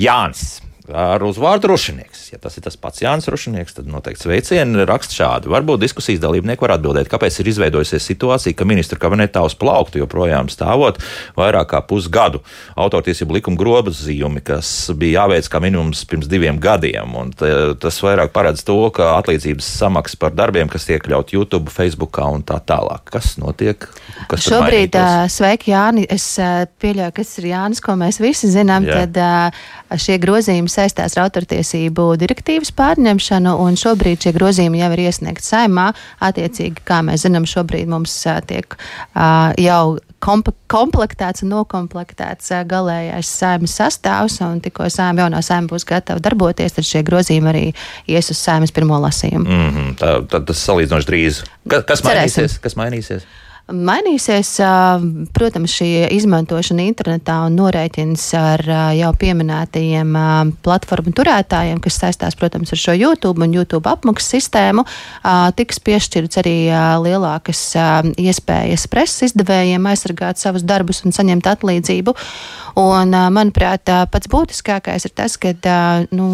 Jānis 0.00 0.60
ar 0.96 1.22
uzvārdu 1.26 1.70
Rušinieks. 1.70 2.32
Ja 2.32 2.38
tas 2.42 2.56
ir 2.58 2.64
tas 2.64 2.76
pats 2.80 3.02
Jānis 3.02 3.28
Rušinieks, 3.30 3.76
tad 3.78 3.88
noteikti 3.90 4.26
sveicieni 4.26 4.84
raksta 4.88 5.16
šādi. 5.16 5.50
Varbūt 5.52 5.82
diskusijas 5.82 6.22
dalībnieki 6.22 6.64
var 6.64 6.76
atbildēt, 6.76 7.10
kāpēc 7.10 7.40
ir 7.40 7.50
izveidojusies 7.52 8.06
situācija, 8.12 8.56
ka 8.56 8.66
ministra 8.68 8.98
kabinetā 9.00 9.42
uz 9.46 9.56
plauktu 9.58 10.02
joprojām 10.02 10.50
stāvot 10.52 11.00
vairāk 11.38 11.70
kā 11.72 11.80
pusgadu 11.86 12.42
autortiesību 12.80 13.38
likuma 13.38 13.60
grozījumi, 13.60 14.42
kas 14.46 14.90
bija 14.98 15.24
jāveic 15.24 15.50
kā 15.50 15.62
minimums 15.62 16.04
pirms 16.10 16.30
diviem 16.30 16.60
gadiem. 16.62 17.14
Un 17.18 17.32
tas 17.34 18.00
vairāk 18.04 18.34
paredz 18.34 18.64
to, 18.66 18.78
ka 18.94 19.14
atlīdzības 19.18 19.68
samaksas 19.80 20.20
par 20.20 20.34
darbiem, 20.36 20.70
kas 20.70 20.88
iekļaut 20.90 21.34
YouTube, 21.34 21.72
Facebook 21.72 22.18
un 22.20 22.44
tā 22.46 22.58
tālāk. 22.64 23.08
Kas 23.10 23.36
notiek? 23.40 23.86
Kas 24.30 24.44
Šobrīd, 24.46 24.96
sveiki, 25.32 25.72
Jāni. 25.72 26.06
Es 26.10 26.32
pieļauju, 26.38 27.14
ka 27.16 27.22
tas 27.24 27.38
ir 27.40 27.50
Jānis, 27.50 27.82
ko 27.84 27.96
mēs 28.00 28.20
visi 28.22 28.50
zinām. 28.50 28.86
Jā. 28.88 29.04
Tad 29.06 29.20
šie 29.98 30.18
grozījumi 30.22 30.70
saistās 30.70 31.16
ar 31.16 31.26
autortiesību 31.26 32.12
direktīvas 32.20 32.70
pārņemšanu, 32.76 33.56
un 33.64 33.78
šobrīd 33.80 34.26
šie 34.26 34.34
grozījumi 34.36 34.82
jau 34.82 34.92
ir 34.94 35.04
iesniegti 35.06 35.46
saimā. 35.46 35.90
Attiecīgi, 36.22 36.84
kā 36.86 37.00
mēs 37.06 37.26
zinām, 37.26 37.48
šobrīd 37.48 37.90
mums 37.90 38.14
tiek 38.50 38.76
jau 39.60 39.82
komplektēts 40.20 41.44
un 41.44 41.54
nokomplektēts 41.54 42.52
galīgais 42.68 43.30
saimnes 43.40 43.76
sastāvs, 43.80 44.40
un 44.44 44.60
tikko 44.60 44.88
saima 44.92 45.24
jaunā 45.24 45.42
saima 45.44 45.70
būs 45.70 45.86
gatava 45.88 46.20
darboties, 46.22 46.76
tad 46.76 46.86
šie 46.86 47.02
grozījumi 47.06 47.52
arī 47.52 47.66
ies 48.10 48.30
uz 48.30 48.40
saimas 48.40 48.74
pirmo 48.76 49.00
lasījumu. 49.00 49.46
Mm 49.46 49.70
-hmm, 49.70 49.94
tā, 50.00 50.16
tā, 50.28 50.44
tas 50.44 50.64
salīdzinoši 50.68 51.08
drīz. 51.08 51.44
Ka, 51.68 51.82
kas 51.82 52.04
Cerēsim. 52.04 52.44
mainīsies? 52.44 52.58
Kas 52.60 52.76
mainīsies? 52.76 53.24
Mainīsies, 53.70 54.52
protams, 55.36 55.72
šī 55.78 55.88
izmantošana 56.16 56.84
internetā 56.88 57.36
un 57.46 57.56
norēķins 57.58 58.24
ar 58.38 58.62
jau 58.96 59.10
pieminētajiem 59.20 60.16
platformu 60.64 61.12
turētājiem, 61.16 61.78
kas 61.82 62.00
saistās, 62.02 62.36
protams, 62.38 62.72
ar 62.74 62.80
šo 62.82 62.94
YouTube 62.98 63.44
un 63.46 63.54
YouTube 63.54 63.90
apmaksas 63.90 64.34
sistēmu, 64.36 64.84
tiks 65.58 65.82
piešķirts 65.86 66.40
arī 66.42 66.56
lielākas 67.04 67.62
iespējas 68.20 68.88
preses 68.90 69.30
izdevējiem 69.30 69.86
aizsargāt 69.92 70.42
savus 70.42 70.66
darbus 70.66 71.04
un 71.06 71.14
saņemt 71.14 71.50
atlīdzību. 71.54 72.16
Un, 72.80 73.14
manuprāt, 73.34 73.90
pats 74.10 74.30
būtiskākais 74.30 75.06
ir 75.08 75.14
tas, 75.14 75.34
ka 75.40 75.54
nu, 76.14 76.26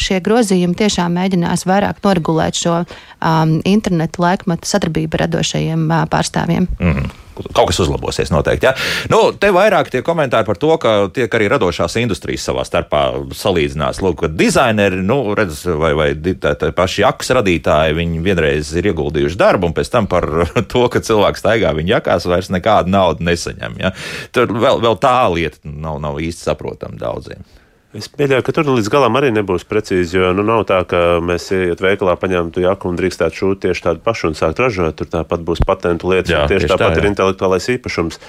šie 0.00 0.20
grozījumi 0.24 0.78
tiešām 0.78 1.16
mēģinās 1.18 1.66
vairāk 1.68 2.02
noregulēt 2.04 2.58
šo 2.60 2.76
um, 2.84 3.56
internetu 3.66 4.22
laikmetu 4.22 4.70
sadarbību 4.70 5.24
radošajiem 5.24 5.86
uh, 5.90 6.04
pārstāvjiem. 6.10 6.68
Mm. 6.80 7.10
Kaut 7.54 7.70
kas 7.70 7.78
uzlabosies 7.80 8.28
noteikti. 8.32 8.66
Ja? 8.68 8.72
Nu, 9.08 9.20
te 9.32 9.48
vairāk 9.54 9.88
tie 9.92 10.02
komentāri 10.04 10.44
par 10.44 10.58
to, 10.60 10.74
ka 10.82 10.92
tiek 11.14 11.32
arī 11.36 11.46
radošās 11.48 11.96
industrijas 12.02 12.44
savā 12.48 12.66
starpā 12.68 13.04
salīdzinās. 13.36 14.02
Lūk, 14.04 14.26
dizaineri, 14.36 14.98
nu, 15.06 15.22
redz, 15.38 15.62
vai, 15.80 15.92
vai 15.96 16.08
tā, 16.18 16.52
tā 16.60 16.68
paši 16.76 17.04
jakas 17.04 17.32
radītāji, 17.40 17.96
viņi 17.96 18.24
vienreiz 18.26 18.74
ir 18.76 18.90
ieguldījuši 18.92 19.40
darbu, 19.40 19.70
un 19.70 19.76
pēc 19.76 19.92
tam 19.92 20.10
par 20.10 20.26
to, 20.72 20.84
ka 20.92 21.00
cilvēks 21.06 21.40
staigā 21.40 21.72
viņa 21.78 21.96
jakās, 21.96 22.28
vairs 22.28 22.52
nekādu 22.52 22.92
naudu 22.92 23.24
nesaņem. 23.30 23.80
Ja? 23.80 23.94
Tur 24.36 24.52
vēl, 24.52 24.82
vēl 24.84 25.00
tā 25.00 25.16
lieta 25.32 25.62
nav, 25.64 26.02
nav 26.02 26.20
īsti 26.20 26.50
saprotama 26.50 27.00
daudziem. 27.00 27.46
Es 27.90 28.06
pieļauju, 28.06 28.44
ka 28.46 28.52
tur 28.54 28.68
līdz 28.70 28.86
galam 28.92 29.16
arī 29.18 29.32
nebūs 29.34 29.64
precīzi, 29.66 30.14
jo 30.14 30.28
nu, 30.36 30.44
nav 30.46 30.62
tā, 30.68 30.78
ka 30.86 31.18
mēs 31.26 31.48
iet 31.56 31.80
veikalā, 31.82 32.14
paņemtu 32.20 32.62
jaku 32.62 32.86
un 32.86 32.98
drīkstētu 33.00 33.38
šūt 33.40 33.62
tieši 33.64 33.82
tādu 33.82 34.02
pašu 34.04 34.28
un 34.28 34.36
sākt 34.38 34.60
ražot. 34.62 34.94
Tur 35.00 35.08
tāpat 35.10 35.42
būs 35.46 35.62
patentu 35.66 36.12
lietas, 36.12 36.30
jā, 36.30 36.44
tieši, 36.46 36.68
tieši 36.68 36.70
tāpat 36.70 36.86
tā, 36.86 36.92
jā. 36.94 37.02
ir 37.02 37.08
intelektuālais 37.08 37.66
īpašums. 37.74 38.20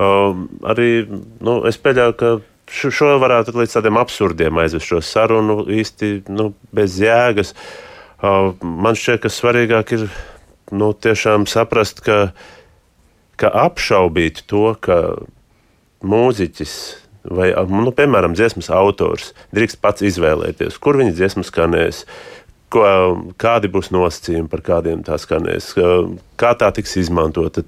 Uh, 0.00 0.32
arī 0.72 0.88
nu, 1.06 1.60
es 1.70 1.78
pieļauju, 1.78 2.16
ka 2.18 2.32
šo 2.70 3.12
varētu 3.22 3.54
līdz 3.60 3.76
tādiem 3.76 4.00
absurdiem 4.00 4.58
aizvest 4.62 4.90
šo 4.90 4.98
sarunu 5.06 5.60
īsti 5.70 6.10
nu, 6.34 6.48
bez 6.74 6.98
jēgas. 6.98 7.54
Uh, 8.18 8.56
man 8.62 8.98
šķiet, 8.98 9.20
ka 9.22 9.30
svarīgāk 9.30 9.94
ir 10.00 10.08
nu, 10.74 10.90
tiešām 10.98 11.46
saprast, 11.50 12.02
ka, 12.02 12.18
ka 13.38 13.52
apšaubīt 13.68 14.42
to, 14.50 14.72
ka 14.82 14.98
mūziķis 16.02 16.74
vai, 17.24 17.50
nu, 17.68 17.92
piemēram, 17.94 18.34
dziesmas 18.36 18.70
autors 18.72 19.32
drīkst 19.56 19.80
pats 19.82 20.04
izvēlēties, 20.06 20.78
kur 20.80 20.98
viņa 21.00 21.14
dziesma 21.16 21.44
skanēs. 21.46 22.04
Ko, 22.70 22.84
kādi 23.40 23.66
būs 23.72 23.90
nosacījumi, 23.90 24.46
par 24.50 24.62
kādiem 24.62 25.02
tā 25.02 25.16
skanēs, 25.18 25.72
kā 26.38 26.52
tā 26.54 26.68
tiks 26.76 26.94
izmantota. 27.00 27.64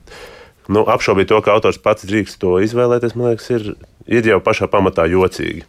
Nu, 0.71 0.85
apšaubīt 0.87 1.27
to, 1.33 1.41
ka 1.43 1.57
autors 1.57 1.81
pats 1.83 2.07
drīkst 2.07 2.39
to 2.39 2.61
izvēlēties, 2.63 3.17
man 3.19 3.33
liekas, 3.33 3.49
ir, 3.51 3.73
ir 4.07 4.29
jau 4.31 4.39
pašā 4.45 4.71
pamatā 4.71 5.09
jocīgi. 5.11 5.67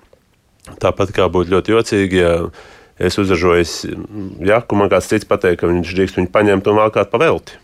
Tāpat 0.80 1.16
kā 1.18 1.26
būtu 1.34 1.56
ļoti 1.56 1.74
jocīgi, 1.74 2.22
ja 2.22 2.36
es 3.02 3.18
uzražoju 3.18 3.98
jaku, 4.46 4.78
man 4.78 4.94
kāds 4.94 5.10
cits 5.10 5.28
pateikt, 5.28 5.64
ka 5.64 5.72
viņš 5.72 5.98
drīkst 5.98 6.22
viņu 6.22 6.32
paņemt 6.36 6.70
un 6.70 6.80
valkāt 6.84 7.10
pa 7.10 7.20
velti. 7.26 7.58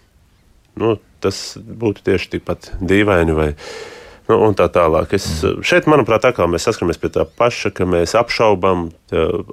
Nu, 0.82 0.98
tas 1.22 1.54
būtu 1.62 2.02
tieši 2.10 2.34
tikpat 2.34 2.74
dīvaini. 2.82 3.38
Vai, 3.38 3.52
uh, 3.54 3.99
Nu, 4.30 4.38
un 4.46 4.54
tā 4.54 4.68
tālāk. 4.70 5.16
Es, 5.18 5.26
šeit, 5.66 5.88
manuprāt, 5.90 6.28
tā 6.28 6.46
mēs 6.46 6.68
saskaramies 6.70 7.02
pie 7.02 7.10
tā 7.16 7.26
paša, 7.26 7.74
ka 7.74 7.88
mēs 7.90 8.14
apšaubām 8.20 8.92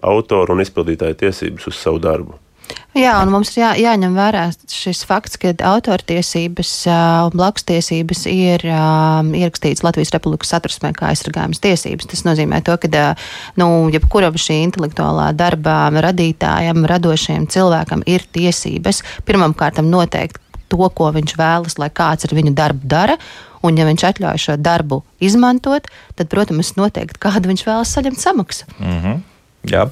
autoru 0.05 0.53
un 0.53 0.65
izpildītāju 0.65 1.17
tiesības 1.23 1.71
uz 1.71 1.79
savu 1.81 2.03
darbu. 2.05 2.37
Jā, 2.97 3.13
un 3.21 3.29
mums 3.29 3.51
ir 3.53 3.61
jā, 3.61 3.71
jāņem 3.77 4.15
vērā 4.17 4.47
šis 4.73 5.03
fakts, 5.07 5.37
ka 5.41 5.53
autortiesības 5.69 6.71
un 6.89 6.95
uh, 6.95 7.35
blakustiesības 7.35 8.25
ir 8.33 8.65
uh, 8.71 9.21
ierakstīts 9.37 9.85
Latvijas 9.85 10.15
Republikas 10.15 10.55
satversmē 10.55 10.95
kā 10.97 11.11
aizsargājums 11.11 11.61
tiesības. 11.63 12.09
Tas 12.09 12.25
nozīmē 12.25 12.63
to, 12.65 12.79
ka 12.81 12.89
uh, 12.89 13.29
nu, 13.61 13.69
jebkuram 13.93 14.39
šī 14.41 14.63
intelektuālā 14.71 15.29
darba 15.37 15.77
radītājam, 15.93 16.87
radošajam 16.89 17.47
cilvēkam 17.53 18.07
ir 18.09 18.25
tiesības 18.33 19.03
pirmkārt 19.29 19.83
noteikt 19.85 20.41
to, 20.73 20.81
ko 20.97 21.13
viņš 21.15 21.37
vēlas, 21.39 21.77
lai 21.79 21.93
kāds 21.95 22.27
ar 22.27 22.35
viņu 22.37 22.57
darbu 22.57 22.89
dara. 22.97 23.21
Un, 23.65 23.79
ja 23.79 23.87
viņš 23.89 24.05
atļauj 24.11 24.43
šo 24.43 24.59
darbu 24.61 25.03
izmantot, 25.23 25.89
tad, 26.19 26.29
protams, 26.33 26.75
noteikti 26.77 27.23
kādu 27.23 27.53
viņš 27.53 27.65
vēlas 27.69 27.95
saņemt 27.97 28.21
samaksu. 28.21 28.69
Mm 28.79 29.01
-hmm. 29.01 29.25
Jā. 29.67 29.87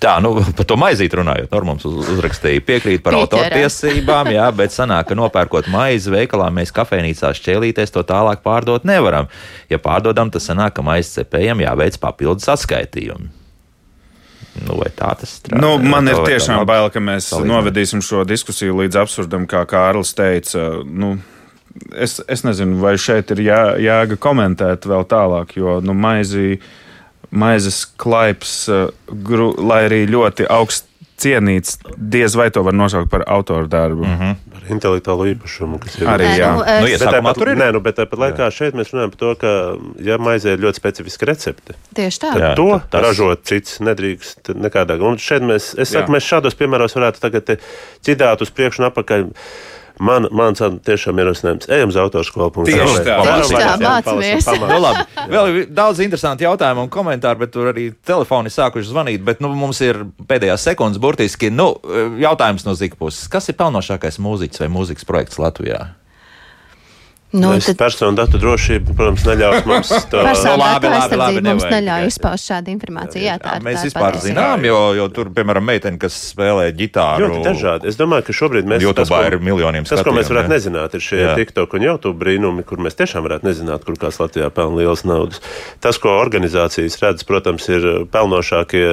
Tā, 0.00 0.16
nu, 0.20 0.34
par 0.56 0.66
to 0.68 0.76
maizīti 0.76 1.16
runājot, 1.16 1.52
Normāns 1.52 1.86
uz, 1.88 1.94
uzrakstīja, 2.16 2.60
piekrīt 2.64 3.02
par 3.04 3.16
autortiesībām, 3.16 4.30
jā, 4.34 4.48
bet 4.56 4.74
sanāk, 4.74 5.08
ka 5.08 5.16
nopērkot 5.16 5.70
maizi 5.72 6.12
veikalā, 6.12 6.50
mēs 6.52 6.72
kafejnīcā 6.76 7.32
šķēlīties 7.36 7.94
to 7.94 8.04
tālāk 8.06 8.44
pārdot 8.44 8.84
nevaram. 8.88 9.30
Ja 9.72 9.80
pārdodam, 9.82 10.30
tad 10.30 10.44
sanāk, 10.44 10.76
ka 10.76 10.84
maizes 10.84 11.16
cepējiem 11.16 11.64
jāveic 11.64 11.98
papildus 12.02 12.48
atskaitījumi. 12.52 13.32
Nu, 14.64 14.76
vai 14.80 14.88
tā 14.96 15.10
tas 15.20 15.34
strādā? 15.40 15.60
Nu, 15.60 15.76
man 15.80 16.08
ir 16.08 16.20
tiešām 16.24 16.62
bail, 16.68 16.88
ka 16.92 17.00
mēs 17.00 17.28
salīdzināt. 17.28 17.52
novedīsim 17.52 18.04
šo 18.04 18.24
diskusiju 18.28 18.78
līdz 18.80 19.02
absurdam, 19.02 19.44
kā 19.48 19.64
Kārlis 19.68 20.14
teica. 20.16 20.62
Nu, 20.84 21.16
es, 21.94 22.20
es 22.28 22.42
nezinu, 22.44 22.78
vai 22.80 22.96
šeit 22.98 23.30
ir 23.30 23.44
jā, 23.46 23.60
jēga 23.82 24.16
komentēt 24.16 24.86
vēl 24.88 25.04
tālāk, 25.10 25.56
jo 25.56 25.80
nu, 25.80 25.94
maizi, 25.94 26.58
maizes 27.30 27.84
klaips, 27.98 28.68
eh, 28.68 28.88
gru, 29.26 29.52
lai 29.58 29.84
arī 29.88 30.04
ļoti 30.10 30.46
augsts 30.50 30.86
cienīts, 31.16 31.78
diez 31.96 32.34
vai 32.36 32.50
to 32.52 32.60
var 32.62 32.74
nosaukt 32.76 33.08
par 33.10 33.22
autoru 33.26 33.66
darbu. 33.72 34.04
Mm 34.04 34.16
-hmm. 34.20 34.34
Par 34.52 34.62
intelektuālo 34.74 35.24
īpašumu, 35.32 35.78
kas 35.80 35.94
ir 35.98 36.06
Arī 36.08 36.26
Nē, 36.28 36.38
jā. 36.38 36.50
nu, 36.52 36.56
Nu, 36.58 36.64
es- 36.64 36.82
Bet 36.82 37.00
iesākumā 37.00 37.12
tāpat, 37.22 37.34
tur 37.34 37.48
ir. 37.48 37.56
nē, 37.56 37.72
nu, 37.72 37.80
bet 37.80 37.96
tāpat 37.96 38.18
laikā 38.18 38.50
šeit 38.52 38.74
mēs 38.74 38.90
runājam 38.92 39.10
par 39.10 39.18
to, 39.18 39.34
ka, 39.34 39.76
ja 40.04 40.18
maizē 40.18 40.52
ir 40.52 40.58
ļoti 40.58 40.74
specifiska 40.74 41.26
recepte, 41.26 41.72
Tieši 41.94 42.18
tā. 42.18 42.32
tad 42.32 42.42
Jā, 42.42 42.48
jā, 42.50 42.54
to 42.56 42.80
tas- 42.90 43.02
ražot 43.02 43.38
cits 43.44 43.78
nedrīkst 43.80 44.52
nekādā. 44.54 45.00
Un 45.00 45.16
šeit 45.16 45.42
mēs, 45.42 45.74
es 45.80 45.88
saku, 45.88 46.12
Jā. 46.12 46.16
mēs 46.16 46.28
šādos 46.28 46.54
piemēros 46.54 46.94
varētu 46.94 47.18
tagad 47.20 47.58
ķidāt 48.04 48.42
uz 48.42 48.50
priekšu 48.50 48.80
un 48.84 48.90
apakaļ. 48.90 49.24
Man, 49.96 50.26
mans 50.34 50.60
tiešām 50.84 51.16
ierosinājums, 51.22 51.68
ejam 51.72 51.92
uz 51.92 51.96
autoskolu. 52.00 52.66
Tieši 52.68 53.04
tā. 53.06 53.16
Mācamies. 53.80 54.48
Nu, 54.60 54.78
labi. 54.82 55.04
Vēl 55.32 55.48
ir 55.48 55.70
daudz 55.72 56.02
interesantu 56.04 56.44
jautājumu 56.44 56.84
un 56.84 56.92
komentāru, 56.92 57.40
bet 57.44 57.54
tur 57.54 57.70
arī 57.72 57.88
telefoni 58.06 58.52
sākuši 58.52 58.90
zvanīt. 58.90 59.24
Bet 59.24 59.40
nu, 59.44 59.52
mums 59.56 59.80
ir 59.84 60.02
pēdējās 60.28 60.68
sekundes 60.68 61.00
burtiski 61.00 61.48
nu, 61.52 61.70
jautājums 62.20 62.66
no 62.68 62.76
Zika 62.76 63.00
puses. 63.00 63.30
Kas 63.32 63.48
ir 63.48 63.56
pelnošākais 63.56 64.20
mūziķis 64.20 64.66
vai 64.66 64.72
mūzikas 64.76 65.08
projekts 65.08 65.40
Latvijā? 65.40 65.86
Nu, 67.34 67.50
Es 67.56 67.66
tad 67.66 67.76
personu 67.80 68.14
datu 68.16 68.38
drošība, 68.38 68.94
protams, 68.96 69.24
neļaus 69.26 69.64
mums 69.66 69.88
to 70.12 70.20
labi, 70.22 70.30
datu 70.30 70.52
labi, 70.56 70.60
labi, 70.62 70.90
aizsardzība 70.94 71.50
mums 71.50 71.64
neļauj 71.72 72.06
izpaust 72.06 72.50
šādu 72.52 72.70
informāciju. 72.70 73.22
Jā, 73.26 73.34
tā, 73.42 73.56
Jā, 73.58 73.62
mēs 73.66 73.80
tā 73.80 73.88
vispār 73.88 74.04
patiesība. 74.06 74.28
zinām, 74.30 74.66
jo, 74.68 74.78
jo 74.94 75.06
tur, 75.12 75.30
piemēram, 75.34 75.66
meitene, 75.66 75.98
kas 76.00 76.14
spēlē 76.30 76.68
ģitāru. 76.78 77.26
Ļoti 77.26 77.42
dažādi. 77.48 77.90
Es 77.90 77.98
domāju, 77.98 78.28
ka 78.28 78.36
šobrīd 78.38 78.70
mēs 78.70 78.84
YouTube 78.86 79.08
tas, 79.10 79.26
ir 79.26 79.36
miljoniem 79.42 79.88
Tas, 79.90 80.04
ko 80.06 80.14
mēs 80.14 80.30
varētu 80.30 80.48
jā. 80.48 80.54
nezināt, 80.54 80.94
ir 80.94 81.04
šie 81.08 81.20
Jā. 81.24 81.34
TikTok 81.40 81.74
un 81.76 81.86
YouTube 81.88 82.14
brīnumi, 82.22 82.64
kur 82.68 82.80
mēs 82.86 82.96
tiešām 83.02 83.26
varētu 83.26 83.50
nezināt, 83.50 83.84
kur 83.84 83.98
kāds 84.00 84.20
Latvijā 84.22 84.48
pelna 84.54 84.84
lielas 84.84 85.02
naudas. 85.04 85.42
Tas, 85.82 85.98
ko 85.98 86.14
organizācijas 86.22 86.96
redz, 87.02 87.26
protams, 87.26 87.66
ir 87.74 88.06
pelnošākie 88.14 88.86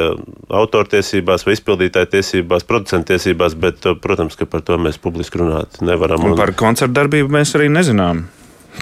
autortiesībās 0.49 1.45
vai 1.45 1.55
izpildītāju 1.57 2.11
tiesībās, 2.17 2.65
producentu 2.67 3.13
tiesībās, 3.13 3.55
bet, 3.61 3.85
protams, 4.03 4.35
ka 4.39 4.49
par 4.49 4.65
to 4.65 4.81
mēs 4.81 4.99
publiski 5.01 5.41
runāt 5.41 5.79
nevaram. 5.85 6.23
Un 6.33 6.37
par 6.39 6.53
koncertu 6.57 6.97
darbību 6.97 7.31
mēs 7.33 7.53
arī 7.59 7.69
nezinām. 7.73 8.25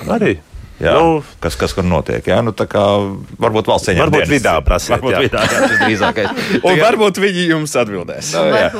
Arī. 0.08 0.38
Jā, 0.82 0.96
Nu, 0.98 1.20
kas, 1.38 1.54
kas 1.62 1.76
tur 1.78 1.86
notiek? 1.86 2.26
Jā, 2.26 2.40
nu, 2.42 2.56
tā 2.58 2.66
kā 2.66 2.82
varbūt 3.38 3.68
valsts 3.70 3.92
ieņem 3.92 4.02
Varbūt 4.02 4.24
dienas. 4.24 4.32
vidā 4.34 4.54
prasiet, 4.66 4.96
Varbūt 4.96 5.14
jā. 5.14 5.20
vidā, 5.28 5.42
jā, 5.46 5.60
tas 5.62 5.76
drīzākais. 5.84 6.40
Un 6.72 6.80
varbūt 6.82 7.20
viņi 7.22 7.44
jums 7.52 7.76
atbildēs. 7.78 8.32
Nu, 8.34 8.46
jā. 8.50 8.72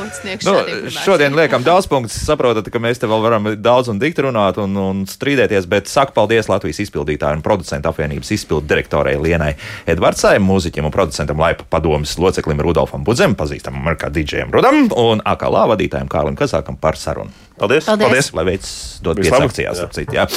Nu, 0.48 0.56
šodien 0.96 1.38
liekam 1.38 1.62
daudz 1.62 1.86
punktus. 1.92 2.18
Saprotat, 2.26 2.72
ka 2.74 2.82
mēs 2.82 2.98
te 2.98 3.06
vēl 3.06 3.22
varam 3.22 3.52
daudz 3.62 3.92
un 3.94 4.02
dikti 4.02 4.26
runāt 4.26 4.58
un, 4.64 4.74
un 4.82 5.04
strīdēties, 5.06 5.70
bet 5.70 5.94
saku 5.94 6.16
paldies 6.18 6.50
Latvijas 6.50 6.82
izpildītāju 6.88 7.38
un 7.38 7.46
producentu 7.46 7.94
apvienības 7.94 8.34
izpildu 8.34 8.66
direktorai 8.72 9.14
Lienai 9.22 9.54
Edvardsai, 9.86 10.40
mūziķim 10.42 10.90
un 10.90 10.96
producentam 10.98 11.38
Laipa 11.38 11.70
padomas 11.70 12.18
loceklim 12.18 12.66
Rudolfam 12.66 13.06
Budzem, 13.06 13.38
pazīstamam 13.38 13.86
ar 13.94 14.02
kā 14.02 14.10
DJam 14.10 14.50
Rudam 14.58 14.88
un 14.90 15.22
AKLā 15.22 15.68
vadītājam 15.76 16.10
Kārlim 16.10 16.40
Kazākam 16.40 16.82
par 16.82 16.98
sarunu. 16.98 17.30
Paldies! 17.62 17.88
Paldies. 17.88 18.32
Lai 18.38 18.46
veids 18.50 18.72
dod 19.06 19.22
Vislabāk. 19.22 19.48
pieci 19.52 19.68
akcijās, 19.68 19.82
ap 19.86 19.96
citu, 19.96 20.18
jā. 20.18 20.28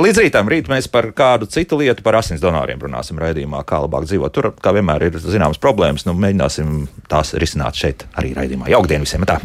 Līdz 0.00 0.22
rītam, 0.24 0.50
rīt 0.50 0.70
mēs 0.72 0.88
par 0.92 1.10
kādu 1.16 1.50
citu 1.50 1.78
lietu, 1.82 2.04
par 2.06 2.20
asins 2.22 2.42
donoriem 2.42 2.80
runāsim 2.86 3.20
raidījumā, 3.20 3.64
kā 3.68 3.82
labāk 3.84 4.08
dzīvot. 4.08 4.34
Tur, 4.34 4.52
kā 4.62 4.74
vienmēr, 4.76 5.08
ir 5.10 5.20
zināmas 5.22 5.60
problēmas, 5.62 6.06
nu 6.08 6.16
mēģināsim 6.16 6.86
tās 7.10 7.34
risināt 7.38 7.78
šeit 7.78 8.06
arī 8.18 8.34
raidījumā. 8.38 8.70
Jaukdien 8.72 9.04
visiem! 9.04 9.26
Tā! 9.28 9.40